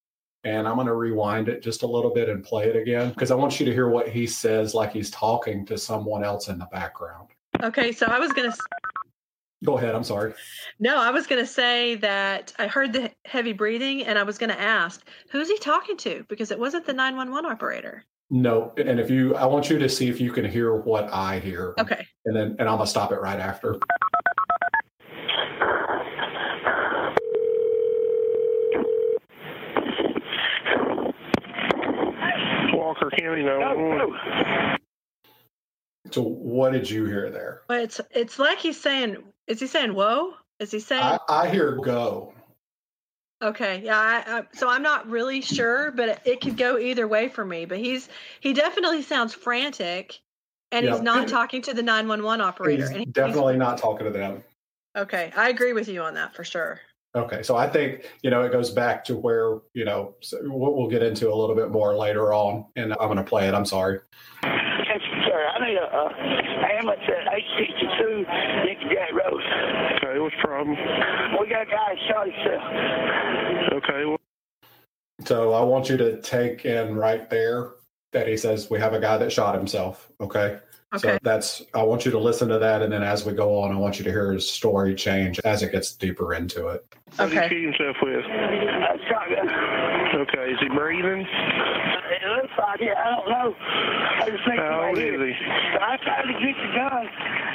and 0.46 0.68
I'm 0.68 0.76
going 0.76 0.86
to 0.86 0.94
rewind 0.94 1.48
it 1.48 1.60
just 1.60 1.82
a 1.82 1.86
little 1.86 2.14
bit 2.14 2.28
and 2.28 2.42
play 2.42 2.68
it 2.68 2.76
again 2.76 3.10
because 3.10 3.32
I 3.32 3.34
want 3.34 3.58
you 3.58 3.66
to 3.66 3.72
hear 3.72 3.88
what 3.88 4.08
he 4.08 4.28
says 4.28 4.74
like 4.74 4.92
he's 4.92 5.10
talking 5.10 5.66
to 5.66 5.76
someone 5.76 6.22
else 6.22 6.46
in 6.48 6.56
the 6.56 6.66
background. 6.66 7.28
Okay, 7.64 7.90
so 7.90 8.06
I 8.06 8.20
was 8.20 8.32
going 8.32 8.50
to 8.50 8.56
Go 9.64 9.78
ahead. 9.78 9.94
I'm 9.94 10.04
sorry. 10.04 10.34
No, 10.78 10.98
I 10.98 11.10
was 11.10 11.26
going 11.26 11.40
to 11.42 11.46
say 11.46 11.96
that 11.96 12.52
I 12.58 12.66
heard 12.66 12.92
the 12.92 13.10
heavy 13.24 13.52
breathing 13.52 14.04
and 14.04 14.18
I 14.18 14.22
was 14.22 14.36
going 14.36 14.50
to 14.50 14.60
ask, 14.60 15.04
who's 15.30 15.48
he 15.48 15.58
talking 15.58 15.96
to? 15.98 16.24
Because 16.28 16.50
it 16.50 16.58
wasn't 16.58 16.86
the 16.86 16.92
911 16.92 17.50
operator. 17.50 18.04
No, 18.28 18.72
and 18.76 19.00
if 19.00 19.10
you, 19.10 19.34
I 19.34 19.46
want 19.46 19.70
you 19.70 19.78
to 19.78 19.88
see 19.88 20.08
if 20.08 20.20
you 20.20 20.30
can 20.30 20.44
hear 20.44 20.76
what 20.76 21.12
I 21.12 21.38
hear. 21.38 21.74
Okay. 21.80 22.06
And 22.26 22.36
then, 22.36 22.56
and 22.58 22.68
I'm 22.68 22.76
gonna 22.76 22.86
stop 22.86 23.12
it 23.12 23.20
right 23.20 23.38
after. 23.38 23.78
Walker 33.18 33.28
County, 33.28 33.42
no. 33.42 34.76
So, 36.12 36.22
what 36.22 36.72
did 36.72 36.88
you 36.88 37.04
hear 37.06 37.30
there? 37.30 37.62
But 37.68 37.80
it's 37.80 38.00
it's 38.10 38.38
like 38.38 38.58
he's 38.58 38.80
saying, 38.80 39.16
is 39.46 39.60
he 39.60 39.66
saying 39.66 39.94
whoa? 39.94 40.34
Is 40.60 40.70
he 40.70 40.80
saying? 40.80 41.02
I, 41.02 41.18
I 41.28 41.48
hear 41.48 41.76
go. 41.76 42.32
Okay, 43.42 43.82
yeah. 43.84 43.98
I, 43.98 44.38
I, 44.38 44.42
so 44.54 44.68
I'm 44.68 44.82
not 44.82 45.08
really 45.10 45.42
sure, 45.42 45.90
but 45.90 46.08
it, 46.08 46.20
it 46.24 46.40
could 46.40 46.56
go 46.56 46.78
either 46.78 47.06
way 47.06 47.28
for 47.28 47.44
me. 47.44 47.64
But 47.64 47.78
he's 47.78 48.08
he 48.40 48.52
definitely 48.52 49.02
sounds 49.02 49.34
frantic, 49.34 50.20
and 50.70 50.86
Yeah. 50.86 50.92
he's 50.92 51.02
not 51.02 51.28
talking 51.28 51.60
to 51.62 51.74
the 51.74 51.82
911 51.82 52.40
operator. 52.40 52.82
He's 52.82 52.90
and 52.90 52.98
he's- 53.00 53.12
definitely 53.12 53.56
not 53.56 53.78
talking 53.78 54.06
to 54.06 54.12
them. 54.12 54.42
Okay, 54.96 55.30
I 55.36 55.50
agree 55.50 55.74
with 55.74 55.88
you 55.88 56.02
on 56.02 56.14
that 56.14 56.34
for 56.34 56.44
sure. 56.44 56.80
Okay, 57.16 57.42
so 57.42 57.56
I 57.56 57.66
think 57.66 58.04
you 58.22 58.28
know 58.28 58.42
it 58.42 58.52
goes 58.52 58.70
back 58.70 59.02
to 59.06 59.16
where 59.16 59.58
you 59.72 59.86
know 59.86 60.14
so 60.20 60.36
what 60.50 60.76
we'll 60.76 60.88
get 60.88 61.02
into 61.02 61.32
a 61.32 61.34
little 61.34 61.56
bit 61.56 61.70
more 61.70 61.96
later 61.96 62.34
on, 62.34 62.66
and 62.76 62.92
I'm 62.92 63.08
going 63.08 63.16
to 63.16 63.24
play 63.24 63.48
it. 63.48 63.54
I'm 63.54 63.64
sorry. 63.64 64.00
Yes, 64.42 65.00
sir. 65.24 65.46
I 65.54 65.66
need 65.66 65.78
a 65.78 65.86
uh, 65.86 66.10
ambulance 66.76 67.00
at 67.08 67.32
862 67.32 68.26
Nickajack 68.68 69.12
Road. 69.12 69.42
Okay, 69.96 70.20
what's 70.20 70.34
the 70.36 70.46
problem? 70.46 70.76
We 71.40 71.48
got 71.48 71.62
a 71.62 71.70
guy 71.70 71.94
that 71.94 71.98
shot 72.06 72.26
himself. 72.26 72.62
Okay, 73.72 74.04
well, 74.04 74.20
So 75.24 75.54
I 75.54 75.62
want 75.62 75.88
you 75.88 75.96
to 75.96 76.20
take 76.20 76.66
in 76.66 76.96
right 76.96 77.30
there 77.30 77.70
that 78.12 78.28
he 78.28 78.36
says 78.36 78.68
we 78.70 78.78
have 78.78 78.92
a 78.92 79.00
guy 79.00 79.16
that 79.16 79.32
shot 79.32 79.54
himself. 79.54 80.12
Okay. 80.20 80.58
So 80.94 81.08
Okay. 81.08 81.18
that's 81.22 81.62
I 81.74 81.82
want 81.82 82.04
you 82.04 82.12
to 82.12 82.18
listen 82.18 82.48
to 82.48 82.58
that, 82.60 82.80
and 82.80 82.92
then 82.92 83.02
as 83.02 83.26
we 83.26 83.32
go 83.32 83.58
on, 83.58 83.72
I 83.74 83.76
want 83.76 83.98
you 83.98 84.04
to 84.04 84.10
hear 84.10 84.32
his 84.32 84.48
story 84.48 84.94
change 84.94 85.40
as 85.40 85.62
it 85.64 85.72
gets 85.72 85.92
deeper 85.92 86.32
into 86.32 86.68
it. 86.68 86.86
what 87.16 87.28
did 87.30 87.42
he 87.42 87.48
shoot 87.48 87.64
himself 87.76 87.96
with? 88.02 88.24
Uh, 88.24 88.94
a 88.94 88.98
shotgun. 89.10 89.48
Okay, 90.14 90.52
is 90.52 90.60
he 90.60 90.68
breathing? 90.68 91.26
Uh, 91.26 92.14
it 92.22 92.28
looks 92.38 92.54
like 92.56 92.80
it. 92.80 92.96
I 92.96 93.10
don't 93.10 93.28
know. 93.28 93.54
I 93.58 94.30
just 94.30 94.44
think 94.46 94.60
How 94.62 94.86
old 94.88 94.96
he 94.96 95.04
is 95.10 95.20
he? 95.20 95.34
So 95.74 95.78
I 95.82 95.96
tried 96.06 96.22
to 96.22 96.32
get 96.38 96.54
the 96.54 96.70
gun. 96.78 97.04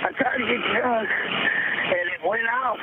I 0.04 0.12
tried 0.12 0.38
to 0.38 0.46
get 0.46 0.60
the 0.62 0.74
gun, 0.82 1.06
and 1.08 2.06
it 2.12 2.22
went 2.28 2.48
off, 2.52 2.78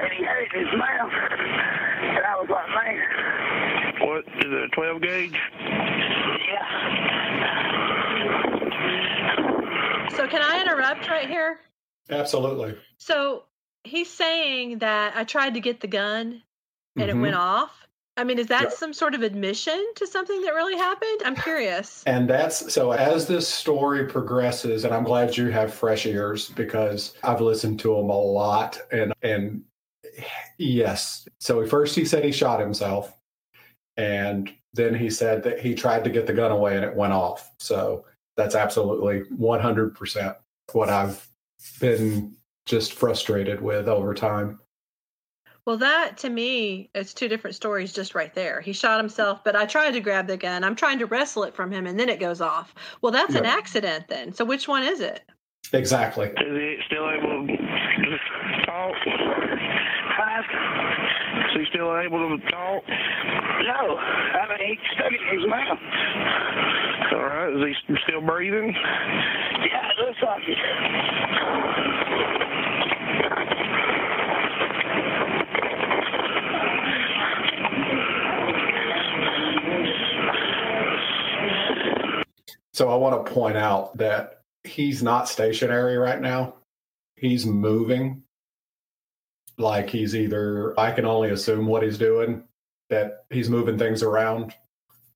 and 0.00 0.12
he 0.16 0.24
had 0.24 0.40
it 0.40 0.54
in 0.56 0.66
his 0.66 0.74
mouth. 0.74 1.12
And 1.12 2.24
I 2.24 2.34
was 2.40 2.48
like, 2.48 2.68
man, 2.72 4.08
What 4.08 4.24
is 4.40 4.50
it? 4.50 4.64
A 4.64 4.68
12 4.68 5.02
gauge? 5.02 5.38
So 10.10 10.26
can 10.28 10.42
I 10.42 10.60
interrupt 10.60 11.08
right 11.08 11.28
here? 11.28 11.58
Absolutely. 12.10 12.76
So 12.98 13.44
he's 13.84 14.10
saying 14.10 14.78
that 14.78 15.16
I 15.16 15.24
tried 15.24 15.54
to 15.54 15.60
get 15.60 15.80
the 15.80 15.86
gun 15.86 16.42
and 16.96 17.10
it 17.10 17.16
Mhm. 17.16 17.22
went 17.22 17.34
off. 17.34 17.86
I 18.16 18.22
mean, 18.22 18.38
is 18.38 18.46
that 18.46 18.62
Yeah. 18.62 18.68
some 18.68 18.92
sort 18.92 19.14
of 19.14 19.22
admission 19.22 19.84
to 19.96 20.06
something 20.06 20.40
that 20.42 20.54
really 20.54 20.76
happened? 20.76 21.22
I'm 21.24 21.34
curious. 21.34 22.04
And 22.06 22.30
that's 22.30 22.72
so 22.72 22.92
as 22.92 23.26
this 23.26 23.48
story 23.48 24.06
progresses, 24.06 24.84
and 24.84 24.94
I'm 24.94 25.02
glad 25.02 25.36
you 25.36 25.48
have 25.48 25.74
fresh 25.74 26.06
ears 26.06 26.50
because 26.50 27.14
I've 27.24 27.40
listened 27.40 27.80
to 27.80 27.92
him 27.98 28.10
a 28.10 28.16
lot. 28.18 28.80
And 28.92 29.12
and 29.22 29.64
yes, 30.58 31.26
so 31.40 31.66
first 31.66 31.96
he 31.96 32.04
said 32.04 32.22
he 32.24 32.30
shot 32.30 32.60
himself, 32.60 33.18
and 33.96 34.52
then 34.74 34.94
he 34.94 35.10
said 35.10 35.42
that 35.42 35.58
he 35.58 35.74
tried 35.74 36.04
to 36.04 36.10
get 36.10 36.26
the 36.28 36.32
gun 36.32 36.52
away 36.52 36.76
and 36.76 36.84
it 36.84 36.94
went 36.94 37.12
off. 37.12 37.50
So 37.58 38.04
that's 38.36 38.54
absolutely 38.54 39.22
100% 39.38 40.36
what 40.72 40.88
I've 40.88 41.26
been 41.80 42.36
just 42.66 42.94
frustrated 42.94 43.60
with 43.60 43.88
over 43.88 44.14
time. 44.14 44.60
Well, 45.66 45.78
that 45.78 46.18
to 46.18 46.28
me 46.28 46.90
is 46.94 47.14
two 47.14 47.28
different 47.28 47.56
stories 47.56 47.92
just 47.92 48.14
right 48.14 48.34
there. 48.34 48.60
He 48.60 48.74
shot 48.74 49.00
himself, 49.00 49.42
but 49.44 49.56
I 49.56 49.64
tried 49.64 49.92
to 49.92 50.00
grab 50.00 50.26
the 50.26 50.36
gun. 50.36 50.62
I'm 50.62 50.76
trying 50.76 50.98
to 50.98 51.06
wrestle 51.06 51.44
it 51.44 51.54
from 51.54 51.72
him 51.72 51.86
and 51.86 51.98
then 51.98 52.10
it 52.10 52.20
goes 52.20 52.42
off. 52.42 52.74
Well, 53.00 53.12
that's 53.12 53.34
an 53.34 53.46
accident 53.46 54.08
then. 54.08 54.34
So 54.34 54.44
which 54.44 54.68
one 54.68 54.82
is 54.82 55.00
it? 55.00 55.22
Exactly. 55.72 56.26
Is 56.26 56.34
he 56.36 56.76
still 56.86 57.08
able 57.10 57.46
to 57.46 57.52
oh. 57.52 58.66
talk? 58.66 58.94
Is 59.06 59.34
he 61.54 61.64
still 61.70 61.96
able 61.98 62.36
to 62.36 62.50
talk? 62.50 62.82
no. 62.88 63.96
I 63.98 64.46
mean, 64.48 64.68
he 64.68 64.78
stuck 64.94 65.12
it 65.12 65.20
in 65.32 65.38
his 65.38 65.48
mouth. 65.48 65.78
All 67.12 67.24
right, 67.24 67.52
is 67.54 67.76
he 67.86 67.94
still 68.08 68.20
breathing? 68.20 68.74
Yeah, 68.74 69.90
it 69.90 69.98
looks 70.04 70.22
like 70.22 70.42
it. 70.46 70.58
So 82.74 82.90
I 82.90 82.96
want 82.96 83.24
to 83.24 83.32
point 83.32 83.56
out 83.56 83.96
that 83.98 84.42
he's 84.64 85.00
not 85.00 85.28
stationary 85.28 85.96
right 85.96 86.20
now. 86.20 86.56
He's 87.14 87.46
moving. 87.46 88.23
Like 89.56 89.88
he's 89.90 90.16
either, 90.16 90.78
I 90.78 90.90
can 90.90 91.04
only 91.04 91.30
assume 91.30 91.66
what 91.66 91.82
he's 91.82 91.98
doing, 91.98 92.44
that 92.90 93.24
he's 93.30 93.48
moving 93.48 93.78
things 93.78 94.02
around. 94.02 94.54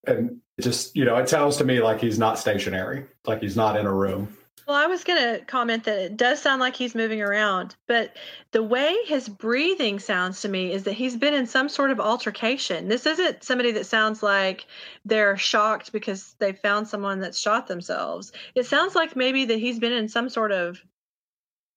And 0.07 0.41
just, 0.61 0.97
you 0.97 1.05
know, 1.05 1.17
it 1.17 1.29
sounds 1.29 1.57
to 1.59 1.65
me 1.65 1.81
like 1.81 2.01
he's 2.01 2.19
not 2.19 2.39
stationary, 2.39 3.07
like 3.27 3.41
he's 3.41 3.57
not 3.57 3.77
in 3.77 3.87
a 3.87 3.93
room. 3.93 4.37
Well, 4.67 4.77
I 4.77 4.87
was 4.87 5.03
going 5.03 5.19
to 5.19 5.45
comment 5.47 5.85
that 5.85 5.99
it 5.99 6.17
does 6.19 6.43
sound 6.43 6.61
like 6.61 6.77
he's 6.77 6.95
moving 6.95 7.23
around, 7.23 7.75
but 7.87 8.15
the 8.53 8.63
way 8.63 8.95
his 9.07 9.27
breathing 9.27 9.99
sounds 9.99 10.43
to 10.43 10.49
me 10.49 10.73
is 10.73 10.85
that 10.85 10.93
he's 10.93 11.17
been 11.17 11.33
in 11.33 11.47
some 11.47 11.71
sort 11.71 11.91
of 11.91 11.99
altercation. 11.99 12.89
This 12.89 13.07
isn't 13.07 13.43
somebody 13.43 13.73
that 13.73 13.87
sounds 13.87 14.23
like 14.23 14.67
they're 15.07 15.39
shocked 15.39 15.91
because 15.91 16.35
they 16.39 16.53
found 16.53 16.87
someone 16.87 17.21
that 17.21 17.35
shot 17.35 17.67
themselves. 17.67 18.31
It 18.55 18.67
sounds 18.67 18.95
like 18.95 19.17
maybe 19.17 19.47
that 19.47 19.59
he's 19.59 19.79
been 19.79 19.93
in 19.93 20.07
some 20.07 20.29
sort 20.29 20.53
of, 20.53 20.79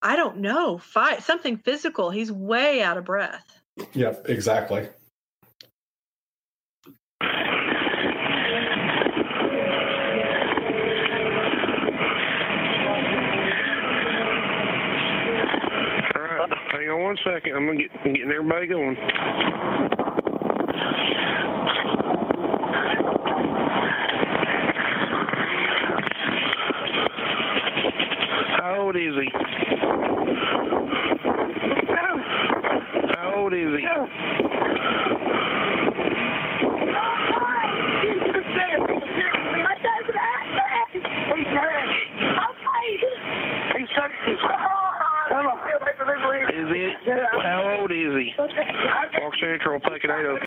I 0.01 0.15
don't 0.15 0.37
know, 0.37 0.77
fight, 0.79 1.23
something 1.23 1.57
physical. 1.57 2.09
He's 2.09 2.31
way 2.31 2.81
out 2.81 2.97
of 2.97 3.05
breath. 3.05 3.45
Yep, 3.93 4.29
exactly. 4.29 4.87
All 16.15 16.21
right, 16.21 16.49
hang 16.71 16.89
on 16.89 17.03
one 17.03 17.17
second. 17.23 17.55
I'm 17.55 17.65
gonna 17.67 17.77
get 17.77 17.91
I'm 18.03 18.13
getting 18.13 18.31
everybody 18.31 18.67
going. 18.67 18.95
How 28.57 28.75
old 28.81 28.95
is 28.95 29.13
he? 29.15 29.50
How 33.51 33.57
old 33.57 33.71
is 33.71 33.81
he? 33.81 33.85
Is 46.51 46.69
it? 46.71 46.95
How 47.43 47.77
old 47.79 47.91
is 47.91 47.97
he? 47.97 48.33
Walk 48.37 49.33
Central, 49.39 49.79
Pocono. 49.79 50.39
Oh. 50.41 50.45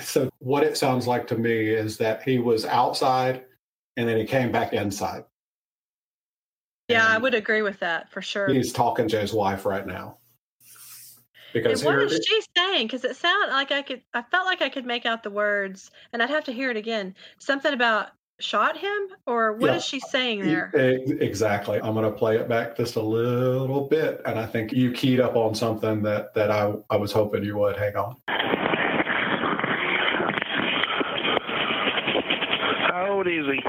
So 0.00 0.30
what 0.38 0.64
it 0.64 0.76
sounds 0.76 1.06
like 1.06 1.26
to 1.28 1.36
me 1.36 1.68
is 1.68 1.98
that 1.98 2.22
he 2.22 2.38
was 2.38 2.64
outside 2.64 3.44
and 3.96 4.08
then 4.08 4.16
he 4.16 4.24
came 4.24 4.50
back 4.52 4.72
inside. 4.72 5.24
Yeah, 6.88 7.06
I 7.06 7.18
would 7.18 7.34
agree 7.34 7.62
with 7.62 7.80
that 7.80 8.10
for 8.10 8.22
sure. 8.22 8.48
He's 8.48 8.72
talking 8.72 9.08
to 9.08 9.20
his 9.20 9.32
wife 9.32 9.66
right 9.66 9.86
now. 9.86 10.17
Because 11.52 11.82
And 11.82 11.86
what 11.96 12.02
is 12.12 12.20
she 12.26 12.40
saying? 12.56 12.86
Because 12.86 13.04
it 13.04 13.16
sounded 13.16 13.52
like 13.52 13.70
I 13.72 13.82
could, 13.82 14.02
I 14.14 14.22
felt 14.22 14.46
like 14.46 14.62
I 14.62 14.68
could 14.68 14.84
make 14.86 15.06
out 15.06 15.22
the 15.22 15.30
words, 15.30 15.90
and 16.12 16.22
I'd 16.22 16.30
have 16.30 16.44
to 16.44 16.52
hear 16.52 16.70
it 16.70 16.76
again. 16.76 17.14
Something 17.38 17.72
about 17.72 18.08
shot 18.40 18.76
him, 18.76 19.08
or 19.26 19.54
what 19.54 19.70
is 19.70 19.76
Yeah. 19.76 19.98
she 19.98 20.00
saying 20.00 20.44
there? 20.44 20.70
Exactly. 21.20 21.80
I'm 21.82 21.94
going 21.94 22.04
to 22.04 22.16
play 22.16 22.36
it 22.36 22.48
back 22.48 22.76
just 22.76 22.96
a 22.96 23.02
little 23.02 23.88
bit, 23.88 24.20
and 24.26 24.38
I 24.38 24.46
think 24.46 24.72
you 24.72 24.92
keyed 24.92 25.20
up 25.20 25.34
on 25.36 25.54
something 25.54 26.02
that 26.02 26.34
that 26.34 26.50
I 26.50 26.74
I 26.90 26.96
was 26.96 27.12
hoping 27.12 27.42
you 27.44 27.56
would. 27.58 27.76
Hang 27.76 27.96
on. 27.96 28.16
How 32.90 33.08
old 33.10 33.26
is 33.26 33.46
he? 33.46 33.60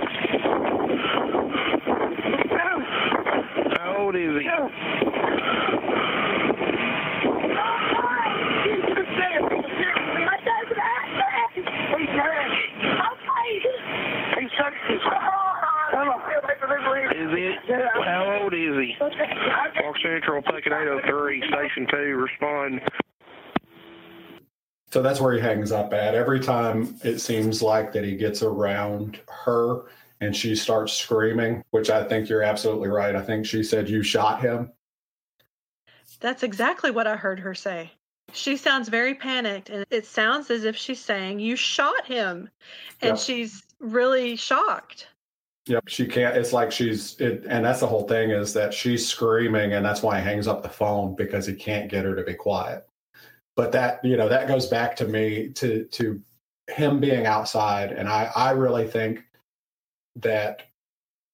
How 3.76 3.96
old 3.98 4.16
is 4.16 4.42
he? 4.42 4.50
Central, 20.02 20.42
Puckett 20.42 20.69
803, 20.82 21.44
Station 21.50 21.88
2, 21.92 21.98
respond. 22.16 22.82
So 24.92 25.02
that's 25.02 25.22
where 25.22 25.34
he 25.34 25.40
hangs 25.40 25.72
up 25.72 25.94
at. 25.94 26.16
Every 26.16 26.40
time 26.40 26.96
it 27.04 27.20
seems 27.20 27.62
like 27.62 27.92
that 27.94 28.04
he 28.04 28.16
gets 28.16 28.42
around 28.42 29.20
her 29.46 29.84
and 30.22 30.36
she 30.36 30.56
starts 30.56 30.94
screaming, 30.94 31.64
which 31.72 31.90
I 31.90 32.04
think 32.04 32.28
you're 32.28 32.44
absolutely 32.44 32.90
right. 32.90 33.16
I 33.16 33.22
think 33.22 33.46
she 33.46 33.64
said 33.64 33.90
you 33.90 34.02
shot 34.04 34.42
him. 34.42 34.72
That's 36.20 36.44
exactly 36.44 36.92
what 36.92 37.08
I 37.08 37.16
heard 37.16 37.40
her 37.40 37.54
say. 37.54 37.92
She 38.34 38.58
sounds 38.58 38.90
very 38.90 39.16
panicked, 39.16 39.70
and 39.70 39.86
it 39.90 40.06
sounds 40.06 40.52
as 40.52 40.64
if 40.64 40.76
she's 40.76 41.00
saying, 41.00 41.40
You 41.40 41.56
shot 41.56 42.06
him. 42.06 42.50
And 43.02 43.12
Yeah. 43.12 43.16
she's 43.16 43.64
really 43.80 44.36
shocked. 44.36 45.08
Yep. 45.70 45.88
She 45.88 46.08
can't, 46.08 46.36
it's 46.36 46.52
like 46.52 46.72
she's, 46.72 47.16
it, 47.22 47.46
and 47.48 47.64
that's 47.64 47.80
the 47.80 47.88
whole 47.88 48.08
thing 48.08 48.32
is 48.32 48.54
that 48.54 48.74
she's 48.74 49.08
screaming 49.08 49.74
and 49.74 49.86
that's 49.86 50.02
why 50.02 50.18
he 50.18 50.24
hangs 50.24 50.48
up 50.48 50.64
the 50.64 50.70
phone 50.70 51.16
because 51.16 51.46
he 51.46 51.54
can't 51.54 51.92
get 51.92 52.06
her 52.06 52.16
to 52.16 52.24
be 52.24 52.34
quiet. 52.34 52.88
But 53.56 53.72
that, 53.74 54.04
you 54.04 54.18
know, 54.18 54.28
that 54.28 54.48
goes 54.48 54.66
back 54.66 54.96
to 54.96 55.06
me 55.06 55.50
to, 55.54 55.84
to 55.84 56.20
him 56.68 57.00
being 57.00 57.28
outside. 57.28 57.92
And 57.92 58.10
I, 58.10 58.32
I 58.36 58.52
really 58.52 58.88
think 58.88 59.24
that 60.16 60.64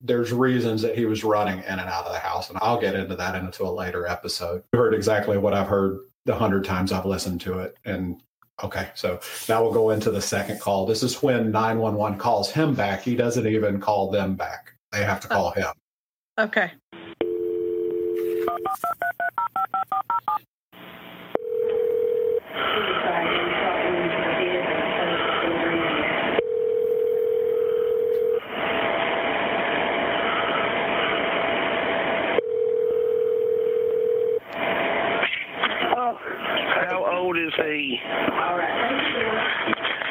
there's 0.02 0.34
reasons 0.34 0.82
that 0.82 0.98
he 0.98 1.06
was 1.06 1.24
running 1.24 1.60
in 1.60 1.80
and 1.80 1.90
out 1.90 2.06
of 2.06 2.12
the 2.12 2.20
house. 2.20 2.50
And 2.50 2.60
I'll 2.62 2.80
get 2.80 2.94
into 2.94 3.16
that 3.16 3.36
into 3.36 3.64
a 3.64 3.72
later 3.72 4.06
episode. 4.06 4.64
You 4.74 4.80
heard 4.80 4.94
exactly 4.94 5.38
what 5.38 5.54
I've 5.54 5.70
heard 5.70 6.00
the 6.26 6.36
hundred 6.36 6.66
times 6.66 6.92
I've 6.92 7.06
listened 7.06 7.40
to 7.42 7.60
it. 7.60 7.78
And 7.86 8.22
okay, 8.64 8.90
so 8.96 9.20
now 9.50 9.64
we'll 9.64 9.74
go 9.74 9.92
into 9.92 10.12
the 10.12 10.22
second 10.22 10.60
call. 10.60 10.86
This 10.86 11.04
is 11.04 11.22
when 11.22 11.52
911 11.52 12.18
calls 12.18 12.52
him 12.52 12.74
back. 12.74 13.02
He 13.02 13.16
doesn't 13.16 13.48
even 13.48 13.80
call 13.80 14.12
them 14.12 14.36
back. 14.36 14.74
They 14.92 15.04
have 15.04 15.20
to 15.22 15.28
oh. 15.32 15.36
call 15.36 15.52
him. 15.52 15.68
Okay. 16.38 16.72
How 18.48 18.58
old 37.26 37.38
is 37.38 37.54
he? 37.58 37.98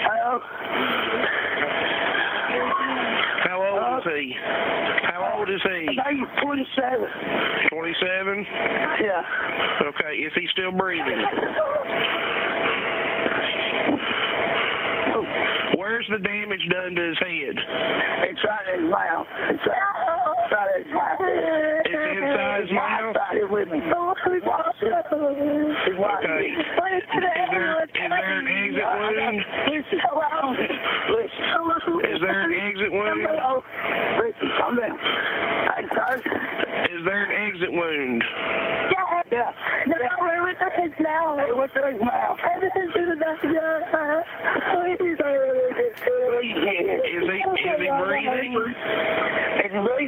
Hello? 0.02 0.40
How 3.44 3.58
old 3.62 4.02
is 4.02 4.06
he? 4.10 4.34
How 5.04 5.38
old 5.38 5.48
is 5.48 5.62
he? 5.62 5.86
I'm 6.04 6.26
27. 6.42 7.06
27? 7.70 8.46
Yeah. 9.00 9.22
Okay, 9.86 10.14
is 10.26 10.32
he 10.34 10.48
still 10.52 10.72
breathing? 10.72 11.22
Where's 15.78 16.06
the 16.10 16.18
damage 16.18 16.66
done 16.68 16.96
to 16.96 17.02
his 17.08 17.18
head? 17.20 17.54
It's 18.26 18.42
right 18.42 18.74
in 18.74 18.82
his 18.82 18.90
mouth. 18.90 19.26
It's 19.50 19.66
right, 19.70 20.50
right 20.50 20.74
in 20.74 20.82
his 20.82 20.92
mouth. 20.92 21.20
It's 21.86 21.94
inside 22.18 22.62
his 22.62 22.72
mouth? 22.72 23.14
Right 23.14 23.50
with 23.50 23.68
me. 23.68 23.78
He's 23.78 24.42
watching. 24.44 24.90
He's 25.84 25.98
watching 25.98 26.83
to 27.00 27.18
the 27.20 27.32
ambulance. 27.34 27.90
Is 27.90 28.10
there 28.10 28.38
an 28.38 28.46
exit 28.46 28.86
wound? 28.86 29.40
Hello? 30.04 30.54
Hello? 31.54 31.74
Is 31.98 32.20
there 32.20 32.40
an 32.44 32.54
exit 32.54 32.92
wound? 32.92 33.26
Hello? 33.26 33.62
Is 36.94 37.02
there 37.04 37.24
an 37.24 37.32
exit 37.48 37.72
wound? 37.72 38.22
Yeah. 38.92 39.14
Yeah. 39.32 39.50
No, 39.86 39.96
yeah. 39.98 40.42
with 40.44 40.58
his. 40.78 40.92
Hey, 41.40 41.52
what's 41.52 41.74
his 41.74 41.98
mouth? 42.00 42.38
Everything's 42.44 42.92
through 42.92 43.06
the 43.06 43.16
the 43.16 43.58
eye. 43.90 44.22
Is 46.44 46.54
he, 46.54 46.78
is 47.10 47.78
he 47.80 47.88
breathing? 47.98 48.54
Is 49.64 49.72
he 49.72 50.06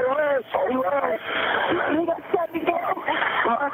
don't 0.00 0.16
know. 0.16 0.40
He 0.70 0.76
was. 0.76 1.20
He 1.92 2.06
got 2.06 2.22
shut 2.32 2.48
down. 2.64 2.96
He 3.04 3.48
was. 3.50 3.72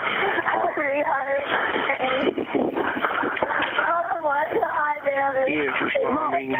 19, 6.46 6.56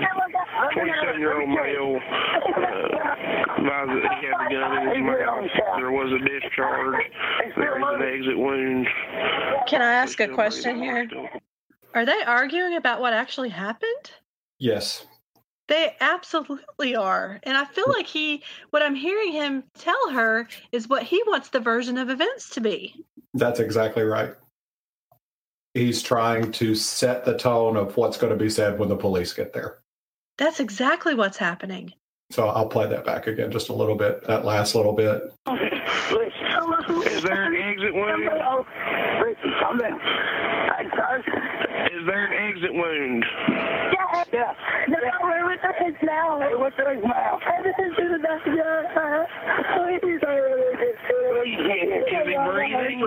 27 0.72 1.20
year 1.20 1.40
old 1.40 1.48
male. 1.48 2.00
Uh, 2.36 2.98
he 3.58 4.26
had 4.26 4.38
the 4.38 4.54
gun 4.54 4.78
in 4.78 4.88
his 4.88 5.04
mouth. 5.04 5.50
There 5.76 5.90
was 5.90 6.12
a 6.12 6.18
discharge. 6.18 7.04
There 7.56 7.78
is 7.78 7.84
an 7.86 8.02
exit 8.02 8.38
wound. 8.38 8.86
Can 9.68 9.82
I 9.82 9.94
ask 9.94 10.18
a 10.20 10.28
question 10.28 10.82
here? 10.82 11.08
Are 11.94 12.04
they 12.04 12.22
arguing 12.26 12.76
about 12.76 13.00
what 13.00 13.12
actually 13.12 13.48
happened? 13.48 14.10
Yes. 14.58 15.06
They 15.68 15.94
absolutely 16.00 16.96
are. 16.96 17.40
And 17.42 17.56
I 17.56 17.64
feel 17.66 17.86
like 17.88 18.06
he, 18.06 18.42
what 18.70 18.82
I'm 18.82 18.94
hearing 18.94 19.32
him 19.32 19.64
tell 19.78 20.10
her 20.10 20.48
is 20.72 20.88
what 20.88 21.02
he 21.02 21.22
wants 21.26 21.50
the 21.50 21.60
version 21.60 21.98
of 21.98 22.08
events 22.08 22.50
to 22.50 22.60
be. 22.60 23.04
That's 23.34 23.60
exactly 23.60 24.02
right. 24.02 24.34
He's 25.78 26.02
trying 26.02 26.50
to 26.52 26.74
set 26.74 27.24
the 27.24 27.38
tone 27.38 27.76
of 27.76 27.96
what's 27.96 28.16
going 28.16 28.32
to 28.32 28.36
be 28.36 28.50
said 28.50 28.80
when 28.80 28.88
the 28.88 28.96
police 28.96 29.32
get 29.32 29.52
there. 29.52 29.78
That's 30.36 30.58
exactly 30.58 31.14
what's 31.14 31.36
happening. 31.36 31.92
So 32.30 32.48
I'll 32.48 32.66
play 32.66 32.88
that 32.88 33.04
back 33.04 33.28
again 33.28 33.52
just 33.52 33.68
a 33.68 33.72
little 33.72 33.94
bit, 33.94 34.24
that 34.26 34.44
last 34.44 34.74
little 34.74 34.92
bit. 34.92 35.32
Is 35.46 37.22
there 37.22 37.44
an 37.44 37.54
exit 37.54 37.94
wound? 37.94 38.24
Listen, 39.22 39.54
come 39.60 39.78
down. 39.78 40.00
Hey. 40.00 40.86
Is 41.94 42.06
there 42.06 42.26
an 42.26 42.54
exit 42.54 42.74
wound? 42.74 43.24
Yeah. 43.48 44.24
Yeah. 44.32 44.54
No, 44.88 44.98
we're 45.22 45.46
with 45.46 45.60
his 45.78 45.94
mouth. 46.02 46.42
Hey, 46.42 46.54
what's 46.56 46.76
in 46.78 46.96
his 46.96 47.04
mouth? 47.04 47.40
Everything's 47.56 47.98
in 47.98 48.12
the 48.12 48.18
back 48.18 48.46
of 48.46 48.52
your 48.52 48.78
Is 51.38 51.46
he 51.46 52.36
breathing? 52.36 52.98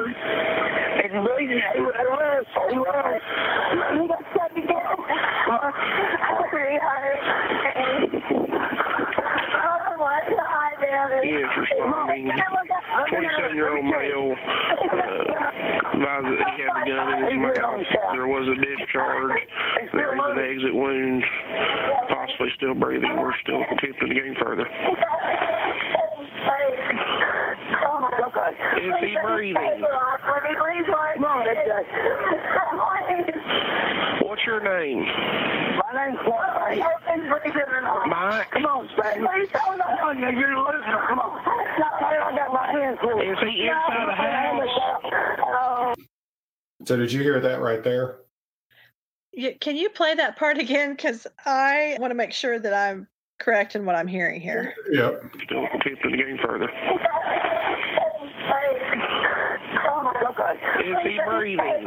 He's 1.02 1.12
breathing. 1.12 1.62
He 1.74 1.82
was. 1.82 2.46
He 2.70 2.78
was. 2.78 3.22
He 3.92 4.08
got 4.08 4.24
shut 4.34 4.52
down. 4.68 4.96
Yes, 5.48 5.74
responding. 6.00 7.61
27 13.10 13.56
year 13.56 13.76
old 13.76 13.86
male 13.86 14.36
uh, 14.36 15.98
advised 15.98 16.26
that 16.30 16.40
he 16.54 16.62
had 16.62 16.74
a 16.78 16.84
gun 16.86 17.06
in 17.14 17.20
his 17.26 17.34
mouth. 17.58 17.82
There 18.14 18.28
was 18.28 18.46
a 18.48 18.56
discharge. 18.60 19.40
There 19.94 20.14
is 20.16 20.22
an 20.22 20.40
exit 20.40 20.74
wound. 20.76 21.24
Possibly 22.10 22.50
still 22.58 22.76
breathing. 22.76 23.16
We're 23.18 23.34
still 23.42 23.62
attempting 23.62 24.10
to 24.10 24.14
gain 24.14 24.36
further. 24.42 24.68
Is 28.78 28.94
he 29.02 29.18
breathing? 29.26 29.82
What's 34.42 34.64
your 34.64 34.64
name? 34.64 35.06
My 35.94 36.08
name's 36.08 36.18
Mike. 38.08 38.50
Come 38.52 38.66
on, 38.66 38.90
Spade. 38.98 39.18
You're 39.18 39.28
losing. 39.38 40.82
Come 41.08 41.20
on. 41.20 41.42
I 41.46 42.34
got 42.36 42.52
my 42.52 42.72
hands 42.72 42.98
full. 43.02 43.22
Is 43.22 43.38
he 43.40 43.68
inside 43.68 44.08
the 44.08 44.14
house? 45.14 45.96
So 46.86 46.98
did 46.98 47.12
you 47.12 47.22
hear 47.22 47.40
that 47.40 47.62
right 47.62 47.84
there? 47.84 48.22
Yeah, 49.32 49.52
Can 49.60 49.76
you 49.76 49.90
play 49.90 50.16
that 50.16 50.38
part 50.38 50.58
again? 50.58 50.96
Because 50.96 51.28
I 51.46 51.98
want 52.00 52.10
to 52.10 52.16
make 52.16 52.34
sure 52.34 52.58
that 52.58 52.74
I'm 52.74 53.08
correct 53.40 53.76
in 53.76 53.86
what 53.86 53.96
I'm 53.96 54.08
hearing 54.08 54.42
here. 54.42 54.74
Yep. 54.92 55.22
Still 55.46 55.66
attempting 55.66 56.12
to 56.14 56.18
gain 56.18 56.40
further. 56.44 56.68
Is 60.82 60.98
he 61.04 61.20
breathing? 61.28 61.86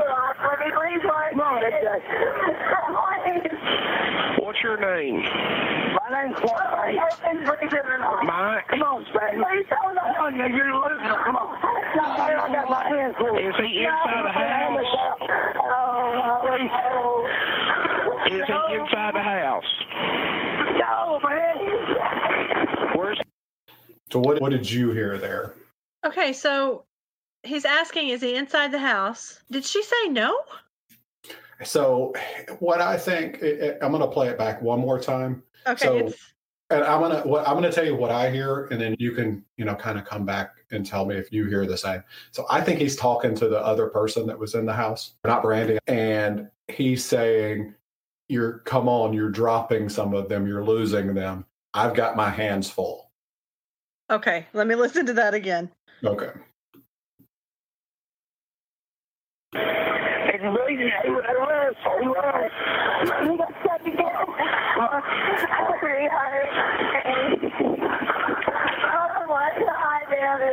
What's 4.39 4.63
your 4.63 4.79
name? 4.79 5.23
My 5.23 6.23
name's 6.23 6.39
Mike. 6.41 6.99
Mike? 8.25 8.69
Come 8.69 8.83
on, 8.83 9.05
Spade. 9.11 9.35
You're 10.55 10.75
losing. 10.75 11.15
Come 11.25 11.37
on. 11.37 11.59
I 11.97 12.49
got 12.53 12.71
my 12.71 12.85
hands 12.89 13.15
full. 13.19 13.37
Is 13.37 13.55
he 13.59 13.85
inside 13.85 14.25
the 14.25 14.33
house? 14.33 14.87
Oh, 15.57 16.57
Is 18.27 18.33
he 18.33 18.75
inside 18.75 19.15
the 19.15 19.23
house? 19.23 19.71
No, 20.79 21.21
man. 21.23 21.57
Where's 22.97 23.19
So 24.13 24.19
what 24.21 24.41
what 24.41 24.51
did 24.51 24.71
you 24.71 24.93
hear 24.93 25.19
there? 25.19 25.55
Okay, 26.05 26.33
so 26.33 26.85
he's 27.45 27.65
asking, 27.65 28.09
is 28.09 28.21
he 28.21 28.35
inside 28.35 28.73
the 28.73 28.79
house? 28.79 29.41
Did 29.51 29.65
she 29.65 29.83
say 29.83 30.09
no? 30.09 30.37
So 31.63 32.13
what 32.59 32.81
I 32.81 32.97
think 32.97 33.43
I'm 33.81 33.93
going 33.93 34.01
to 34.01 34.09
play 34.09 34.29
it 34.29 34.39
back 34.39 34.61
one 34.61 34.81
more 34.81 34.99
time. 34.99 35.43
Okay, 35.67 35.87
So 35.87 36.13
And 36.71 36.83
I'm 36.83 37.01
gonna 37.01 37.21
what 37.21 37.47
I'm 37.47 37.55
gonna 37.55 37.71
tell 37.71 37.85
you 37.85 37.95
what 37.95 38.11
I 38.11 38.31
hear, 38.31 38.65
and 38.67 38.81
then 38.81 38.97
you 38.99 39.13
can 39.13 39.45
you 39.57 39.65
know 39.65 39.75
kind 39.75 39.99
of 39.99 40.05
come 40.05 40.25
back 40.25 40.55
and 40.73 40.85
tell 40.85 41.05
me 41.05 41.15
if 41.15 41.31
you 41.31 41.47
hear 41.47 41.67
the 41.67 41.77
same. 41.77 42.03
So 42.33 42.47
I 42.51 42.61
think 42.61 42.81
he's 42.81 42.97
talking 42.97 43.35
to 43.37 43.49
the 43.49 43.61
other 43.61 43.89
person 43.89 44.27
that 44.27 44.39
was 44.39 44.55
in 44.55 44.67
the 44.67 44.73
house, 44.73 45.15
not 45.25 45.43
Brandy, 45.43 45.79
and 45.87 46.51
he's 46.69 47.05
saying, 47.05 47.75
"You're 48.29 48.61
come 48.61 48.89
on, 48.89 49.13
you're 49.13 49.31
dropping 49.31 49.89
some 49.89 50.15
of 50.15 50.29
them, 50.29 50.47
you're 50.47 50.65
losing 50.65 51.15
them. 51.15 51.45
I've 51.75 51.95
got 51.95 52.17
my 52.17 52.31
hands 52.31 52.71
full." 52.71 53.11
Okay, 54.11 54.47
let 54.55 54.67
me 54.67 54.75
listen 54.85 55.07
to 55.07 55.13
that 55.15 55.35
again. 55.35 55.71
Okay. 56.03 56.31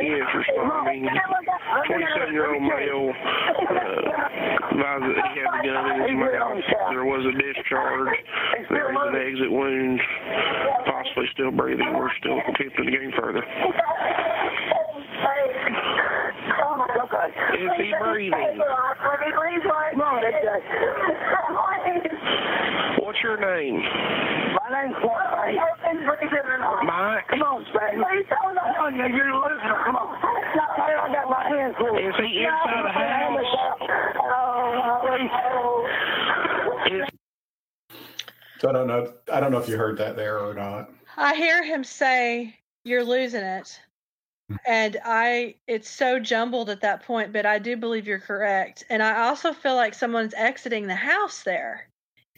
Yes, 0.02 0.26
responding. 0.34 1.08
27 1.86 2.32
year 2.32 2.54
old 2.54 2.62
male 2.62 3.12
uh, 4.82 5.08
he 5.34 5.40
had 5.40 5.52
a 5.52 5.62
gun 5.62 5.90
in 5.90 6.00
his 6.02 6.12
mouth. 6.16 6.58
There 6.90 7.04
was 7.04 7.24
a 7.26 7.32
discharge. 7.32 8.16
There 8.70 8.92
is 8.92 9.34
exit 9.34 9.50
wound. 9.50 10.00
Possibly 10.86 11.26
still 11.32 11.50
breathing. 11.50 11.92
We're 11.94 12.10
still 12.18 12.38
attempting 12.38 12.84
to 12.86 12.90
gain 12.90 13.12
further. 13.16 13.42
Is 17.54 17.70
he 17.78 17.92
breathing? 18.00 18.58
What's 22.98 23.20
your 23.22 23.36
name? 23.38 23.82
My 23.82 24.68
name's 24.82 24.96
Mike. 25.02 25.56
Mike? 26.84 27.28
Come 27.28 27.42
on, 27.42 27.64
Spade. 27.70 28.28
Come 28.28 28.58
on, 28.58 28.96
you're 28.96 29.34
losing. 29.34 29.68
Come 29.84 29.96
on. 29.96 30.16
I 30.22 31.08
got 31.12 31.28
my 31.30 31.42
hands 31.48 31.74
full. 31.78 31.96
Is 31.96 32.14
he 32.16 32.44
inside 32.44 32.84
the 32.84 32.90
house? 32.90 33.82
So 38.60 38.68
I 38.68 38.72
don't 38.72 38.86
know. 38.86 39.12
I 39.32 39.40
don't 39.40 39.50
know 39.50 39.58
if 39.58 39.68
you 39.68 39.76
heard 39.76 39.98
that 39.98 40.16
there 40.16 40.38
or 40.38 40.54
not. 40.54 40.88
I 41.16 41.34
hear 41.34 41.64
him 41.64 41.82
say, 41.82 42.54
"You're 42.84 43.04
losing 43.04 43.42
it," 43.42 43.80
and 44.66 44.98
I 45.04 45.56
it's 45.66 45.88
so 45.90 46.18
jumbled 46.18 46.70
at 46.70 46.80
that 46.82 47.04
point. 47.04 47.32
But 47.32 47.46
I 47.46 47.58
do 47.58 47.76
believe 47.76 48.06
you're 48.06 48.18
correct, 48.20 48.84
and 48.90 49.02
I 49.02 49.26
also 49.28 49.52
feel 49.52 49.74
like 49.76 49.94
someone's 49.94 50.34
exiting 50.34 50.86
the 50.86 50.94
house 50.94 51.42
there. 51.42 51.88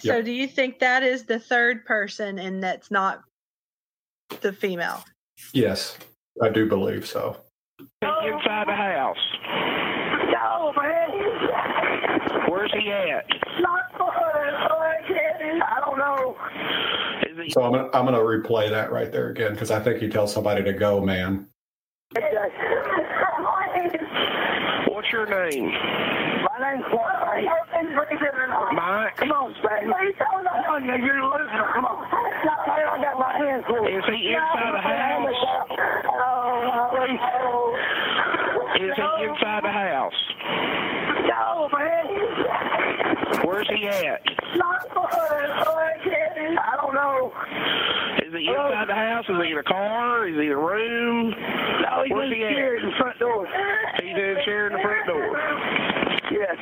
So, 0.01 0.17
Yep. 0.17 0.25
do 0.25 0.33
you 0.33 0.49
think 0.49 0.81
that 0.81 1.03
is 1.03 1.25
the 1.25 1.39
third 1.39 1.85
person, 1.85 2.39
and 2.39 2.63
that's 2.63 2.91
not 2.91 3.23
the 4.41 4.53
female? 4.53 5.05
Yes, 5.53 5.97
I 6.43 6.49
do 6.49 6.69
believe 6.69 7.07
so. 7.07 7.37
Inside 8.03 8.67
the 8.67 8.75
house. 8.75 9.17
No, 10.33 10.73
man. 10.77 12.51
Where's 12.51 12.73
he 12.73 12.91
at? 12.91 13.25
I 15.67 15.81
don't 15.85 15.99
know. 15.99 16.37
So 17.51 17.63
I'm 17.63 17.73
gonna, 17.73 17.89
I'm 17.93 18.05
gonna 18.05 18.19
replay 18.19 18.71
that 18.71 18.91
right 18.93 19.11
there 19.13 19.29
again 19.31 19.53
because 19.53 19.71
I 19.71 19.81
think 19.81 20.01
he 20.01 20.09
tells 20.09 20.33
somebody 20.33 20.63
to 20.65 20.73
go, 20.73 21.01
man. 21.01 21.49
What's 24.89 25.11
your 25.11 25.27
name? 25.27 25.67
My 25.67 26.59
name's 26.61 26.85
Mike. 26.93 27.45
Mike? 28.73 29.17
Come 29.17 29.33
on, 29.33 29.55
Spade. 29.59 29.91
Come 30.19 30.47
on, 30.47 30.85
you're 30.85 31.23
losing. 31.23 31.59
Come 31.75 31.85
on. 31.85 32.07
I 32.07 32.99
got 33.03 33.19
my 33.19 33.33
hands 33.37 33.65
full. 33.67 33.87
Is 33.87 34.05
he 34.07 34.33
inside 34.33 34.73
the 34.75 34.79
house? 34.79 35.35
Oh, 36.07 37.05
Is 38.77 38.95
he 38.95 39.25
inside 39.25 39.63
the 39.65 39.73
house? 39.73 40.21
Where's 43.43 43.69
he 43.69 43.89
at? 43.89 44.21
I 46.55 46.77
don't 46.81 46.95
know. 46.95 47.33
Is 48.25 48.33
he 48.33 48.47
inside 48.49 48.89
the 48.89 48.95
house? 48.95 49.25
Is 49.29 49.37
he 49.43 49.53
in 49.53 49.59
a 49.59 49.63
car? 49.63 50.29
Is 50.29 50.37
he 50.37 50.47
in 50.47 50.53
a 50.53 50.59
room? 50.59 51.31
No, 51.31 52.03
he's 52.05 52.13
Where's 52.13 52.31
in 52.31 52.39
he 52.39 52.43
chair 52.43 52.77
in 52.77 52.87
the 52.87 52.93
front 52.99 53.19
door. 53.19 53.49
He's 54.03 54.15
in 54.15 54.37
a 54.39 54.45
chair 54.45 54.67
in 54.69 54.73
the 54.75 54.83
front 54.83 55.07
door. 55.07 55.37
Yes. 56.31 56.57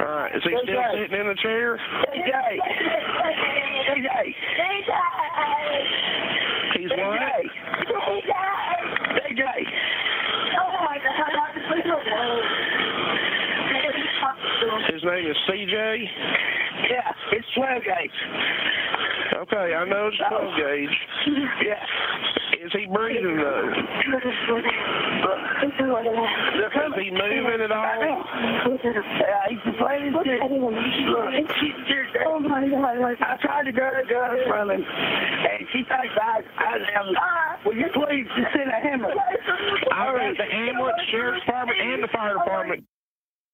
All 0.00 0.14
right. 0.14 0.32
Is 0.34 0.42
he 0.42 0.50
still 0.62 0.82
sitting 0.94 1.20
in 1.20 1.26
the 1.26 1.34
chair? 1.42 1.78
DJ. 2.14 2.58
DJ. 3.94 4.34
He's 6.76 6.90
what? 6.90 7.63
Name 15.04 15.30
is 15.30 15.36
CJ? 15.48 16.04
Yeah, 16.90 17.12
it's 17.32 17.46
12 17.54 17.82
gauge. 17.84 18.18
Okay, 19.44 19.74
I 19.74 19.84
know 19.84 20.08
it's 20.08 20.16
12 20.28 20.56
gauge. 20.56 20.96
Yeah. 21.64 22.64
Is 22.64 22.72
he 22.72 22.86
breathing 22.86 23.36
though? 23.36 23.68
Is 23.68 23.76
he 26.96 27.10
moving 27.10 27.60
at 27.60 27.72
all? 27.72 27.84
Yeah, 28.64 29.44
he's 29.48 29.60
playing 29.76 30.16
Oh 32.26 32.40
my 32.40 32.68
God. 32.68 33.16
I 33.20 33.36
tried 33.42 33.64
to 33.64 33.72
grab 33.72 33.94
the 34.00 34.08
gun 34.08 34.36
from 34.48 34.70
him, 34.70 34.80
and 34.80 35.66
she 35.72 35.78
thinks 35.84 36.16
I, 36.16 36.40
I 36.56 36.76
am. 37.00 37.12
Will 37.66 37.76
you 37.76 37.88
please 37.92 38.26
just 38.36 38.52
send 38.56 38.70
a 38.70 38.80
hammer? 38.80 39.12
I've 39.92 40.36
the 40.36 40.54
ambulance, 40.54 41.00
sheriff's 41.10 41.44
department, 41.44 41.80
and 41.80 42.02
the 42.02 42.08
fire 42.08 42.34
department. 42.34 42.84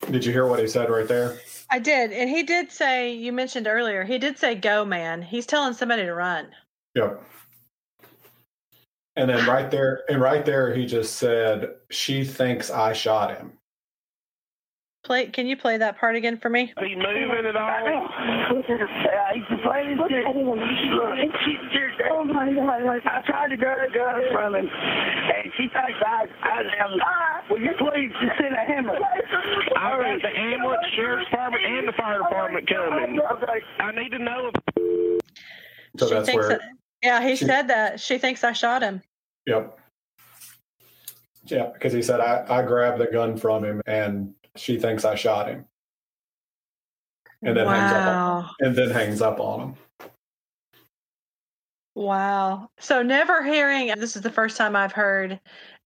Did 0.09 0.25
you 0.25 0.33
hear 0.33 0.47
what 0.47 0.61
he 0.61 0.67
said 0.67 0.91
right 0.91 1.07
there? 1.07 1.39
I 1.71 1.79
did, 1.79 2.13
and 2.13 2.29
he 2.29 2.43
did 2.43 2.73
say. 2.73 3.13
You 3.13 3.33
mentioned 3.33 3.67
earlier. 3.67 4.03
He 4.05 4.19
did 4.19 4.39
say, 4.39 4.55
"Go, 4.55 4.85
man." 4.85 5.23
He's 5.23 5.47
telling 5.47 5.75
somebody 5.75 6.03
to 6.03 6.15
run. 6.15 6.49
Yep. 6.95 7.23
And 9.17 9.31
then 9.31 9.49
ah. 9.49 9.53
right 9.53 9.71
there, 9.71 10.03
and 10.09 10.21
right 10.21 10.45
there, 10.45 10.75
he 10.75 10.87
just 10.87 11.17
said, 11.17 11.75
"She 11.91 12.25
thinks 12.25 12.71
I 12.71 12.93
shot 12.93 13.37
him." 13.37 13.53
Play. 15.11 15.27
Can 15.27 15.49
you 15.49 15.57
play 15.57 15.77
that 15.77 15.99
part 15.99 16.15
again 16.15 16.39
for 16.39 16.49
me? 16.49 16.71
Is 16.71 16.87
he 16.87 16.95
moving 16.95 17.45
at 17.45 17.57
all? 17.57 17.83
Yeah, 17.83 19.35
he's 19.35 19.43
playing 19.67 19.99
Oh 19.99 20.07
my 22.25 22.47
God. 22.55 23.03
I 23.05 23.21
tried 23.27 23.49
to 23.49 23.57
grab 23.57 23.79
the 23.91 23.93
gun 23.93 24.23
from 24.33 24.55
him, 24.55 24.69
and 24.71 25.51
she 25.57 25.65
thinks 25.67 25.99
I, 26.07 26.27
I 26.43 26.63
am. 26.79 26.95
Will 27.51 27.61
you 27.61 27.73
please 27.77 28.13
just 28.23 28.39
send 28.41 28.55
a 28.55 28.65
hammer? 28.65 28.95
I've 29.77 29.99
got 29.99 30.23
the 30.23 30.29
ambulance, 30.39 30.87
sheriff's 30.95 31.29
department, 31.29 31.65
and 31.67 31.89
the 31.89 31.93
fire 31.99 32.19
department 32.19 32.69
coming. 32.69 33.19
I 33.81 33.91
need 33.91 34.11
to 34.11 34.19
know 34.21 34.53
if 34.55 34.63
So 35.99 36.07
she 36.07 36.15
that's 36.15 36.27
thinks. 36.27 36.41
where. 36.41 36.49
that- 36.51 36.61
yeah, 37.03 37.21
he 37.27 37.35
she- 37.35 37.47
said 37.47 37.67
that. 37.67 37.99
She 37.99 38.19
thinks 38.19 38.45
I 38.45 38.53
shot 38.53 38.83
him. 38.83 39.03
Yep. 39.47 39.77
Yeah, 41.47 41.71
because 41.73 41.93
he 41.93 42.01
said 42.03 42.21
I, 42.21 42.45
I 42.49 42.63
grabbed 42.63 43.01
the 43.01 43.09
gun 43.09 43.37
from 43.37 43.65
him, 43.65 43.81
and 43.89 44.35
she 44.61 44.79
thinks 44.79 45.05
I 45.05 45.15
shot 45.15 45.49
him, 45.49 45.65
and 47.43 47.57
then 47.57 47.67
hangs 47.67 47.93
up 47.93 48.07
Wow. 48.07 48.37
on, 48.39 48.51
and 48.61 48.77
then 48.77 48.91
hangs 48.91 49.23
up 49.23 49.41
on 49.41 49.61
him. 49.61 49.75
Wow. 51.95 52.71
So 52.79 53.03
never 53.03 53.43
hearing. 53.43 53.89
This 53.99 54.17
is 54.17 54.23
the 54.23 54.31
first 54.31 54.57
time 54.57 54.77
I've 54.77 54.93
heard 54.93 55.41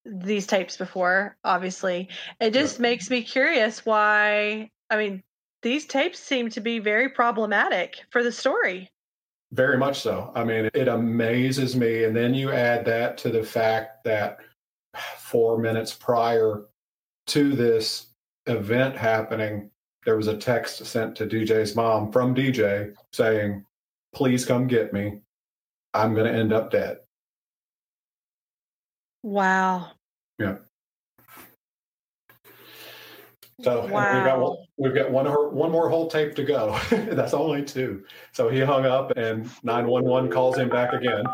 these 0.05 0.47
tapes 0.47 0.77
before. 0.77 1.37
Obviously, 1.45 2.09
it 2.41 2.53
just 2.53 2.79
makes 2.79 3.09
me 3.09 3.23
curious. 3.23 3.87
Why? 3.87 4.71
I 4.91 4.97
mean, 4.97 5.23
these 5.63 5.87
tapes 5.87 6.19
seem 6.19 6.51
to 6.51 6.61
be 6.61 6.79
very 6.79 7.09
problematic 7.09 8.03
for 8.11 8.23
the 8.23 8.33
story. 8.33 8.91
Very 9.53 9.79
much 9.79 10.01
so. 10.01 10.31
I 10.35 10.45
mean, 10.45 10.69
it 10.75 10.89
amazes 10.89 11.75
me. 11.75 12.05
And 12.05 12.15
then 12.15 12.35
you 12.35 12.53
add 12.53 12.85
that 12.85 13.17
to 13.19 13.31
the 13.31 13.43
fact 13.43 14.05
that 14.05 14.39
four 15.17 15.59
minutes 15.59 15.95
prior 15.95 16.67
to 17.29 17.57
this 17.57 18.09
event 18.47 18.97
happening, 18.97 19.71
there 20.05 20.17
was 20.17 20.29
a 20.29 20.37
text 20.37 20.85
sent 20.85 21.17
to 21.17 21.27
DJ's 21.27 21.75
mom 21.75 22.13
from 22.13 22.35
DJ 22.35 22.95
saying, 23.13 23.65
Please 24.15 24.45
come 24.45 24.67
get 24.69 24.93
me. 24.93 25.21
I'm 25.93 26.15
going 26.15 26.33
to 26.33 26.39
end 26.39 26.53
up 26.53 26.71
dead. 26.71 26.99
Wow. 29.23 29.91
Yeah. 30.39 30.57
So 33.63 33.83
and 33.83 33.93
we've 33.93 33.93
got 33.93 34.57
we've 34.77 34.95
got 34.95 35.11
one 35.11 35.27
one 35.27 35.71
more 35.71 35.89
whole 35.89 36.09
tape 36.09 36.35
to 36.35 36.45
go. 36.45 36.79
That's 36.91 37.33
only 37.33 37.65
two. 37.65 38.05
So 38.33 38.49
he 38.49 38.61
hung 38.61 38.85
up, 38.85 39.13
and 39.17 39.49
nine 39.63 39.87
one 39.87 40.05
one 40.05 40.29
calls 40.31 40.59
him 40.59 40.69
back 40.69 40.93
again. 40.93 41.25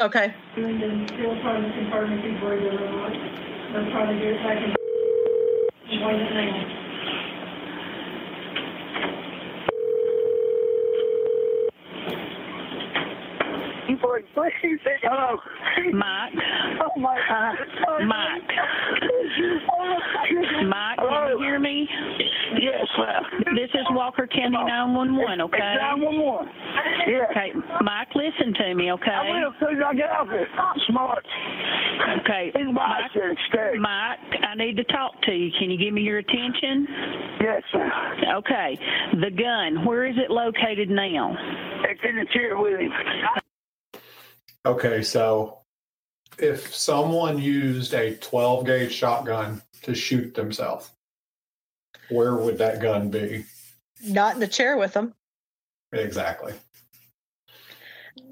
Okay. 0.00 0.34
And 6.08 6.20
then 6.20 6.26
still 6.26 6.34
trying 6.36 6.62
to 6.62 6.62
confirm 6.62 7.36
if 7.36 7.36
he's 7.36 7.36
breathing 7.36 7.40
or 7.40 7.42
not. 7.42 7.46
They're 7.46 7.66
trying 7.66 7.66
to 7.66 7.82
get 7.82 7.82
it 7.82 7.84
back 7.84 7.84
in. 7.84 7.84
Wait 13.86 13.90
a 13.90 13.94
minute. 13.94 13.96
for 14.00 14.18
please. 14.36 14.78
Hello. 15.02 15.38
Mike. 15.92 16.32
Oh 16.80 17.00
my 17.00 17.18
God. 17.28 17.54
Oh, 17.88 18.04
Mike. 18.04 18.42
Mike, 20.66 20.98
Hello? 20.98 21.28
can 21.28 21.38
you 21.38 21.44
hear 21.44 21.58
me? 21.58 21.88
Yes, 22.60 22.86
ma'am. 22.98 23.22
This 23.54 23.70
is 23.74 23.86
Walker 23.90 24.26
County 24.26 24.56
911, 24.56 25.40
okay? 25.42 25.56
It's 25.56 25.80
911. 25.80 26.48
Yeah. 27.08 27.24
Okay, 27.30 27.52
Mike, 27.82 28.08
listen 28.14 28.52
to 28.54 28.74
me, 28.74 28.92
okay? 28.92 29.10
I 29.10 29.30
will 29.30 29.54
soon 29.60 29.76
as 29.78 29.82
I 29.86 29.94
get 29.94 30.10
off 30.10 30.28
here. 30.28 30.46
Smart. 30.88 31.24
Okay, 32.20 32.52
He's 32.54 32.66
Mike, 32.72 33.10
stay. 33.12 33.72
Mike, 33.78 34.18
I 34.42 34.54
need 34.56 34.76
to 34.76 34.84
talk 34.84 35.20
to 35.22 35.32
you. 35.32 35.50
Can 35.58 35.70
you 35.70 35.78
give 35.78 35.94
me 35.94 36.02
your 36.02 36.18
attention? 36.18 36.86
Yes, 37.40 37.62
ma'am. 37.74 37.90
Okay, 38.38 38.78
the 39.20 39.30
gun, 39.30 39.84
where 39.84 40.06
is 40.06 40.16
it 40.18 40.30
located 40.30 40.90
now? 40.90 41.34
It's 41.88 42.00
in 42.08 42.16
the 42.16 42.26
chair 42.32 42.56
with 42.58 42.80
him. 42.80 42.92
Okay, 44.66 45.00
so 45.00 45.60
if 46.38 46.74
someone 46.74 47.38
used 47.38 47.94
a 47.94 48.16
12 48.16 48.66
gauge 48.66 48.92
shotgun 48.92 49.62
to 49.82 49.94
shoot 49.94 50.34
themselves, 50.34 50.90
where 52.08 52.34
would 52.34 52.58
that 52.58 52.82
gun 52.82 53.08
be? 53.08 53.44
Not 54.04 54.34
in 54.34 54.40
the 54.40 54.48
chair 54.48 54.76
with 54.76 54.92
them. 54.92 55.14
Exactly. 55.92 56.52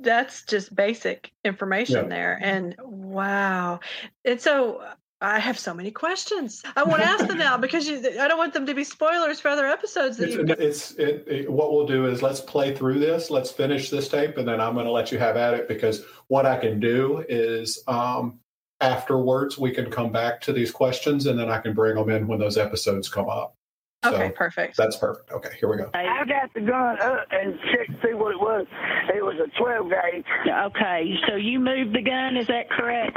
That's 0.00 0.42
just 0.42 0.74
basic 0.74 1.30
information 1.44 2.04
Yeah. 2.04 2.08
there. 2.08 2.38
And 2.42 2.74
wow. 2.82 3.78
And 4.24 4.40
so 4.40 4.84
I 5.24 5.38
have 5.38 5.58
so 5.58 5.72
many 5.72 5.90
questions. 5.90 6.62
I 6.76 6.82
want 6.82 7.02
to 7.02 7.08
ask 7.08 7.26
them 7.26 7.38
now 7.38 7.56
because 7.56 7.88
you, 7.88 7.96
I 8.20 8.28
don't 8.28 8.36
want 8.36 8.52
them 8.52 8.66
to 8.66 8.74
be 8.74 8.84
spoilers 8.84 9.40
for 9.40 9.48
other 9.48 9.66
episodes 9.66 10.18
that 10.18 10.28
It's, 10.28 10.60
it's 10.60 10.90
it, 10.92 11.24
it, 11.26 11.50
what 11.50 11.72
we'll 11.72 11.86
do 11.86 12.06
is 12.06 12.20
let's 12.20 12.40
play 12.40 12.74
through 12.74 12.98
this. 12.98 13.30
Let's 13.30 13.50
finish 13.50 13.88
this 13.88 14.08
tape, 14.08 14.36
and 14.36 14.46
then 14.46 14.60
I'm 14.60 14.74
going 14.74 14.86
to 14.86 14.92
let 14.92 15.10
you 15.10 15.18
have 15.18 15.36
at 15.36 15.54
it 15.54 15.66
because 15.66 16.04
what 16.28 16.44
I 16.44 16.58
can 16.58 16.78
do 16.78 17.24
is 17.28 17.82
um, 17.88 18.38
afterwards 18.80 19.56
we 19.56 19.70
can 19.70 19.90
come 19.90 20.12
back 20.12 20.40
to 20.42 20.52
these 20.52 20.70
questions, 20.70 21.26
and 21.26 21.38
then 21.38 21.50
I 21.50 21.58
can 21.58 21.72
bring 21.72 21.96
them 21.96 22.10
in 22.10 22.26
when 22.26 22.38
those 22.38 22.58
episodes 22.58 23.08
come 23.08 23.28
up. 23.28 23.56
Okay, 24.04 24.28
So 24.28 24.34
perfect. 24.34 24.76
That's 24.76 24.96
perfect. 24.96 25.30
Okay, 25.32 25.50
here 25.58 25.68
we 25.70 25.76
go. 25.76 25.90
I 25.94 26.24
got 26.26 26.52
the 26.54 26.60
gun 26.60 27.00
up 27.00 27.26
and 27.30 27.58
checked 27.72 28.00
to 28.02 28.08
see 28.08 28.14
what 28.14 28.32
it 28.32 28.40
was. 28.40 28.66
It 29.14 29.24
was 29.24 29.36
a 29.36 29.48
12 29.58 29.90
gauge. 29.90 30.24
Okay, 30.48 31.14
so 31.28 31.36
you 31.36 31.58
moved 31.60 31.94
the 31.94 32.02
gun, 32.02 32.36
is 32.36 32.46
that 32.48 32.70
correct? 32.70 33.16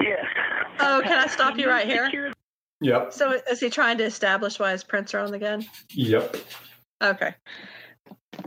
Yes. 0.00 0.24
Oh, 0.80 1.00
can 1.04 1.18
I 1.18 1.26
stop 1.26 1.58
you 1.58 1.68
right 1.68 1.86
here? 1.86 2.04
Secure- 2.06 2.32
Yep. 2.82 3.14
So 3.14 3.32
is 3.50 3.58
he 3.58 3.70
trying 3.70 3.96
to 3.98 4.04
establish 4.04 4.58
why 4.58 4.72
his 4.72 4.84
prints 4.84 5.14
are 5.14 5.20
on 5.20 5.30
the 5.30 5.38
gun? 5.38 5.64
Yep. 5.94 6.36
Okay. 7.02 7.34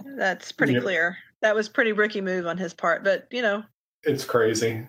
That's 0.05 0.51
pretty 0.51 0.73
Yep. 0.73 0.83
clear. 0.83 1.17
That 1.41 1.55
was 1.55 1.67
pretty 1.67 1.93
rookie 1.93 2.21
move 2.21 2.45
on 2.45 2.57
his 2.57 2.73
part, 2.75 3.03
but 3.03 3.27
you 3.31 3.41
know, 3.41 3.63
It's 4.03 4.23
crazy. 4.25 4.87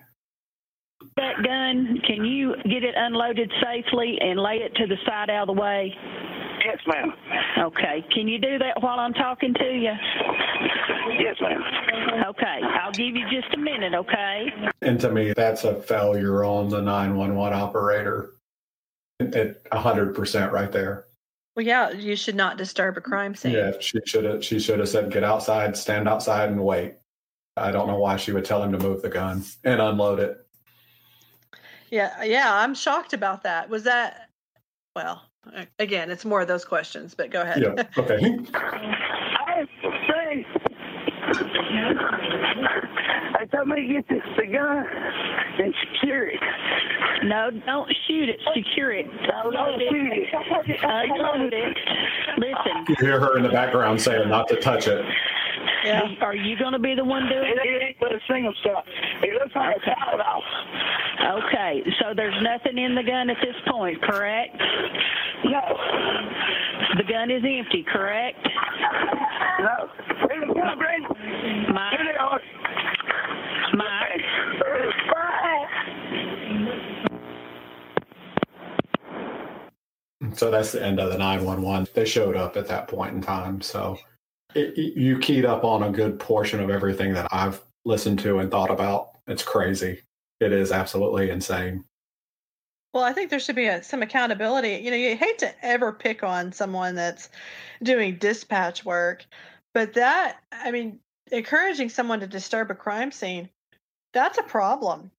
That 1.17 1.41
gun, 1.43 1.99
can 2.05 2.23
you 2.23 2.55
get 2.69 2.83
it 2.83 2.93
unloaded 2.95 3.51
safely 3.63 4.19
and 4.21 4.39
lay 4.39 4.57
it 4.57 4.75
to 4.75 4.85
the 4.85 4.97
side 5.07 5.31
out 5.31 5.49
of 5.49 5.55
the 5.55 5.59
way? 5.59 5.95
Yes, 6.63 6.77
ma'am. 6.87 7.13
Okay, 7.57 8.05
can 8.13 8.27
you 8.27 8.39
do 8.39 8.57
that 8.59 8.81
while 8.81 8.99
I'm 8.99 9.13
talking 9.13 9.53
to 9.55 9.63
you? 9.63 9.91
Yes, 11.19 11.35
ma'am. 11.41 11.61
Okay, 12.29 12.59
I'll 12.81 12.91
give 12.91 13.15
you 13.15 13.25
just 13.29 13.53
a 13.53 13.57
minute, 13.57 13.93
okay? 13.93 14.47
And 14.81 14.99
to 15.01 15.11
me, 15.11 15.33
that's 15.35 15.63
a 15.63 15.81
failure 15.81 16.43
on 16.43 16.69
the 16.69 16.81
911 16.81 17.59
operator 17.59 18.33
at 19.19 19.63
100% 19.65 20.51
right 20.51 20.71
there. 20.71 21.05
well, 21.55 21.65
yeah, 21.65 21.91
you 21.91 22.15
should 22.15 22.35
not 22.35 22.57
disturb 22.57 22.97
a 22.97 23.01
crime 23.01 23.35
scene. 23.35 23.53
Yeah, 23.53 23.71
she 23.79 23.99
should 24.05 24.23
have 24.25 24.43
she 24.43 24.59
should 24.59 24.79
have 24.79 24.89
said 24.89 25.11
get 25.11 25.23
outside, 25.23 25.75
stand 25.77 26.07
outside 26.07 26.49
and 26.49 26.63
wait. 26.63 26.95
I 27.57 27.71
don't 27.71 27.87
know 27.87 27.99
why 27.99 28.17
she 28.17 28.31
would 28.31 28.45
tell 28.45 28.63
him 28.63 28.71
to 28.71 28.79
move 28.79 29.01
the 29.01 29.09
gun 29.09 29.43
and 29.63 29.81
unload 29.81 30.19
it. 30.19 30.47
Yeah, 31.89 32.23
yeah, 32.23 32.53
I'm 32.53 32.73
shocked 32.73 33.13
about 33.13 33.43
that. 33.43 33.69
Was 33.69 33.83
that 33.83 34.29
well? 34.95 35.23
A- 35.53 35.67
Again, 35.79 36.09
it's 36.11 36.25
more 36.25 36.41
of 36.41 36.47
those 36.47 36.65
questions, 36.65 37.13
but 37.15 37.31
go 37.31 37.41
ahead. 37.41 37.61
Yeah. 37.61 37.83
Okay. 37.97 38.17
I 38.53 39.67
say, 40.07 40.45
they 43.39 43.45
told 43.47 43.67
me 43.67 43.87
to 43.87 43.93
get 43.93 44.07
this, 44.09 44.21
the 44.37 44.45
gun 44.47 44.85
and 45.59 45.73
secure 45.93 46.27
it. 46.27 46.39
No, 47.23 47.51
don't 47.65 47.91
shoot 48.07 48.29
it, 48.29 48.39
secure 48.55 48.91
it. 48.93 49.05
Don't 49.27 49.53
shoot 49.53 50.11
it. 50.13 50.83
Uh, 50.83 51.01
Unload 51.03 51.53
it. 51.53 51.77
Listen, 52.37 52.85
You 52.89 52.95
hear 52.99 53.19
her 53.19 53.37
in 53.37 53.43
the 53.43 53.49
background 53.49 54.01
saying 54.01 54.29
not 54.29 54.47
to 54.49 54.55
touch 54.55 54.87
it. 54.87 55.05
Yeah. 55.83 56.13
are 56.21 56.35
you 56.35 56.57
going 56.57 56.73
to 56.73 56.79
be 56.79 56.93
the 56.95 57.03
one 57.03 57.27
doing 57.27 57.43
It, 57.51 57.57
it? 57.57 57.65
it 57.81 57.83
ain't 57.83 57.99
but 57.99 58.11
a 58.13 58.19
single 58.29 58.53
shot. 58.63 58.85
It 59.23 59.33
looks 59.33 59.55
like 59.55 59.77
a 59.77 59.79
shot 59.85 60.19
off. 60.19 60.43
Okay, 61.45 61.83
so 61.99 62.13
there's 62.15 62.39
nothing 62.43 62.77
in 62.77 62.95
the 62.95 63.03
gun 63.03 63.29
at 63.29 63.37
this 63.41 63.55
point, 63.67 64.01
correct? 64.01 64.55
No. 65.45 65.61
The 66.97 67.03
gun 67.03 67.31
is 67.31 67.43
empty, 67.45 67.83
correct? 67.91 68.37
No. 69.59 69.89
Here's 70.29 70.47
the 70.47 70.53
gun, 70.53 70.77
Brandon. 70.77 71.73
Mike, 71.73 71.97
Here 71.97 72.05
they 72.11 72.17
are. 72.17 72.39
Mike, 73.73 74.21
So 80.35 80.49
that's 80.51 80.71
the 80.71 80.83
end 80.83 80.99
of 80.99 81.11
the 81.11 81.17
911. 81.17 81.87
They 81.93 82.05
showed 82.05 82.35
up 82.35 82.55
at 82.57 82.67
that 82.67 82.87
point 82.87 83.15
in 83.15 83.21
time. 83.21 83.61
So 83.61 83.97
it, 84.55 84.77
it- 84.77 84.97
you 84.99 85.19
keyed 85.19 85.45
up 85.45 85.63
on 85.63 85.83
a 85.83 85.91
good 85.91 86.19
portion 86.19 86.59
of 86.59 86.69
everything 86.69 87.13
that 87.13 87.27
I've 87.31 87.61
listened 87.85 88.19
to 88.19 88.39
and 88.39 88.51
thought 88.51 88.71
about. 88.71 89.09
It's 89.27 89.43
crazy. 89.43 90.01
It 90.39 90.51
is 90.51 90.71
absolutely 90.71 91.29
insane. 91.29 91.85
Well, 92.93 93.03
I 93.03 93.13
think 93.13 93.29
there 93.29 93.39
should 93.39 93.55
be 93.55 93.67
a, 93.67 93.81
some 93.83 94.01
accountability. 94.01 94.81
You 94.83 94.91
know, 94.91 94.97
you 94.97 95.15
hate 95.15 95.39
to 95.39 95.65
ever 95.65 95.93
pick 95.93 96.23
on 96.23 96.51
someone 96.51 96.95
that's 96.95 97.29
doing 97.81 98.17
dispatch 98.17 98.83
work, 98.83 99.25
but 99.73 99.93
that, 99.93 100.37
I 100.51 100.71
mean, 100.71 100.99
encouraging 101.31 101.89
someone 101.89 102.19
to 102.19 102.27
disturb 102.27 102.69
a 102.69 102.75
crime 102.75 103.11
scene, 103.11 103.49
that's 104.13 104.37
a 104.37 104.43
problem. 104.43 105.11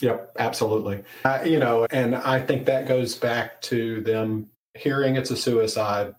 Yep, 0.00 0.32
absolutely. 0.38 1.04
Uh, 1.24 1.40
you 1.44 1.58
know, 1.58 1.86
and 1.90 2.16
I 2.16 2.40
think 2.40 2.64
that 2.66 2.88
goes 2.88 3.14
back 3.14 3.60
to 3.62 4.00
them 4.00 4.48
hearing 4.74 5.16
it's 5.16 5.30
a 5.30 5.36
suicide, 5.36 6.14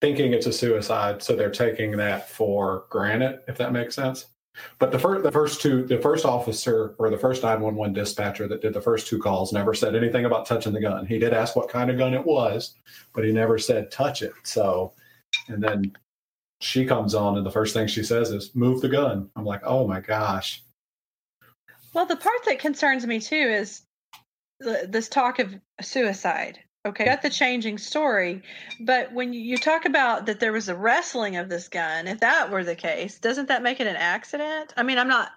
thinking 0.00 0.32
it's 0.32 0.46
a 0.46 0.52
suicide, 0.52 1.22
so 1.22 1.34
they're 1.34 1.50
taking 1.50 1.96
that 1.96 2.28
for 2.28 2.84
granted, 2.90 3.40
if 3.48 3.56
that 3.58 3.72
makes 3.72 3.94
sense. 3.94 4.26
But 4.78 4.90
the 4.90 4.98
first, 4.98 5.22
the 5.22 5.32
first 5.32 5.60
two, 5.60 5.84
the 5.84 6.00
first 6.00 6.24
officer 6.24 6.94
or 6.98 7.10
the 7.10 7.18
first 7.18 7.42
911 7.42 7.92
dispatcher 7.92 8.48
that 8.48 8.62
did 8.62 8.72
the 8.72 8.80
first 8.80 9.06
two 9.06 9.18
calls 9.18 9.52
never 9.52 9.74
said 9.74 9.94
anything 9.94 10.24
about 10.24 10.46
touching 10.46 10.72
the 10.72 10.80
gun. 10.80 11.06
He 11.06 11.18
did 11.18 11.34
ask 11.34 11.56
what 11.56 11.68
kind 11.68 11.90
of 11.90 11.98
gun 11.98 12.14
it 12.14 12.24
was, 12.24 12.74
but 13.12 13.24
he 13.24 13.32
never 13.32 13.58
said 13.58 13.90
touch 13.90 14.22
it. 14.22 14.32
So, 14.44 14.92
and 15.48 15.62
then 15.62 15.92
she 16.60 16.86
comes 16.86 17.14
on, 17.14 17.36
and 17.36 17.44
the 17.44 17.50
first 17.50 17.74
thing 17.74 17.86
she 17.86 18.02
says 18.02 18.30
is 18.30 18.54
move 18.54 18.80
the 18.80 18.88
gun. 18.88 19.30
I'm 19.36 19.44
like, 19.44 19.62
oh 19.64 19.86
my 19.86 20.00
gosh. 20.00 20.62
Well, 21.92 22.06
the 22.06 22.16
part 22.16 22.44
that 22.46 22.58
concerns 22.58 23.06
me 23.06 23.20
too 23.20 23.36
is 23.36 23.82
this 24.60 25.08
talk 25.08 25.38
of 25.38 25.54
suicide. 25.80 26.58
Okay, 26.86 27.04
got 27.04 27.22
the 27.22 27.30
changing 27.30 27.78
story, 27.78 28.42
but 28.80 29.12
when 29.12 29.32
you- 29.32 29.40
you 29.40 29.58
talk 29.58 29.84
about 29.84 30.26
that 30.26 30.38
there 30.38 30.52
was 30.52 30.68
a 30.68 30.74
wrestling 30.74 31.36
of 31.36 31.48
this 31.48 31.68
gun, 31.68 32.06
if 32.06 32.20
that 32.20 32.50
were 32.50 32.62
the 32.62 32.76
case, 32.76 33.18
doesn't 33.18 33.48
that 33.48 33.62
make 33.62 33.80
it 33.80 33.86
an 33.88 33.96
accident? 33.96 34.72
I 34.76 34.82
mean, 34.84 34.96
I'm 34.98 35.08
not. 35.08 35.32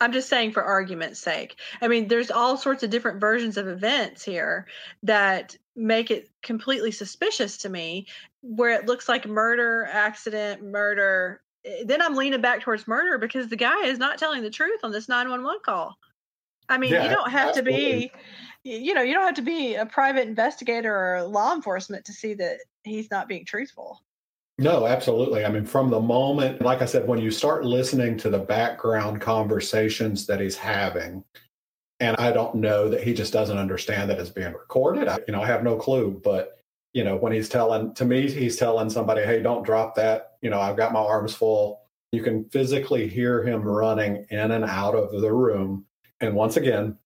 I'm 0.00 0.12
just 0.12 0.28
saying 0.28 0.52
for 0.52 0.62
argument's 0.62 1.20
sake. 1.20 1.58
I 1.80 1.88
mean, 1.88 2.08
there's 2.08 2.30
all 2.30 2.56
sorts 2.56 2.82
of 2.82 2.90
different 2.90 3.20
versions 3.20 3.56
of 3.56 3.68
events 3.68 4.24
here 4.24 4.66
that 5.04 5.56
make 5.76 6.10
it 6.10 6.28
completely 6.42 6.90
suspicious 6.90 7.56
to 7.58 7.68
me, 7.70 8.06
where 8.42 8.70
it 8.70 8.86
looks 8.86 9.08
like 9.08 9.26
murder, 9.26 9.88
accident, 9.90 10.62
murder. 10.62 11.40
Then 11.84 12.02
I'm 12.02 12.14
leaning 12.14 12.42
back 12.42 12.60
towards 12.60 12.86
murder 12.86 13.16
because 13.16 13.48
the 13.48 13.56
guy 13.56 13.86
is 13.86 13.98
not 13.98 14.18
telling 14.18 14.42
the 14.42 14.50
truth 14.50 14.80
on 14.82 14.92
this 14.92 15.08
911 15.08 15.60
call. 15.64 15.96
I 16.68 16.76
mean, 16.76 16.92
Yeah, 16.92 17.04
you 17.04 17.10
don't 17.10 17.30
have 17.30 17.54
to 17.54 17.62
be, 17.62 17.72
absolutely. 17.74 18.12
You 18.64 18.94
know, 18.94 19.02
you 19.02 19.12
don't 19.12 19.26
have 19.26 19.34
to 19.34 19.42
be 19.42 19.74
a 19.74 19.86
private 19.86 20.26
investigator 20.26 20.94
or 20.94 21.22
law 21.22 21.54
enforcement 21.54 22.04
to 22.06 22.12
see 22.12 22.34
that 22.34 22.58
he's 22.82 23.10
not 23.10 23.28
being 23.28 23.44
truthful. 23.44 24.02
No, 24.58 24.86
absolutely. 24.86 25.44
I 25.44 25.50
mean, 25.50 25.64
from 25.64 25.90
the 25.90 26.00
moment, 26.00 26.62
like 26.62 26.80
I 26.80 26.86
said, 26.86 27.06
when 27.06 27.18
you 27.18 27.30
start 27.30 27.64
listening 27.64 28.16
to 28.18 28.30
the 28.30 28.38
background 28.38 29.20
conversations 29.20 30.26
that 30.26 30.40
he's 30.40 30.56
having, 30.56 31.24
and 32.00 32.16
I 32.18 32.32
don't 32.32 32.56
know 32.56 32.88
that 32.88 33.02
he 33.02 33.14
just 33.14 33.32
doesn't 33.32 33.58
understand 33.58 34.10
that 34.10 34.18
it's 34.18 34.30
being 34.30 34.52
recorded. 34.52 35.08
I, 35.08 35.18
you 35.26 35.32
know, 35.32 35.42
I 35.42 35.46
have 35.46 35.64
no 35.64 35.76
clue. 35.76 36.20
But 36.22 36.58
you 36.92 37.02
know, 37.04 37.16
when 37.16 37.32
he's 37.32 37.48
telling 37.48 37.94
to 37.94 38.04
me, 38.04 38.30
he's 38.30 38.56
telling 38.56 38.90
somebody, 38.90 39.22
"Hey, 39.22 39.42
don't 39.42 39.64
drop 39.64 39.96
that." 39.96 40.34
You 40.40 40.50
know, 40.50 40.60
I've 40.60 40.76
got 40.76 40.92
my 40.92 41.00
arms 41.00 41.34
full. 41.34 41.82
You 42.12 42.22
can 42.22 42.44
physically 42.50 43.08
hear 43.08 43.42
him 43.42 43.62
running 43.62 44.26
in 44.30 44.52
and 44.52 44.64
out 44.64 44.94
of 44.94 45.20
the 45.20 45.32
room. 45.32 45.86
And 46.20 46.34
once 46.34 46.56
again, 46.56 46.96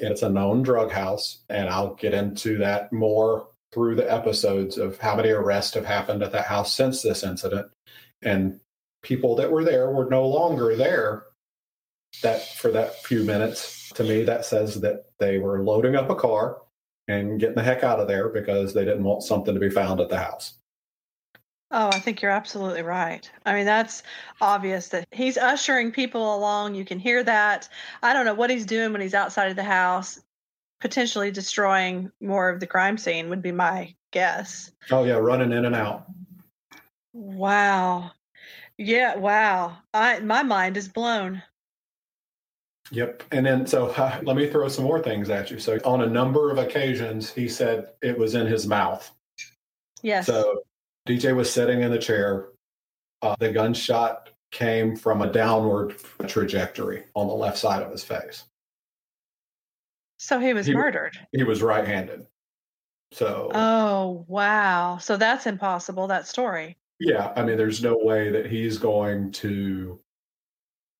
it's 0.00 0.22
a 0.22 0.30
known 0.30 0.62
drug 0.62 0.90
house, 0.90 1.42
and 1.48 1.68
I'll 1.68 1.94
get 1.94 2.14
into 2.14 2.58
that 2.58 2.92
more 2.92 3.48
through 3.72 3.96
the 3.96 4.10
episodes 4.10 4.78
of 4.78 4.98
how 4.98 5.16
many 5.16 5.30
arrests 5.30 5.74
have 5.74 5.84
happened 5.84 6.22
at 6.22 6.32
that 6.32 6.46
house 6.46 6.74
since 6.74 7.02
this 7.02 7.22
incident. 7.22 7.68
And 8.22 8.60
people 9.02 9.36
that 9.36 9.50
were 9.50 9.64
there 9.64 9.90
were 9.90 10.08
no 10.08 10.26
longer 10.26 10.74
there 10.74 11.24
that 12.22 12.48
for 12.56 12.72
that 12.72 13.02
few 13.02 13.24
minutes, 13.24 13.90
to 13.94 14.04
me, 14.04 14.24
that 14.24 14.44
says 14.44 14.80
that 14.80 15.06
they 15.18 15.38
were 15.38 15.62
loading 15.62 15.96
up 15.96 16.10
a 16.10 16.14
car 16.14 16.62
and 17.06 17.38
getting 17.38 17.56
the 17.56 17.62
heck 17.62 17.84
out 17.84 18.00
of 18.00 18.08
there 18.08 18.28
because 18.28 18.74
they 18.74 18.84
didn't 18.84 19.04
want 19.04 19.22
something 19.22 19.54
to 19.54 19.60
be 19.60 19.70
found 19.70 20.00
at 20.00 20.08
the 20.08 20.18
house. 20.18 20.54
Oh, 21.70 21.88
I 21.88 21.98
think 21.98 22.22
you're 22.22 22.30
absolutely 22.30 22.82
right. 22.82 23.30
I 23.44 23.52
mean, 23.52 23.66
that's 23.66 24.02
obvious 24.40 24.88
that 24.88 25.06
he's 25.12 25.36
ushering 25.36 25.92
people 25.92 26.34
along. 26.34 26.74
You 26.74 26.84
can 26.84 26.98
hear 26.98 27.22
that. 27.24 27.68
I 28.02 28.14
don't 28.14 28.24
know 28.24 28.34
what 28.34 28.50
he's 28.50 28.64
doing 28.64 28.92
when 28.92 29.02
he's 29.02 29.14
outside 29.14 29.50
of 29.50 29.56
the 29.56 29.64
house, 29.64 30.20
potentially 30.80 31.30
destroying 31.30 32.10
more 32.22 32.48
of 32.48 32.60
the 32.60 32.66
crime 32.66 32.96
scene, 32.96 33.28
would 33.28 33.42
be 33.42 33.52
my 33.52 33.94
guess. 34.12 34.70
Oh, 34.90 35.04
yeah, 35.04 35.16
running 35.16 35.52
in 35.52 35.66
and 35.66 35.74
out. 35.74 36.06
Wow. 37.12 38.12
Yeah, 38.78 39.16
wow. 39.16 39.76
I 39.92 40.20
my 40.20 40.42
mind 40.42 40.76
is 40.76 40.88
blown. 40.88 41.42
Yep. 42.90 43.24
And 43.32 43.44
then, 43.44 43.66
so 43.66 43.88
uh, 43.88 44.20
let 44.24 44.36
me 44.36 44.48
throw 44.48 44.68
some 44.68 44.84
more 44.84 45.02
things 45.02 45.28
at 45.28 45.50
you. 45.50 45.58
So, 45.58 45.78
on 45.84 46.02
a 46.02 46.06
number 46.06 46.50
of 46.50 46.58
occasions, 46.58 47.30
he 47.30 47.48
said 47.48 47.88
it 48.02 48.16
was 48.16 48.34
in 48.34 48.46
his 48.46 48.66
mouth. 48.66 49.10
Yes. 50.02 50.26
So, 50.26 50.62
DJ 51.08 51.34
was 51.34 51.52
sitting 51.52 51.82
in 51.82 51.90
the 51.90 51.98
chair. 51.98 52.48
Uh, 53.22 53.34
the 53.40 53.50
gunshot 53.50 54.30
came 54.52 54.94
from 54.96 55.22
a 55.22 55.32
downward 55.32 55.94
trajectory 56.26 57.04
on 57.14 57.26
the 57.26 57.34
left 57.34 57.58
side 57.58 57.82
of 57.82 57.90
his 57.90 58.04
face. 58.04 58.44
So 60.18 60.38
he 60.38 60.52
was 60.52 60.66
He- 60.66 60.74
murdered. 60.74 61.16
He 61.32 61.44
was 61.44 61.62
right 61.62 61.86
handed. 61.86 62.26
So, 63.12 63.50
Oh, 63.54 64.24
wow. 64.28 64.98
So 64.98 65.16
that's 65.16 65.46
impossible, 65.46 66.06
that 66.08 66.26
story. 66.26 66.76
yeah, 67.00 67.32
I 67.36 67.42
mean, 67.42 67.56
there's 67.56 67.82
no 67.82 67.96
way 67.96 68.30
that 68.30 68.46
he's 68.46 68.76
going 68.78 69.32
to 69.32 69.98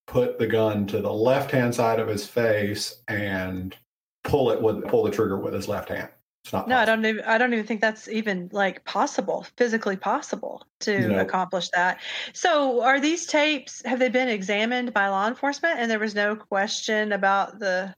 put 0.06 0.38
the 0.38 0.46
gun 0.46 0.86
to 0.86 1.02
the 1.02 1.12
left 1.12 1.50
hand 1.50 1.74
side 1.74 2.00
of 2.00 2.08
his 2.08 2.26
face 2.26 3.02
and 3.08 3.76
pull 4.24 4.50
it 4.50 4.62
with 4.62 4.86
pull 4.88 5.02
the 5.04 5.10
trigger 5.10 5.36
with 5.38 5.52
his 5.52 5.68
left 5.68 5.90
hand. 5.90 6.08
No, 6.52 6.76
I 6.76 6.84
don't 6.84 7.04
even 7.04 7.24
I 7.24 7.38
don't 7.38 7.52
even 7.52 7.66
think 7.66 7.80
that's 7.80 8.08
even 8.08 8.48
like 8.52 8.84
possible, 8.84 9.46
physically 9.56 9.96
possible 9.96 10.66
to 10.80 11.08
No. 11.08 11.20
accomplish 11.20 11.68
that. 11.70 12.00
So 12.32 12.82
are 12.82 13.00
these 13.00 13.26
tapes 13.26 13.82
have 13.84 13.98
they 13.98 14.08
been 14.08 14.28
examined 14.28 14.92
by 14.92 15.08
law 15.08 15.28
enforcement 15.28 15.78
and 15.78 15.90
there 15.90 15.98
was 15.98 16.14
no 16.14 16.36
question 16.36 17.12
about 17.12 17.58
the 17.58 17.94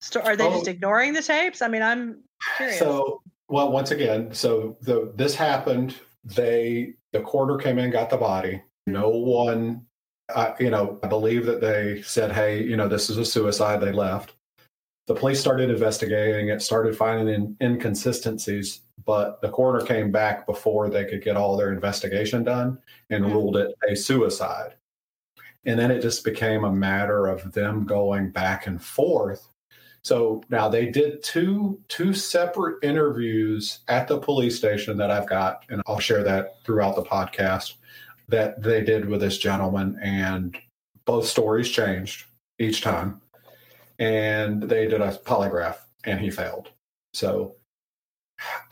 sto- 0.00 0.20
are 0.20 0.36
they 0.36 0.48
just 0.48 0.66
Oh. 0.68 0.70
ignoring 0.70 1.12
the 1.12 1.22
tapes? 1.22 1.62
I 1.62 1.68
mean, 1.68 1.82
I'm 1.82 2.22
curious. 2.56 2.78
So, 2.78 3.22
well, 3.48 3.70
once 3.72 3.90
again, 3.90 4.32
so 4.32 4.76
the 4.80 5.12
this 5.16 5.34
happened. 5.34 5.94
They 6.24 6.94
the 7.12 7.20
coroner 7.20 7.58
came 7.58 7.78
in, 7.78 7.90
got 7.90 8.10
the 8.10 8.16
body. 8.16 8.62
No 8.86 9.08
one, 9.08 9.86
uh, 10.34 10.52
you 10.60 10.70
know, 10.70 10.98
I 11.02 11.06
believe 11.08 11.46
that 11.46 11.60
they 11.60 12.02
said, 12.02 12.32
"Hey, 12.32 12.62
you 12.62 12.76
know, 12.76 12.88
this 12.88 13.10
is 13.10 13.18
a 13.18 13.24
suicide." 13.24 13.80
They 13.80 13.92
left. 13.92 14.34
The 15.10 15.16
police 15.16 15.40
started 15.40 15.70
investigating 15.70 16.50
it, 16.50 16.62
started 16.62 16.96
finding 16.96 17.34
in, 17.34 17.56
inconsistencies, 17.60 18.82
but 19.04 19.40
the 19.40 19.48
coroner 19.48 19.84
came 19.84 20.12
back 20.12 20.46
before 20.46 20.88
they 20.88 21.04
could 21.04 21.24
get 21.24 21.36
all 21.36 21.56
their 21.56 21.72
investigation 21.72 22.44
done 22.44 22.78
and 23.10 23.24
mm-hmm. 23.24 23.32
ruled 23.34 23.56
it 23.56 23.74
a 23.90 23.96
suicide. 23.96 24.74
And 25.66 25.76
then 25.76 25.90
it 25.90 26.00
just 26.00 26.22
became 26.22 26.62
a 26.62 26.72
matter 26.72 27.26
of 27.26 27.52
them 27.52 27.86
going 27.86 28.30
back 28.30 28.68
and 28.68 28.80
forth 28.80 29.48
so 30.02 30.42
now 30.48 30.68
they 30.68 30.86
did 30.86 31.22
two 31.22 31.80
two 31.88 32.14
separate 32.14 32.82
interviews 32.82 33.80
at 33.88 34.08
the 34.08 34.18
police 34.18 34.56
station 34.56 34.96
that 34.96 35.10
I've 35.10 35.28
got, 35.28 35.64
and 35.68 35.82
I'll 35.86 35.98
share 35.98 36.22
that 36.24 36.62
throughout 36.64 36.96
the 36.96 37.02
podcast 37.02 37.74
that 38.28 38.62
they 38.62 38.82
did 38.82 39.06
with 39.06 39.20
this 39.20 39.38
gentleman, 39.38 39.98
and 40.00 40.56
both 41.04 41.26
stories 41.26 41.68
changed 41.68 42.24
each 42.58 42.80
time. 42.80 43.20
And 44.00 44.62
they 44.62 44.88
did 44.88 45.00
a 45.02 45.12
polygraph, 45.12 45.76
and 46.04 46.18
he 46.18 46.30
failed. 46.30 46.70
So 47.14 47.56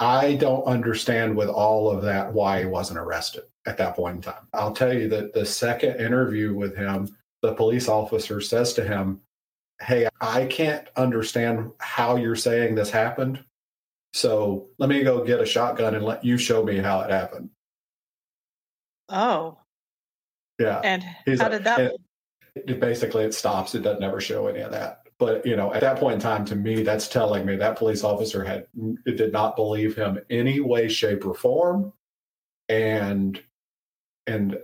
I 0.01 0.35
don't 0.37 0.65
understand 0.65 1.37
with 1.37 1.49
all 1.51 1.91
of 1.91 2.03
that 2.03 2.33
why 2.33 2.61
he 2.61 2.67
wasn't 2.67 2.99
arrested 2.99 3.45
at 3.67 3.77
that 3.77 3.95
point 3.95 4.17
in 4.17 4.23
time. 4.23 4.49
I'll 4.55 4.73
tell 4.73 4.93
you 4.95 5.09
that 5.11 5.35
the 5.35 5.45
second 5.45 6.01
interview 6.01 6.55
with 6.55 6.75
him, 6.75 7.15
the 7.43 7.53
police 7.55 7.89
officer 7.89 8.41
says 8.41 8.73
to 8.75 8.85
him, 8.85 9.21
hey, 9.83 10.09
I 10.21 10.47
can't 10.47 10.89
understand 10.97 11.71
how 11.79 12.17
you're 12.17 12.35
saying 12.35 12.75
this 12.75 12.91
happened. 12.91 13.45
So 14.15 14.69
let 14.79 14.89
me 14.89 15.03
go 15.05 15.23
get 15.23 15.41
a 15.41 15.47
shotgun 15.47 15.95
and 15.95 16.05
let 16.05 16.25
you 16.25 16.39
show 16.39 16.65
me 16.65 16.79
how 16.79 17.01
it 17.03 17.11
happened. 17.11 17.51
oh, 19.11 19.59
Yeah. 20.59 20.81
and 20.83 21.05
He's 21.27 21.41
how 21.41 21.47
like- 21.51 21.59
did 21.59 21.65
that 21.65 21.81
it- 21.81 22.01
it 22.57 22.81
basically 22.81 23.25
it 23.25 23.35
stops. 23.35 23.75
It 23.75 23.83
doesn't 23.83 24.03
ever 24.03 24.21
show 24.21 24.49
any 24.49 24.61
of 24.61 24.73
that. 24.73 25.03
But 25.19 25.45
you 25.45 25.57
know, 25.57 25.73
at 25.73 25.81
that 25.81 25.99
point 25.99 26.15
in 26.15 26.21
time, 26.21 26.45
to 26.47 26.57
me, 26.57 26.83
that's 26.83 27.09
telling 27.09 27.45
me 27.45 27.57
that 27.57 27.77
police 27.77 28.05
officer 28.05 28.45
had 28.45 28.67
did 29.05 29.33
not 29.33 29.57
believe 29.57 29.97
him 29.97 30.19
any 30.31 30.61
way, 30.61 30.89
shape, 30.89 31.27
or 31.27 31.35
form, 31.35 31.93
and 32.69 33.41
and 34.27 34.59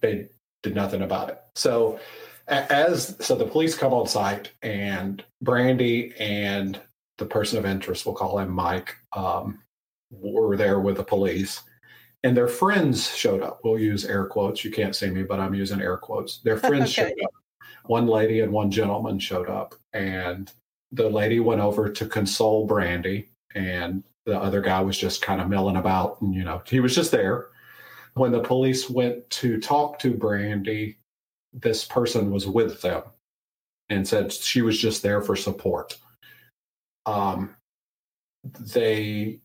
they 0.00 0.28
did 0.62 0.74
nothing 0.74 1.02
about 1.02 1.28
it. 1.28 1.40
So 1.54 2.00
as 2.48 3.16
so 3.20 3.34
the 3.34 3.46
police 3.46 3.76
come 3.76 3.92
on 3.92 4.06
site 4.06 4.50
and 4.62 5.22
Brandy 5.42 6.14
and 6.18 6.80
the 7.18 7.26
person 7.26 7.58
of 7.58 7.66
interest, 7.66 8.06
we'll 8.06 8.14
call 8.14 8.38
him 8.38 8.50
Mike, 8.50 8.96
um, 9.14 9.62
were 10.10 10.56
there 10.56 10.80
with 10.80 10.96
the 10.96 11.04
police 11.04 11.62
and 12.24 12.36
their 12.36 12.48
friends 12.48 13.14
showed 13.14 13.42
up. 13.42 13.60
We'll 13.64 13.78
use 13.78 14.04
air 14.04 14.26
quotes. 14.26 14.64
You 14.64 14.70
can't 14.70 14.94
see 14.94 15.10
me, 15.10 15.22
but 15.22 15.40
I'm 15.40 15.54
using 15.54 15.80
air 15.80 15.96
quotes. 15.96 16.38
Their 16.38 16.56
friends 16.56 16.82
Okay. 16.98 17.14
showed 17.14 17.24
up. 17.24 17.32
One 17.86 18.06
lady 18.06 18.40
and 18.40 18.52
one 18.52 18.70
gentleman 18.70 19.18
showed 19.18 19.48
up, 19.48 19.74
and 19.92 20.50
the 20.92 21.08
lady 21.08 21.40
went 21.40 21.60
over 21.60 21.88
to 21.88 22.06
console 22.06 22.66
Brandy, 22.66 23.28
and 23.54 24.04
the 24.26 24.38
other 24.38 24.60
guy 24.60 24.80
was 24.80 24.96
just 24.96 25.22
kind 25.22 25.40
of 25.40 25.48
milling 25.48 25.76
about, 25.76 26.20
and 26.20 26.34
you 26.34 26.44
know, 26.44 26.62
he 26.66 26.80
was 26.80 26.94
just 26.94 27.10
there. 27.10 27.48
When 28.14 28.30
the 28.30 28.40
police 28.40 28.90
went 28.90 29.28
to 29.30 29.60
talk 29.60 29.98
to 30.00 30.12
Brandy, 30.14 30.98
this 31.52 31.84
person 31.84 32.30
was 32.30 32.46
with 32.46 32.80
them 32.82 33.02
and 33.88 34.06
said 34.06 34.32
she 34.32 34.62
was 34.62 34.78
just 34.78 35.02
there 35.02 35.20
for 35.20 35.36
support. 35.36 35.98
Um, 37.06 37.56
they 38.44 39.40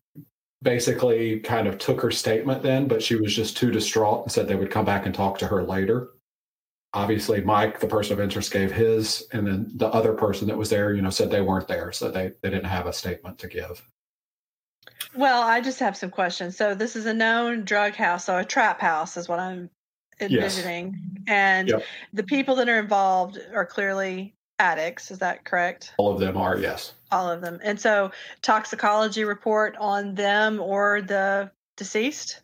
basically 0.62 1.40
kind 1.40 1.68
of 1.68 1.78
took 1.78 2.00
her 2.00 2.10
statement 2.10 2.62
then, 2.62 2.88
but 2.88 3.02
she 3.02 3.14
was 3.14 3.34
just 3.34 3.56
too 3.56 3.70
distraught 3.70 4.24
and 4.24 4.32
said 4.32 4.48
they 4.48 4.56
would 4.56 4.70
come 4.70 4.84
back 4.84 5.06
and 5.06 5.14
talk 5.14 5.38
to 5.38 5.46
her 5.46 5.62
later. 5.62 6.10
Obviously, 6.98 7.40
Mike, 7.40 7.78
the 7.78 7.86
person 7.86 8.14
of 8.14 8.20
interest, 8.20 8.52
gave 8.52 8.72
his, 8.72 9.28
and 9.32 9.46
then 9.46 9.70
the 9.76 9.86
other 9.86 10.14
person 10.14 10.48
that 10.48 10.58
was 10.58 10.68
there, 10.68 10.92
you 10.92 11.00
know, 11.00 11.10
said 11.10 11.30
they 11.30 11.40
weren't 11.40 11.68
there, 11.68 11.92
so 11.92 12.10
they 12.10 12.32
they 12.42 12.50
didn't 12.50 12.66
have 12.66 12.86
a 12.86 12.92
statement 12.92 13.38
to 13.38 13.46
give. 13.46 13.88
Well, 15.14 15.42
I 15.42 15.60
just 15.60 15.78
have 15.78 15.96
some 15.96 16.10
questions. 16.10 16.56
So 16.56 16.74
this 16.74 16.96
is 16.96 17.06
a 17.06 17.14
known 17.14 17.64
drug 17.64 17.94
house, 17.94 18.24
so 18.24 18.38
a 18.38 18.44
trap 18.44 18.80
house 18.80 19.16
is 19.16 19.28
what 19.28 19.38
I'm 19.38 19.70
envisioning. 20.20 21.24
And 21.28 21.68
Yep. 21.68 21.84
the 22.14 22.24
people 22.24 22.56
that 22.56 22.68
are 22.68 22.80
involved 22.80 23.38
are 23.54 23.64
clearly 23.64 24.34
addicts. 24.58 25.12
Is 25.12 25.20
that 25.20 25.44
correct? 25.44 25.94
All 25.98 26.12
of 26.12 26.18
them 26.18 26.36
are 26.36 26.58
yes. 26.58 26.94
All 27.12 27.30
of 27.30 27.40
them. 27.40 27.60
And 27.62 27.80
so 27.80 28.10
toxicology 28.42 29.22
report 29.22 29.76
on 29.78 30.16
them 30.16 30.60
or 30.60 31.00
the 31.00 31.52
deceased? 31.76 32.40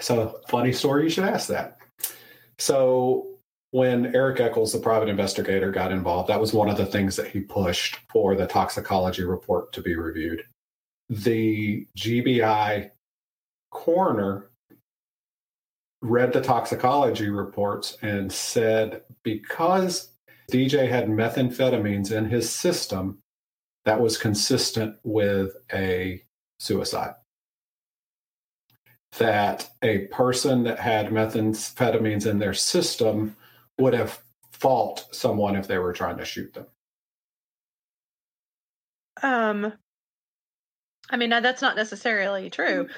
So, 0.00 0.40
funny 0.48 0.72
story, 0.72 1.04
you 1.04 1.10
should 1.10 1.24
ask 1.24 1.48
that. 1.48 1.78
So, 2.58 3.33
when 3.74 4.14
Eric 4.14 4.38
Eccles, 4.38 4.72
the 4.72 4.78
private 4.78 5.08
investigator, 5.08 5.72
got 5.72 5.90
involved, 5.90 6.28
that 6.28 6.40
was 6.40 6.52
one 6.52 6.68
of 6.68 6.76
the 6.76 6.86
things 6.86 7.16
that 7.16 7.26
he 7.26 7.40
pushed 7.40 7.96
for 8.08 8.36
the 8.36 8.46
toxicology 8.46 9.24
report 9.24 9.72
to 9.72 9.82
be 9.82 9.96
reviewed. 9.96 10.44
The 11.08 11.84
GBI 11.98 12.92
coroner 13.72 14.50
read 16.02 16.32
the 16.32 16.40
toxicology 16.40 17.30
reports 17.30 17.98
and 18.00 18.32
said 18.32 19.02
because 19.24 20.10
DJ 20.52 20.88
had 20.88 21.08
methamphetamines 21.08 22.12
in 22.12 22.26
his 22.26 22.48
system, 22.48 23.18
that 23.84 24.00
was 24.00 24.16
consistent 24.16 24.98
with 25.02 25.50
a 25.72 26.22
suicide 26.60 27.14
that 29.18 29.68
a 29.82 30.06
person 30.06 30.62
that 30.62 30.78
had 30.78 31.08
methamphetamines 31.08 32.26
in 32.26 32.38
their 32.38 32.54
system 32.54 33.36
would 33.78 33.94
have 33.94 34.20
fought 34.52 35.04
someone 35.14 35.56
if 35.56 35.66
they 35.66 35.78
were 35.78 35.92
trying 35.92 36.18
to 36.18 36.24
shoot 36.24 36.52
them. 36.54 36.66
Um, 39.22 39.72
I 41.10 41.16
mean, 41.16 41.30
that's 41.30 41.62
not 41.62 41.76
necessarily 41.76 42.50
true. 42.50 42.88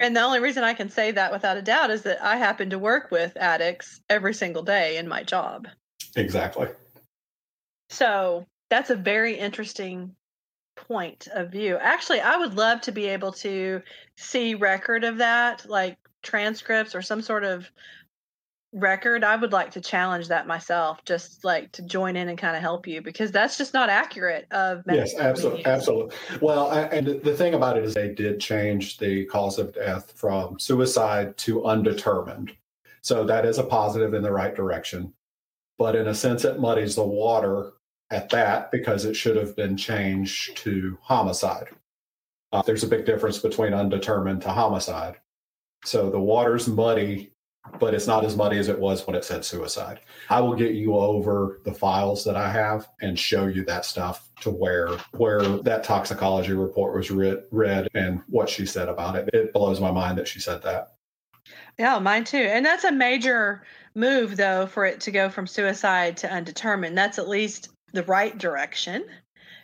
And 0.00 0.16
the 0.16 0.22
only 0.22 0.40
reason 0.40 0.62
I 0.62 0.74
can 0.74 0.90
say 0.90 1.10
that 1.10 1.32
without 1.32 1.56
a 1.56 1.62
doubt 1.62 1.90
is 1.90 2.02
that 2.02 2.22
I 2.22 2.36
happen 2.36 2.70
to 2.70 2.78
work 2.78 3.10
with 3.10 3.36
addicts 3.36 4.00
every 4.08 4.32
single 4.34 4.62
day 4.62 4.96
in 4.96 5.08
my 5.08 5.22
job. 5.22 5.66
Exactly. 6.16 6.68
So 7.90 8.46
that's 8.70 8.90
a 8.90 8.96
very 8.96 9.36
interesting 9.36 10.14
point 10.76 11.26
of 11.32 11.50
view. 11.50 11.76
Actually, 11.80 12.20
I 12.20 12.36
would 12.36 12.54
love 12.54 12.80
to 12.82 12.92
be 12.92 13.06
able 13.08 13.32
to 13.32 13.82
see 14.16 14.54
record 14.54 15.04
of 15.04 15.18
that, 15.18 15.68
like 15.68 15.98
transcripts 16.22 16.94
or 16.94 17.02
some 17.02 17.22
sort 17.22 17.44
of 17.44 17.68
record, 18.72 19.24
I 19.24 19.36
would 19.36 19.52
like 19.52 19.70
to 19.72 19.80
challenge 19.80 20.28
that 20.28 20.46
myself, 20.46 21.04
just 21.04 21.44
like 21.44 21.72
to 21.72 21.82
join 21.82 22.16
in 22.16 22.28
and 22.28 22.38
kind 22.38 22.56
of 22.56 22.62
help 22.62 22.86
you 22.86 23.00
because 23.00 23.32
that's 23.32 23.56
just 23.56 23.72
not 23.72 23.88
accurate 23.88 24.46
of 24.50 24.82
yes, 24.86 25.14
absolutely, 25.18 25.64
absolutely. 25.64 26.14
Well, 26.40 26.70
I, 26.70 26.82
and 26.82 27.06
the 27.22 27.36
thing 27.36 27.54
about 27.54 27.78
it 27.78 27.84
is 27.84 27.94
they 27.94 28.12
did 28.12 28.40
change 28.40 28.98
the 28.98 29.24
cause 29.26 29.58
of 29.58 29.74
death 29.74 30.12
from 30.14 30.58
suicide 30.58 31.36
to 31.38 31.64
undetermined, 31.64 32.52
so 33.00 33.24
that 33.24 33.46
is 33.46 33.58
a 33.58 33.64
positive 33.64 34.14
in 34.14 34.22
the 34.22 34.32
right 34.32 34.54
direction. 34.54 35.14
But 35.78 35.96
in 35.96 36.08
a 36.08 36.14
sense, 36.14 36.44
it 36.44 36.60
muddies 36.60 36.96
the 36.96 37.06
water 37.06 37.72
at 38.10 38.28
that 38.30 38.70
because 38.70 39.04
it 39.04 39.14
should 39.14 39.36
have 39.36 39.54
been 39.56 39.76
changed 39.76 40.56
to 40.58 40.98
homicide. 41.00 41.68
Uh, 42.52 42.62
there's 42.62 42.84
a 42.84 42.88
big 42.88 43.04
difference 43.04 43.38
between 43.38 43.74
undetermined 43.74 44.42
to 44.42 44.48
homicide. 44.48 45.16
So 45.84 46.10
the 46.10 46.20
water's 46.20 46.66
muddy 46.66 47.32
but 47.78 47.94
it's 47.94 48.06
not 48.06 48.24
as 48.24 48.36
muddy 48.36 48.58
as 48.58 48.68
it 48.68 48.78
was 48.78 49.06
when 49.06 49.16
it 49.16 49.24
said 49.24 49.44
suicide. 49.44 50.00
I 50.30 50.40
will 50.40 50.54
get 50.54 50.74
you 50.74 50.96
over 50.96 51.60
the 51.64 51.72
files 51.72 52.24
that 52.24 52.36
I 52.36 52.50
have 52.50 52.88
and 53.00 53.18
show 53.18 53.46
you 53.46 53.64
that 53.66 53.84
stuff 53.84 54.28
to 54.40 54.50
where 54.50 54.96
where 55.12 55.42
that 55.42 55.84
toxicology 55.84 56.52
report 56.52 56.96
was 56.96 57.10
read, 57.10 57.38
read 57.50 57.88
and 57.94 58.22
what 58.28 58.48
she 58.48 58.66
said 58.66 58.88
about 58.88 59.16
it. 59.16 59.28
It 59.32 59.52
blows 59.52 59.80
my 59.80 59.90
mind 59.90 60.18
that 60.18 60.28
she 60.28 60.40
said 60.40 60.62
that. 60.62 60.94
Yeah, 61.78 61.98
mine 61.98 62.24
too. 62.24 62.36
And 62.36 62.64
that's 62.64 62.84
a 62.84 62.92
major 62.92 63.62
move 63.94 64.36
though 64.36 64.66
for 64.66 64.84
it 64.84 65.00
to 65.02 65.10
go 65.10 65.28
from 65.28 65.46
suicide 65.46 66.16
to 66.18 66.30
undetermined. 66.30 66.96
That's 66.96 67.18
at 67.18 67.28
least 67.28 67.70
the 67.92 68.04
right 68.04 68.36
direction. 68.36 69.04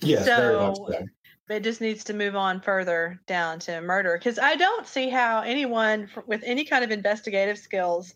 Yes, 0.00 0.24
so, 0.24 0.36
very 0.36 0.56
much 0.56 0.76
so 0.76 1.08
it 1.48 1.60
just 1.60 1.80
needs 1.80 2.04
to 2.04 2.14
move 2.14 2.36
on 2.36 2.60
further 2.60 3.20
down 3.26 3.58
to 3.60 3.80
murder 3.80 4.16
because 4.18 4.38
I 4.38 4.56
don't 4.56 4.86
see 4.86 5.08
how 5.08 5.42
anyone 5.42 6.08
with 6.26 6.42
any 6.44 6.64
kind 6.64 6.84
of 6.84 6.90
investigative 6.90 7.58
skills 7.58 8.14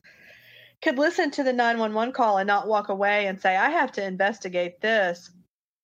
could 0.80 0.98
listen 0.98 1.30
to 1.32 1.42
the 1.42 1.52
911 1.52 2.12
call 2.12 2.38
and 2.38 2.46
not 2.46 2.68
walk 2.68 2.88
away 2.88 3.26
and 3.26 3.40
say, 3.40 3.56
I 3.56 3.70
have 3.70 3.92
to 3.92 4.04
investigate 4.04 4.80
this 4.80 5.30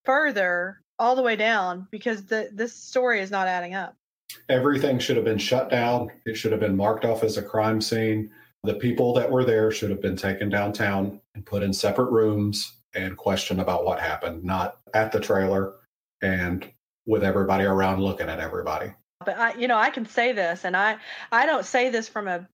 further 0.05 0.81
all 0.97 1.15
the 1.15 1.21
way 1.21 1.35
down 1.35 1.87
because 1.91 2.25
the, 2.25 2.49
this 2.53 2.73
story 2.73 3.19
is 3.19 3.31
not 3.31 3.47
adding 3.47 3.75
up. 3.75 3.95
Everything 4.49 4.97
should 4.97 5.17
have 5.17 5.25
been 5.25 5.37
shut 5.37 5.69
down. 5.69 6.11
It 6.25 6.35
should 6.35 6.51
have 6.51 6.61
been 6.61 6.75
marked 6.75 7.05
off 7.05 7.23
as 7.23 7.37
a 7.37 7.43
crime 7.43 7.81
scene. 7.81 8.31
The 8.63 8.75
people 8.75 9.13
that 9.13 9.29
were 9.29 9.43
there 9.43 9.69
should 9.69 9.91
have 9.91 10.01
been 10.01 10.15
taken 10.15 10.49
downtown 10.49 11.19
and 11.35 11.45
put 11.45 11.61
in 11.61 11.73
separate 11.73 12.11
rooms 12.11 12.73
and 12.95 13.17
questioned 13.17 13.61
about 13.61 13.85
what 13.85 13.99
happened, 13.99 14.43
not 14.43 14.79
at 14.93 15.11
the 15.11 15.19
trailer 15.19 15.75
and 16.21 16.71
with 17.05 17.23
everybody 17.23 17.65
around 17.65 18.01
looking 18.01 18.29
at 18.29 18.39
everybody. 18.39 18.91
But 19.23 19.37
I, 19.37 19.53
you 19.55 19.67
know, 19.67 19.77
I 19.77 19.89
can 19.89 20.05
say 20.05 20.33
this, 20.33 20.65
and 20.65 20.75
I, 20.75 20.97
I 21.31 21.45
don't 21.45 21.65
say 21.65 21.89
this 21.89 22.07
from 22.07 22.27
a 22.27 22.47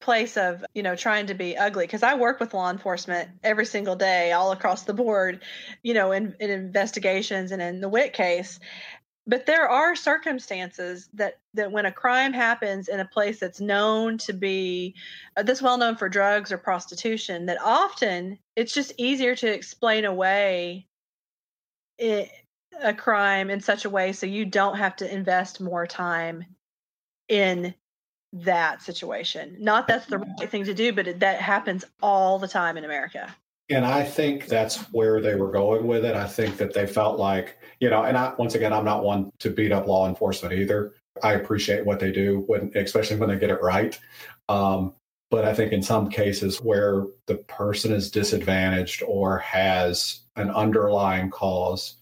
place 0.00 0.38
of 0.38 0.64
you 0.74 0.82
know 0.82 0.96
trying 0.96 1.26
to 1.26 1.34
be 1.34 1.56
ugly 1.56 1.86
because 1.86 2.02
I 2.02 2.14
work 2.14 2.40
with 2.40 2.54
law 2.54 2.70
enforcement 2.70 3.30
every 3.42 3.66
single 3.66 3.96
day, 3.96 4.32
all 4.32 4.52
across 4.52 4.84
the 4.84 4.94
board, 4.94 5.42
you 5.82 5.94
know, 5.94 6.12
in, 6.12 6.34
in 6.40 6.50
investigations 6.50 7.52
and 7.52 7.60
in 7.60 7.80
the 7.80 7.88
Witt 7.88 8.12
case. 8.12 8.58
But 9.26 9.46
there 9.46 9.68
are 9.68 9.94
circumstances 9.94 11.08
that 11.14 11.38
that 11.54 11.70
when 11.70 11.86
a 11.86 11.92
crime 11.92 12.32
happens 12.32 12.88
in 12.88 13.00
a 13.00 13.04
place 13.04 13.38
that's 13.38 13.60
known 13.60 14.18
to 14.18 14.32
be 14.32 14.94
uh, 15.36 15.42
this 15.42 15.60
well 15.62 15.78
known 15.78 15.96
for 15.96 16.08
drugs 16.08 16.50
or 16.50 16.58
prostitution, 16.58 17.46
that 17.46 17.58
often 17.62 18.38
it's 18.56 18.72
just 18.72 18.94
easier 18.96 19.36
to 19.36 19.52
explain 19.52 20.04
away 20.04 20.86
it, 21.98 22.30
a 22.82 22.94
crime 22.94 23.50
in 23.50 23.60
such 23.60 23.84
a 23.84 23.90
way 23.90 24.12
so 24.12 24.26
you 24.26 24.44
don't 24.44 24.76
have 24.76 24.96
to 24.96 25.12
invest 25.12 25.60
more 25.60 25.86
time 25.86 26.44
in 27.28 27.74
that 28.32 28.82
situation. 28.82 29.56
Not 29.58 29.88
that's 29.88 30.06
the 30.06 30.18
right 30.18 30.50
thing 30.50 30.64
to 30.64 30.74
do, 30.74 30.92
but 30.92 31.08
it, 31.08 31.20
that 31.20 31.40
happens 31.40 31.84
all 32.02 32.38
the 32.38 32.48
time 32.48 32.76
in 32.76 32.84
America. 32.84 33.34
And 33.68 33.86
I 33.86 34.02
think 34.02 34.46
that's 34.46 34.78
where 34.92 35.20
they 35.20 35.36
were 35.36 35.50
going 35.50 35.86
with 35.86 36.04
it. 36.04 36.16
I 36.16 36.26
think 36.26 36.56
that 36.56 36.74
they 36.74 36.86
felt 36.86 37.18
like, 37.18 37.56
you 37.78 37.88
know, 37.88 38.02
and 38.02 38.16
I, 38.16 38.34
once 38.36 38.56
again, 38.56 38.72
I'm 38.72 38.84
not 38.84 39.04
one 39.04 39.30
to 39.38 39.50
beat 39.50 39.70
up 39.70 39.86
law 39.86 40.08
enforcement 40.08 40.54
either. 40.54 40.94
I 41.22 41.34
appreciate 41.34 41.86
what 41.86 42.00
they 42.00 42.10
do 42.10 42.44
when, 42.46 42.72
especially 42.74 43.16
when 43.16 43.28
they 43.28 43.38
get 43.38 43.50
it 43.50 43.62
right. 43.62 43.98
Um, 44.48 44.94
but 45.30 45.44
I 45.44 45.54
think 45.54 45.72
in 45.72 45.82
some 45.82 46.10
cases 46.10 46.60
where 46.60 47.06
the 47.26 47.36
person 47.36 47.92
is 47.92 48.10
disadvantaged 48.10 49.04
or 49.06 49.38
has 49.38 50.22
an 50.34 50.50
underlying 50.50 51.30
cause, 51.30 51.96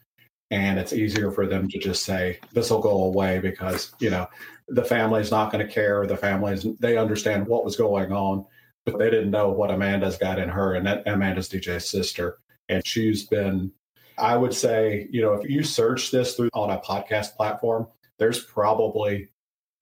and 0.50 0.78
it's 0.78 0.92
easier 0.92 1.30
for 1.30 1.46
them 1.46 1.68
to 1.68 1.78
just 1.78 2.04
say 2.04 2.38
this 2.52 2.70
will 2.70 2.80
go 2.80 3.04
away 3.04 3.38
because 3.38 3.92
you 4.00 4.10
know 4.10 4.26
the 4.68 4.84
family's 4.84 5.30
not 5.30 5.50
going 5.52 5.66
to 5.66 5.72
care. 5.72 6.06
The 6.06 6.16
families 6.16 6.66
they 6.80 6.96
understand 6.96 7.46
what 7.46 7.64
was 7.64 7.76
going 7.76 8.12
on 8.12 8.44
but 8.84 8.98
they 8.98 9.10
didn't 9.10 9.30
know 9.30 9.50
what 9.50 9.70
amanda's 9.70 10.16
got 10.16 10.38
in 10.38 10.48
her 10.48 10.74
and 10.74 10.86
that 10.86 11.06
amanda's 11.06 11.48
dj's 11.48 11.88
sister. 11.88 12.38
And 12.68 12.86
she's 12.86 13.26
been 13.26 13.72
i 14.18 14.36
would 14.36 14.54
say 14.54 15.06
you 15.10 15.20
know 15.20 15.34
if 15.34 15.48
you 15.48 15.62
search 15.62 16.10
this 16.10 16.34
through 16.34 16.50
on 16.52 16.70
a 16.70 16.78
podcast 16.78 17.36
platform 17.36 17.86
there's 18.18 18.42
probably 18.42 19.28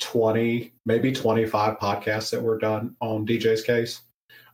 20 0.01 0.75
maybe 0.85 1.13
25 1.13 1.79
podcasts 1.79 2.31
that 2.31 2.43
were 2.43 2.59
done 2.59 2.97
on 3.01 3.27
dj's 3.27 3.63
case. 3.63 4.03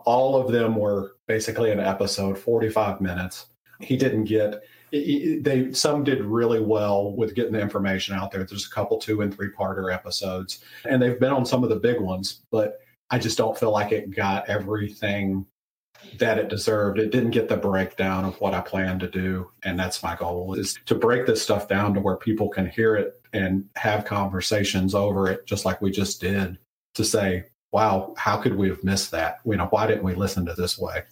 All 0.04 0.36
of 0.36 0.52
them 0.52 0.76
were 0.76 1.16
basically 1.28 1.70
an 1.70 1.80
episode 1.80 2.38
45 2.38 3.00
minutes. 3.00 3.46
He 3.80 3.96
didn't 3.96 4.24
get 4.24 4.62
they 4.92 5.72
some 5.72 6.04
did 6.04 6.22
really 6.22 6.60
well 6.60 7.12
with 7.12 7.34
getting 7.34 7.52
the 7.52 7.60
information 7.60 8.14
out 8.14 8.30
there. 8.30 8.44
There's 8.44 8.66
a 8.66 8.70
couple 8.70 8.98
two 8.98 9.22
and 9.22 9.34
three 9.34 9.50
parter 9.50 9.92
episodes, 9.92 10.62
and 10.84 11.00
they've 11.00 11.18
been 11.18 11.32
on 11.32 11.46
some 11.46 11.64
of 11.64 11.70
the 11.70 11.76
big 11.76 12.00
ones, 12.00 12.42
but 12.50 12.80
I 13.10 13.18
just 13.18 13.38
don't 13.38 13.58
feel 13.58 13.70
like 13.70 13.90
it 13.90 14.14
got 14.14 14.48
everything 14.48 15.46
that 16.18 16.36
it 16.36 16.48
deserved. 16.48 16.98
It 16.98 17.10
didn't 17.10 17.30
get 17.30 17.48
the 17.48 17.56
breakdown 17.56 18.24
of 18.24 18.38
what 18.40 18.54
I 18.54 18.60
plan 18.60 18.98
to 18.98 19.08
do, 19.08 19.50
and 19.62 19.78
that's 19.78 20.02
my 20.02 20.14
goal 20.14 20.54
is 20.54 20.78
to 20.86 20.94
break 20.94 21.26
this 21.26 21.42
stuff 21.42 21.68
down 21.68 21.94
to 21.94 22.00
where 22.00 22.16
people 22.16 22.50
can 22.50 22.68
hear 22.68 22.96
it 22.96 23.20
and 23.32 23.64
have 23.76 24.04
conversations 24.04 24.94
over 24.94 25.28
it, 25.28 25.46
just 25.46 25.64
like 25.64 25.80
we 25.80 25.90
just 25.90 26.20
did. 26.20 26.58
To 26.96 27.04
say, 27.04 27.46
"Wow, 27.72 28.12
how 28.18 28.36
could 28.36 28.56
we 28.56 28.68
have 28.68 28.84
missed 28.84 29.10
that? 29.12 29.38
You 29.46 29.56
know, 29.56 29.68
why 29.70 29.86
didn't 29.86 30.04
we 30.04 30.14
listen 30.14 30.44
to 30.44 30.52
this 30.52 30.78
way?" 30.78 31.04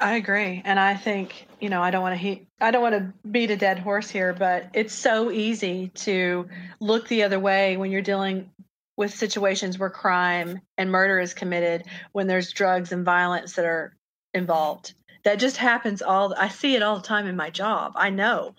I 0.00 0.14
agree, 0.14 0.62
and 0.64 0.78
I 0.78 0.94
think 0.94 1.48
you 1.60 1.68
know 1.68 1.82
I 1.82 1.90
don't 1.90 2.02
want 2.02 2.14
to 2.14 2.18
he- 2.18 2.46
I 2.60 2.70
don't 2.70 2.82
want 2.82 2.94
to 2.94 3.28
beat 3.28 3.50
a 3.50 3.56
dead 3.56 3.80
horse 3.80 4.08
here, 4.08 4.32
but 4.32 4.70
it's 4.74 4.94
so 4.94 5.30
easy 5.30 5.88
to 5.96 6.48
look 6.80 7.08
the 7.08 7.24
other 7.24 7.40
way 7.40 7.76
when 7.76 7.90
you're 7.90 8.02
dealing 8.02 8.50
with 8.96 9.14
situations 9.14 9.78
where 9.78 9.90
crime 9.90 10.60
and 10.76 10.90
murder 10.90 11.18
is 11.18 11.34
committed 11.34 11.84
when 12.12 12.26
there's 12.26 12.52
drugs 12.52 12.92
and 12.92 13.04
violence 13.04 13.54
that 13.54 13.64
are 13.64 13.96
involved. 14.34 14.94
That 15.24 15.40
just 15.40 15.56
happens 15.56 16.00
all 16.00 16.32
I 16.36 16.48
see 16.48 16.76
it 16.76 16.82
all 16.82 16.96
the 16.96 17.06
time 17.06 17.26
in 17.26 17.36
my 17.36 17.50
job. 17.50 17.92
I 17.96 18.10
know 18.10 18.54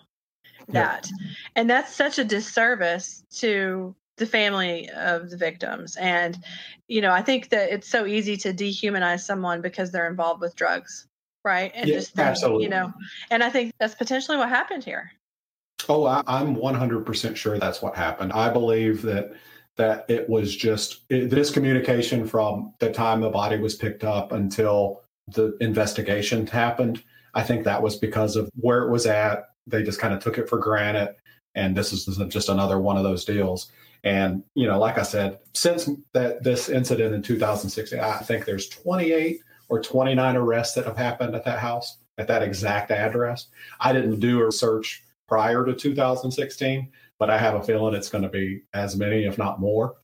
that. 0.68 1.08
Yeah. 1.10 1.26
And 1.56 1.70
that's 1.70 1.94
such 1.94 2.18
a 2.18 2.24
disservice 2.24 3.24
to 3.36 3.94
the 4.18 4.26
family 4.26 4.90
of 4.90 5.30
the 5.30 5.38
victims. 5.38 5.96
And 5.96 6.36
you 6.86 7.00
know, 7.00 7.12
I 7.12 7.22
think 7.22 7.48
that 7.50 7.72
it's 7.72 7.88
so 7.88 8.04
easy 8.04 8.36
to 8.38 8.52
dehumanize 8.52 9.20
someone 9.20 9.62
because 9.62 9.90
they're 9.90 10.10
involved 10.10 10.42
with 10.42 10.54
drugs 10.54 11.06
right? 11.44 11.72
And 11.74 11.88
yeah, 11.88 11.96
just 11.96 12.14
think, 12.14 12.28
absolutely. 12.28 12.64
you 12.64 12.70
know, 12.70 12.92
and 13.30 13.42
I 13.42 13.50
think 13.50 13.72
that's 13.78 13.94
potentially 13.94 14.36
what 14.36 14.48
happened 14.48 14.84
here. 14.84 15.12
Oh, 15.88 16.04
I, 16.04 16.22
am 16.40 16.56
100% 16.56 17.36
sure 17.36 17.58
that's 17.58 17.80
what 17.80 17.96
happened. 17.96 18.32
I 18.32 18.50
believe 18.50 19.02
that 19.02 19.32
that 19.76 20.04
it 20.08 20.28
was 20.28 20.54
just 20.54 21.00
it, 21.08 21.30
this 21.30 21.50
communication 21.50 22.26
from 22.26 22.74
the 22.80 22.92
time 22.92 23.20
the 23.20 23.30
body 23.30 23.56
was 23.56 23.76
picked 23.76 24.04
up 24.04 24.32
until 24.32 25.02
the 25.28 25.56
investigation 25.60 26.46
happened. 26.46 27.02
I 27.34 27.42
think 27.42 27.64
that 27.64 27.82
was 27.82 27.96
because 27.96 28.36
of 28.36 28.50
where 28.56 28.82
it 28.82 28.90
was 28.90 29.06
at. 29.06 29.44
They 29.66 29.82
just 29.82 30.00
kind 30.00 30.12
of 30.12 30.22
took 30.22 30.36
it 30.38 30.48
for 30.48 30.58
granted, 30.58 31.14
and 31.54 31.76
this 31.76 31.92
is 31.92 32.04
just 32.28 32.48
another 32.48 32.78
one 32.78 32.96
of 32.96 33.04
those 33.04 33.24
deals. 33.24 33.70
And 34.04 34.42
you 34.54 34.66
know, 34.66 34.78
like 34.78 34.98
I 34.98 35.02
said, 35.02 35.38
since 35.54 35.88
that 36.12 36.42
this 36.42 36.68
incident 36.68 37.14
in 37.14 37.22
2016, 37.22 38.00
I 38.00 38.18
think 38.18 38.44
there's 38.44 38.68
28 38.68 39.40
or 39.70 39.80
29 39.80 40.36
arrests 40.36 40.74
that 40.74 40.84
have 40.84 40.96
happened 40.96 41.34
at 41.34 41.44
that 41.44 41.60
house 41.60 41.98
at 42.18 42.28
that 42.28 42.42
exact 42.42 42.90
address. 42.90 43.46
I 43.80 43.92
didn't 43.92 44.20
do 44.20 44.46
a 44.46 44.52
search 44.52 45.02
prior 45.26 45.64
to 45.64 45.74
2016, 45.74 46.90
but 47.18 47.30
I 47.30 47.38
have 47.38 47.54
a 47.54 47.62
feeling 47.62 47.94
it's 47.94 48.10
going 48.10 48.24
to 48.24 48.28
be 48.28 48.62
as 48.74 48.96
many, 48.96 49.24
if 49.24 49.38
not 49.38 49.60
more. 49.60 49.96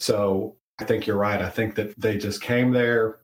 So 0.00 0.56
I 0.78 0.84
think 0.84 1.06
you're 1.06 1.16
right. 1.16 1.40
I 1.40 1.48
think 1.48 1.74
that 1.76 1.98
they 1.98 2.18
just 2.18 2.42
came 2.42 2.72
there, 2.72 3.20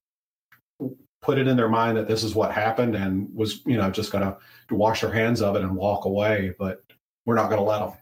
put 1.20 1.38
it 1.38 1.48
in 1.48 1.56
their 1.56 1.68
mind 1.68 1.98
that 1.98 2.08
this 2.08 2.24
is 2.24 2.34
what 2.34 2.52
happened, 2.52 2.94
and 2.94 3.28
was, 3.34 3.60
you 3.66 3.76
know, 3.76 3.90
just 3.90 4.12
going 4.12 4.24
to 4.24 4.36
wash 4.74 5.02
their 5.02 5.12
hands 5.12 5.42
of 5.42 5.56
it 5.56 5.62
and 5.62 5.76
walk 5.76 6.06
away. 6.06 6.54
But 6.58 6.82
we're 7.26 7.34
not 7.34 7.50
going 7.50 7.60
to 7.60 7.68
let 7.68 7.80
them. 7.80 7.92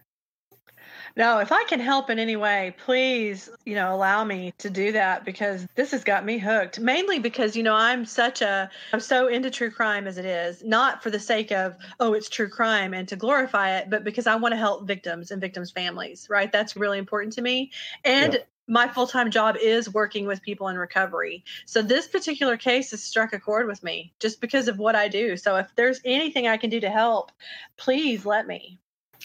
No, 1.18 1.40
if 1.40 1.50
I 1.50 1.64
can 1.64 1.80
help 1.80 2.10
in 2.10 2.20
any 2.20 2.36
way, 2.36 2.76
please, 2.78 3.50
you 3.66 3.74
know, 3.74 3.92
allow 3.92 4.22
me 4.22 4.54
to 4.58 4.70
do 4.70 4.92
that 4.92 5.24
because 5.24 5.66
this 5.74 5.90
has 5.90 6.04
got 6.04 6.24
me 6.24 6.38
hooked. 6.38 6.78
Mainly 6.78 7.18
because, 7.18 7.56
you 7.56 7.64
know, 7.64 7.74
I'm 7.74 8.04
such 8.06 8.40
a 8.40 8.70
I'm 8.92 9.00
so 9.00 9.26
into 9.26 9.50
true 9.50 9.72
crime 9.72 10.06
as 10.06 10.16
it 10.16 10.24
is, 10.24 10.62
not 10.62 11.02
for 11.02 11.10
the 11.10 11.18
sake 11.18 11.50
of, 11.50 11.74
oh, 11.98 12.12
it's 12.12 12.28
true 12.28 12.48
crime 12.48 12.94
and 12.94 13.08
to 13.08 13.16
glorify 13.16 13.78
it, 13.78 13.90
but 13.90 14.04
because 14.04 14.28
I 14.28 14.36
want 14.36 14.52
to 14.52 14.56
help 14.58 14.86
victims 14.86 15.32
and 15.32 15.40
victims' 15.40 15.72
families, 15.72 16.28
right? 16.30 16.52
That's 16.52 16.76
really 16.76 16.98
important 16.98 17.32
to 17.32 17.42
me. 17.42 17.72
And 18.04 18.34
yeah. 18.34 18.40
my 18.68 18.86
full-time 18.86 19.32
job 19.32 19.56
is 19.60 19.92
working 19.92 20.24
with 20.24 20.40
people 20.40 20.68
in 20.68 20.78
recovery. 20.78 21.44
So 21.66 21.82
this 21.82 22.06
particular 22.06 22.56
case 22.56 22.92
has 22.92 23.02
struck 23.02 23.32
a 23.32 23.40
chord 23.40 23.66
with 23.66 23.82
me 23.82 24.12
just 24.20 24.40
because 24.40 24.68
of 24.68 24.78
what 24.78 24.94
I 24.94 25.08
do. 25.08 25.36
So 25.36 25.56
if 25.56 25.66
there's 25.74 26.00
anything 26.04 26.46
I 26.46 26.58
can 26.58 26.70
do 26.70 26.78
to 26.78 26.90
help, 26.90 27.32
please 27.76 28.24
let 28.24 28.46
me. 28.46 28.78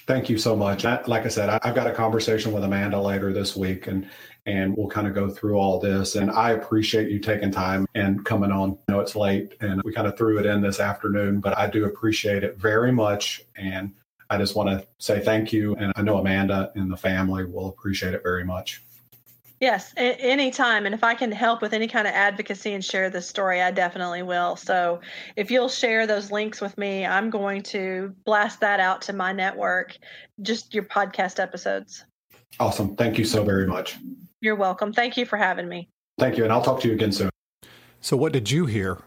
Thank 0.05 0.29
you 0.29 0.37
so 0.37 0.55
much. 0.55 0.83
Like 0.83 1.25
I 1.25 1.27
said, 1.27 1.49
I've 1.63 1.75
got 1.75 1.87
a 1.87 1.93
conversation 1.93 2.51
with 2.51 2.63
Amanda 2.63 2.99
later 2.99 3.31
this 3.31 3.55
week, 3.55 3.87
and 3.87 4.09
and 4.45 4.75
we'll 4.75 4.89
kind 4.89 5.07
of 5.07 5.13
go 5.13 5.29
through 5.29 5.55
all 5.55 5.79
this. 5.79 6.15
And 6.15 6.29
I 6.29 6.51
appreciate 6.51 7.09
you 7.09 7.19
taking 7.19 7.51
time 7.51 7.87
and 7.95 8.25
coming 8.25 8.51
on. 8.51 8.77
I 8.89 8.91
know 8.91 8.99
it's 8.99 9.15
late, 9.15 9.55
and 9.61 9.81
we 9.83 9.93
kind 9.93 10.07
of 10.07 10.17
threw 10.17 10.39
it 10.39 10.45
in 10.45 10.61
this 10.61 10.79
afternoon, 10.81 11.39
but 11.39 11.57
I 11.57 11.67
do 11.67 11.85
appreciate 11.85 12.43
it 12.43 12.57
very 12.57 12.91
much. 12.91 13.43
And 13.55 13.93
I 14.29 14.37
just 14.37 14.55
want 14.55 14.69
to 14.69 14.85
say 14.97 15.21
thank 15.21 15.53
you. 15.53 15.75
And 15.75 15.93
I 15.95 16.01
know 16.01 16.17
Amanda 16.17 16.71
and 16.75 16.91
the 16.91 16.97
family 16.97 17.45
will 17.45 17.69
appreciate 17.69 18.13
it 18.13 18.23
very 18.23 18.43
much. 18.43 18.81
Yes, 19.63 19.93
a- 19.95 20.19
anytime. 20.19 20.85
And 20.85 20.93
if 20.93 21.05
I 21.05 21.15
can 21.15 21.31
help 21.31 21.61
with 21.61 21.71
any 21.71 21.87
kind 21.87 22.05
of 22.05 22.13
advocacy 22.13 22.73
and 22.73 22.83
share 22.83 23.09
this 23.09 23.29
story, 23.29 23.61
I 23.61 23.71
definitely 23.71 24.21
will. 24.21 24.57
So 24.57 24.99
if 25.37 25.49
you'll 25.49 25.69
share 25.69 26.05
those 26.05 26.31
links 26.31 26.59
with 26.59 26.77
me, 26.77 27.05
I'm 27.05 27.29
going 27.29 27.63
to 27.63 28.13
blast 28.25 28.59
that 28.59 28.81
out 28.81 29.01
to 29.03 29.13
my 29.13 29.31
network, 29.31 29.97
just 30.41 30.73
your 30.73 30.83
podcast 30.83 31.39
episodes. 31.39 32.03
Awesome. 32.59 32.97
Thank 32.97 33.17
you 33.17 33.23
so 33.23 33.41
very 33.45 33.65
much. 33.65 33.95
You're 34.41 34.57
welcome. 34.57 34.91
Thank 34.91 35.15
you 35.15 35.25
for 35.25 35.37
having 35.37 35.69
me. 35.69 35.87
Thank 36.19 36.35
you. 36.35 36.43
And 36.43 36.51
I'll 36.51 36.61
talk 36.61 36.81
to 36.81 36.89
you 36.89 36.95
again 36.95 37.13
soon. 37.13 37.29
So, 38.01 38.17
what 38.17 38.33
did 38.33 38.51
you 38.51 38.65
hear? 38.65 38.97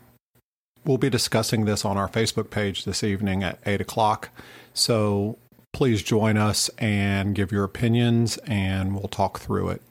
We'll 0.86 0.96
be 0.96 1.10
discussing 1.10 1.66
this 1.66 1.84
on 1.84 1.98
our 1.98 2.08
Facebook 2.08 2.48
page 2.48 2.86
this 2.86 3.04
evening 3.04 3.42
at 3.42 3.58
8 3.66 3.82
o'clock. 3.82 4.30
So, 4.72 5.36
please 5.74 6.02
join 6.02 6.38
us 6.38 6.70
and 6.78 7.34
give 7.34 7.52
your 7.52 7.64
opinions, 7.64 8.38
and 8.46 8.94
we'll 8.94 9.08
talk 9.08 9.38
through 9.38 9.68
it. 9.68 9.82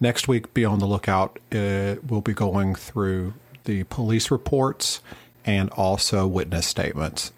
Next 0.00 0.28
week, 0.28 0.52
be 0.52 0.64
on 0.64 0.78
the 0.78 0.86
lookout. 0.86 1.38
Uh, 1.52 1.96
we'll 2.06 2.20
be 2.20 2.34
going 2.34 2.74
through 2.74 3.34
the 3.64 3.84
police 3.84 4.30
reports 4.30 5.00
and 5.44 5.70
also 5.70 6.26
witness 6.26 6.66
statements. 6.66 7.32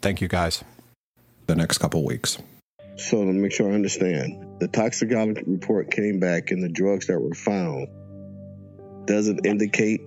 Thank 0.00 0.20
you, 0.20 0.28
guys. 0.28 0.62
The 1.46 1.56
next 1.56 1.78
couple 1.78 2.04
weeks. 2.04 2.38
So, 2.96 3.24
to 3.24 3.32
make 3.32 3.52
sure 3.52 3.70
I 3.70 3.74
understand, 3.74 4.60
the 4.60 4.68
toxicology 4.68 5.42
report 5.46 5.90
came 5.90 6.20
back 6.20 6.52
and 6.52 6.62
the 6.62 6.68
drugs 6.68 7.08
that 7.08 7.18
were 7.18 7.34
found 7.34 7.88
does 9.06 9.28
it 9.28 9.44
indicate 9.44 10.00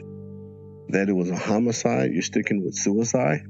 that 0.89 1.09
it 1.09 1.13
was 1.13 1.29
a 1.29 1.35
homicide? 1.35 2.11
You're 2.13 2.21
sticking 2.21 2.63
with 2.63 2.75
suicide? 2.75 3.41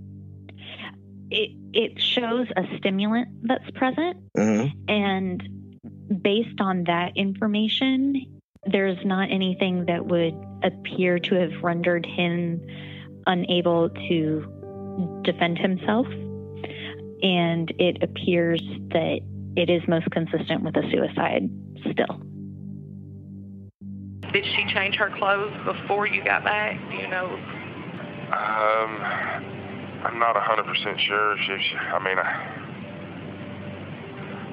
It, 1.30 1.52
it 1.74 2.02
shows 2.02 2.48
a 2.56 2.64
stimulant 2.78 3.30
that's 3.44 3.70
present. 3.72 4.18
Uh-huh. 4.38 4.68
And 4.88 5.80
based 6.22 6.60
on 6.60 6.86
that 6.86 7.16
information, 7.16 8.37
there's 8.66 8.98
not 9.06 9.32
anything 9.32 9.86
that 9.86 10.06
would 10.06 10.36
appear 10.64 11.20
to 11.20 11.36
have 11.36 11.64
rendered 11.64 12.06
him 12.06 12.62
unable 13.26 13.90
to 13.90 15.22
defend 15.24 15.58
himself. 15.58 16.08
And 17.22 17.74
it 17.80 18.04
appears 18.04 18.62
that 18.90 19.20
it 19.56 19.70
is 19.70 19.82
most 19.88 20.10
consistent 20.12 20.64
with 20.64 20.76
a 20.78 20.84
suicide 20.92 21.50
still. 21.82 22.22
Did 24.32 24.46
she 24.46 24.66
change 24.74 24.96
her 24.96 25.10
clothes 25.18 25.54
before 25.66 26.06
you 26.06 26.24
got 26.24 26.44
back? 26.44 26.78
Do 26.92 26.98
you 26.98 27.08
know? 27.08 27.26
Um, 28.28 29.02
I'm 30.04 30.20
not 30.20 30.36
100% 30.36 31.00
sure. 31.00 31.38
She, 31.38 31.58
she, 31.70 31.76
I 31.78 32.00
mean, 32.04 32.20
I, 32.20 32.58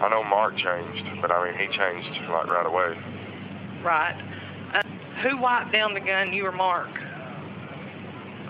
I 0.05 0.09
know 0.09 0.22
Mark 0.24 0.57
changed, 0.57 1.20
but 1.20 1.30
I 1.30 1.44
mean, 1.44 1.59
he 1.59 1.66
changed 1.76 2.20
like 2.30 2.46
right 2.46 2.66
away. 2.66 2.96
Right. 3.85 4.18
Uh, 4.74 4.82
who 5.22 5.37
wiped 5.37 5.72
down 5.72 5.93
the 5.93 6.01
gun? 6.01 6.32
You 6.32 6.47
or 6.47 6.53
Mark? 6.53 6.89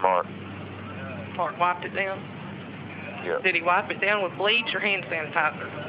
Mark. 0.00 0.26
Mark 1.36 1.58
wiped 1.58 1.84
it 1.84 1.94
down? 1.94 2.22
Yeah. 3.24 3.38
Did 3.42 3.54
he 3.56 3.62
wipe 3.62 3.90
it 3.90 4.00
down 4.00 4.22
with 4.22 4.36
bleach 4.38 4.72
or 4.74 4.80
hand 4.80 5.04
sanitizer? 5.04 5.84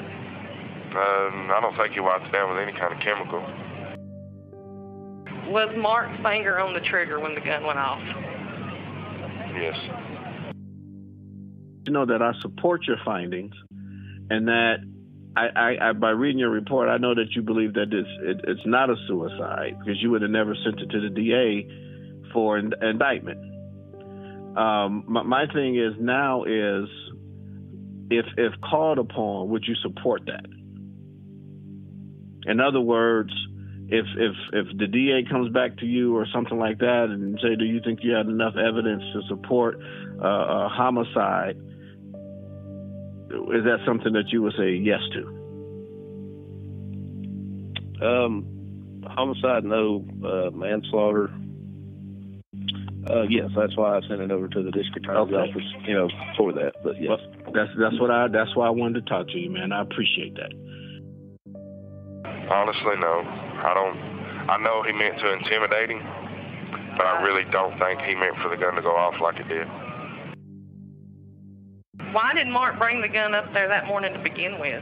Um, 0.95 1.51
I 1.51 1.59
don't 1.61 1.75
think 1.77 1.93
he 1.93 1.99
wiped 1.99 2.27
it 2.27 2.31
down 2.31 2.49
with 2.49 2.59
any 2.59 2.71
kind 2.71 2.93
of 2.93 2.99
chemical. 3.01 3.41
Was 5.51 5.75
Mark's 5.77 6.17
finger 6.23 6.59
on 6.59 6.73
the 6.73 6.79
trigger 6.79 7.19
when 7.19 7.35
the 7.35 7.41
gun 7.41 7.65
went 7.65 7.77
off? 7.77 8.01
Yes. 9.53 9.77
You 11.85 11.93
know 11.93 12.05
that 12.05 12.21
I 12.21 12.33
support 12.41 12.87
your 12.87 12.97
findings, 13.05 13.53
and 14.29 14.47
that 14.47 14.77
I, 15.35 15.47
I, 15.55 15.89
I 15.89 15.93
by 15.93 16.11
reading 16.11 16.39
your 16.39 16.49
report, 16.49 16.89
I 16.89 16.97
know 16.97 17.13
that 17.13 17.35
you 17.35 17.41
believe 17.41 17.73
that 17.73 17.91
it's 17.91 18.09
it, 18.21 18.49
it's 18.49 18.65
not 18.65 18.89
a 18.89 18.95
suicide 19.07 19.77
because 19.79 20.01
you 20.01 20.11
would 20.11 20.21
have 20.21 20.31
never 20.31 20.55
sent 20.63 20.79
it 20.79 20.89
to 20.91 21.01
the 21.01 21.09
DA 21.09 21.67
for 22.33 22.57
an 22.57 22.73
indictment. 22.81 23.39
Um, 24.57 25.03
my, 25.07 25.23
my 25.23 25.45
thing 25.53 25.75
is 25.75 25.93
now 25.99 26.43
is 26.45 26.87
if 28.09 28.25
if 28.37 28.53
called 28.61 28.99
upon, 28.99 29.49
would 29.49 29.65
you 29.67 29.75
support 29.75 30.25
that? 30.27 30.45
In 32.49 32.59
other 32.61 32.79
words, 32.79 33.31
if 33.87 34.05
if 34.17 34.35
if 34.53 34.77
the 34.77 34.87
DA 34.87 35.29
comes 35.29 35.51
back 35.51 35.77
to 35.77 35.85
you 35.85 36.15
or 36.15 36.25
something 36.33 36.57
like 36.57 36.79
that 36.79 37.07
and 37.09 37.37
say, 37.41 37.55
do 37.55 37.65
you 37.65 37.81
think 37.83 37.99
you 38.03 38.13
had 38.13 38.27
enough 38.27 38.55
evidence 38.55 39.03
to 39.13 39.21
support 39.27 39.79
uh, 40.23 40.65
a 40.65 40.69
homicide? 40.69 41.57
Is 43.53 43.63
that 43.65 43.79
something 43.85 44.13
that 44.13 44.29
you 44.31 44.41
would 44.43 44.53
say 44.57 44.71
yes 44.75 45.01
to? 45.13 45.27
Um, 48.05 49.03
homicide, 49.07 49.63
no. 49.63 50.05
Uh, 50.23 50.51
manslaughter, 50.51 51.29
uh, 53.09 53.21
yes. 53.29 53.49
That's 53.55 53.75
why 53.77 53.97
I 53.97 54.01
sent 54.07 54.21
it 54.21 54.31
over 54.31 54.47
to 54.47 54.63
the 54.63 54.71
district 54.71 55.05
attorney's 55.05 55.33
Okay. 55.33 55.49
office, 55.51 55.69
you 55.87 55.93
know, 55.93 56.09
for 56.37 56.51
that. 56.53 56.73
But 56.83 56.99
yes. 56.99 57.19
Well, 57.43 57.53
that's 57.53 57.69
that's 57.77 57.99
what 57.99 58.09
I 58.09 58.27
that's 58.27 58.55
why 58.55 58.67
I 58.67 58.71
wanted 58.71 59.05
to 59.05 59.09
talk 59.09 59.27
to 59.27 59.37
you, 59.37 59.49
man. 59.51 59.71
I 59.71 59.81
appreciate 59.81 60.35
that. 60.35 60.51
Honestly, 62.49 62.95
no. 62.97 63.21
I 63.25 63.73
don't. 63.73 63.97
I 64.49 64.57
know 64.61 64.83
he 64.83 64.91
meant 64.93 65.17
to 65.19 65.33
intimidate 65.33 65.89
him, 65.89 66.01
but 66.97 67.05
I 67.05 67.21
really 67.23 67.45
don't 67.51 67.77
think 67.79 68.01
he 68.01 68.15
meant 68.15 68.37
for 68.41 68.49
the 68.49 68.57
gun 68.57 68.75
to 68.75 68.81
go 68.81 68.95
off 68.95 69.15
like 69.21 69.37
it 69.39 69.47
did. 69.47 69.67
Why 72.15 72.33
did 72.33 72.47
Mark 72.47 72.79
bring 72.79 73.01
the 73.01 73.09
gun 73.09 73.35
up 73.35 73.51
there 73.51 73.67
that 73.67 73.87
morning 73.87 74.13
to 74.13 74.19
begin 74.19 74.57
with? 74.57 74.81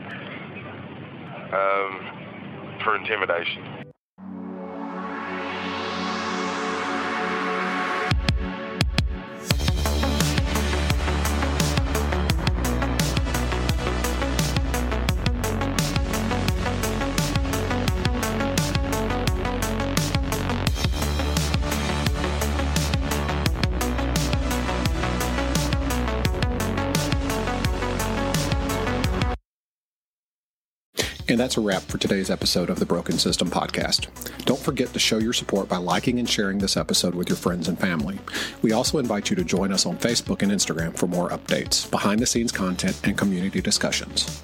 Um, 1.51 2.77
for 2.84 2.95
intimidation. 2.95 3.72
And 31.34 31.39
that's 31.39 31.57
a 31.57 31.61
wrap 31.61 31.81
for 31.81 31.97
today's 31.97 32.30
episode 32.30 32.69
of 32.69 32.77
the 32.77 32.85
Broken 32.85 33.18
System 33.18 33.49
Podcast. 33.49 34.05
Don't 34.45 34.60
forget 34.60 34.93
to 34.93 34.99
show 34.99 35.18
your 35.18 35.34
support 35.34 35.68
by 35.68 35.77
liking 35.77 36.19
and 36.19 36.30
sharing 36.30 36.60
this 36.60 36.77
episode 36.77 37.15
with 37.15 37.27
your 37.27 37.38
friends 37.38 37.68
and 37.68 37.80
family. 37.80 38.19
We 38.61 38.72
also 38.72 38.99
invite 38.99 39.31
you 39.31 39.35
to 39.38 39.43
join 39.43 39.73
us 39.73 39.88
on 39.88 39.97
Facebook 39.97 40.43
and 40.43 40.51
Instagram 40.51 40.95
for 40.95 41.07
more 41.07 41.30
updates, 41.30 41.89
behind 41.89 42.19
the 42.19 42.27
scenes 42.27 42.51
content, 42.51 43.01
and 43.03 43.18
community 43.18 43.61
discussions. 43.61 44.43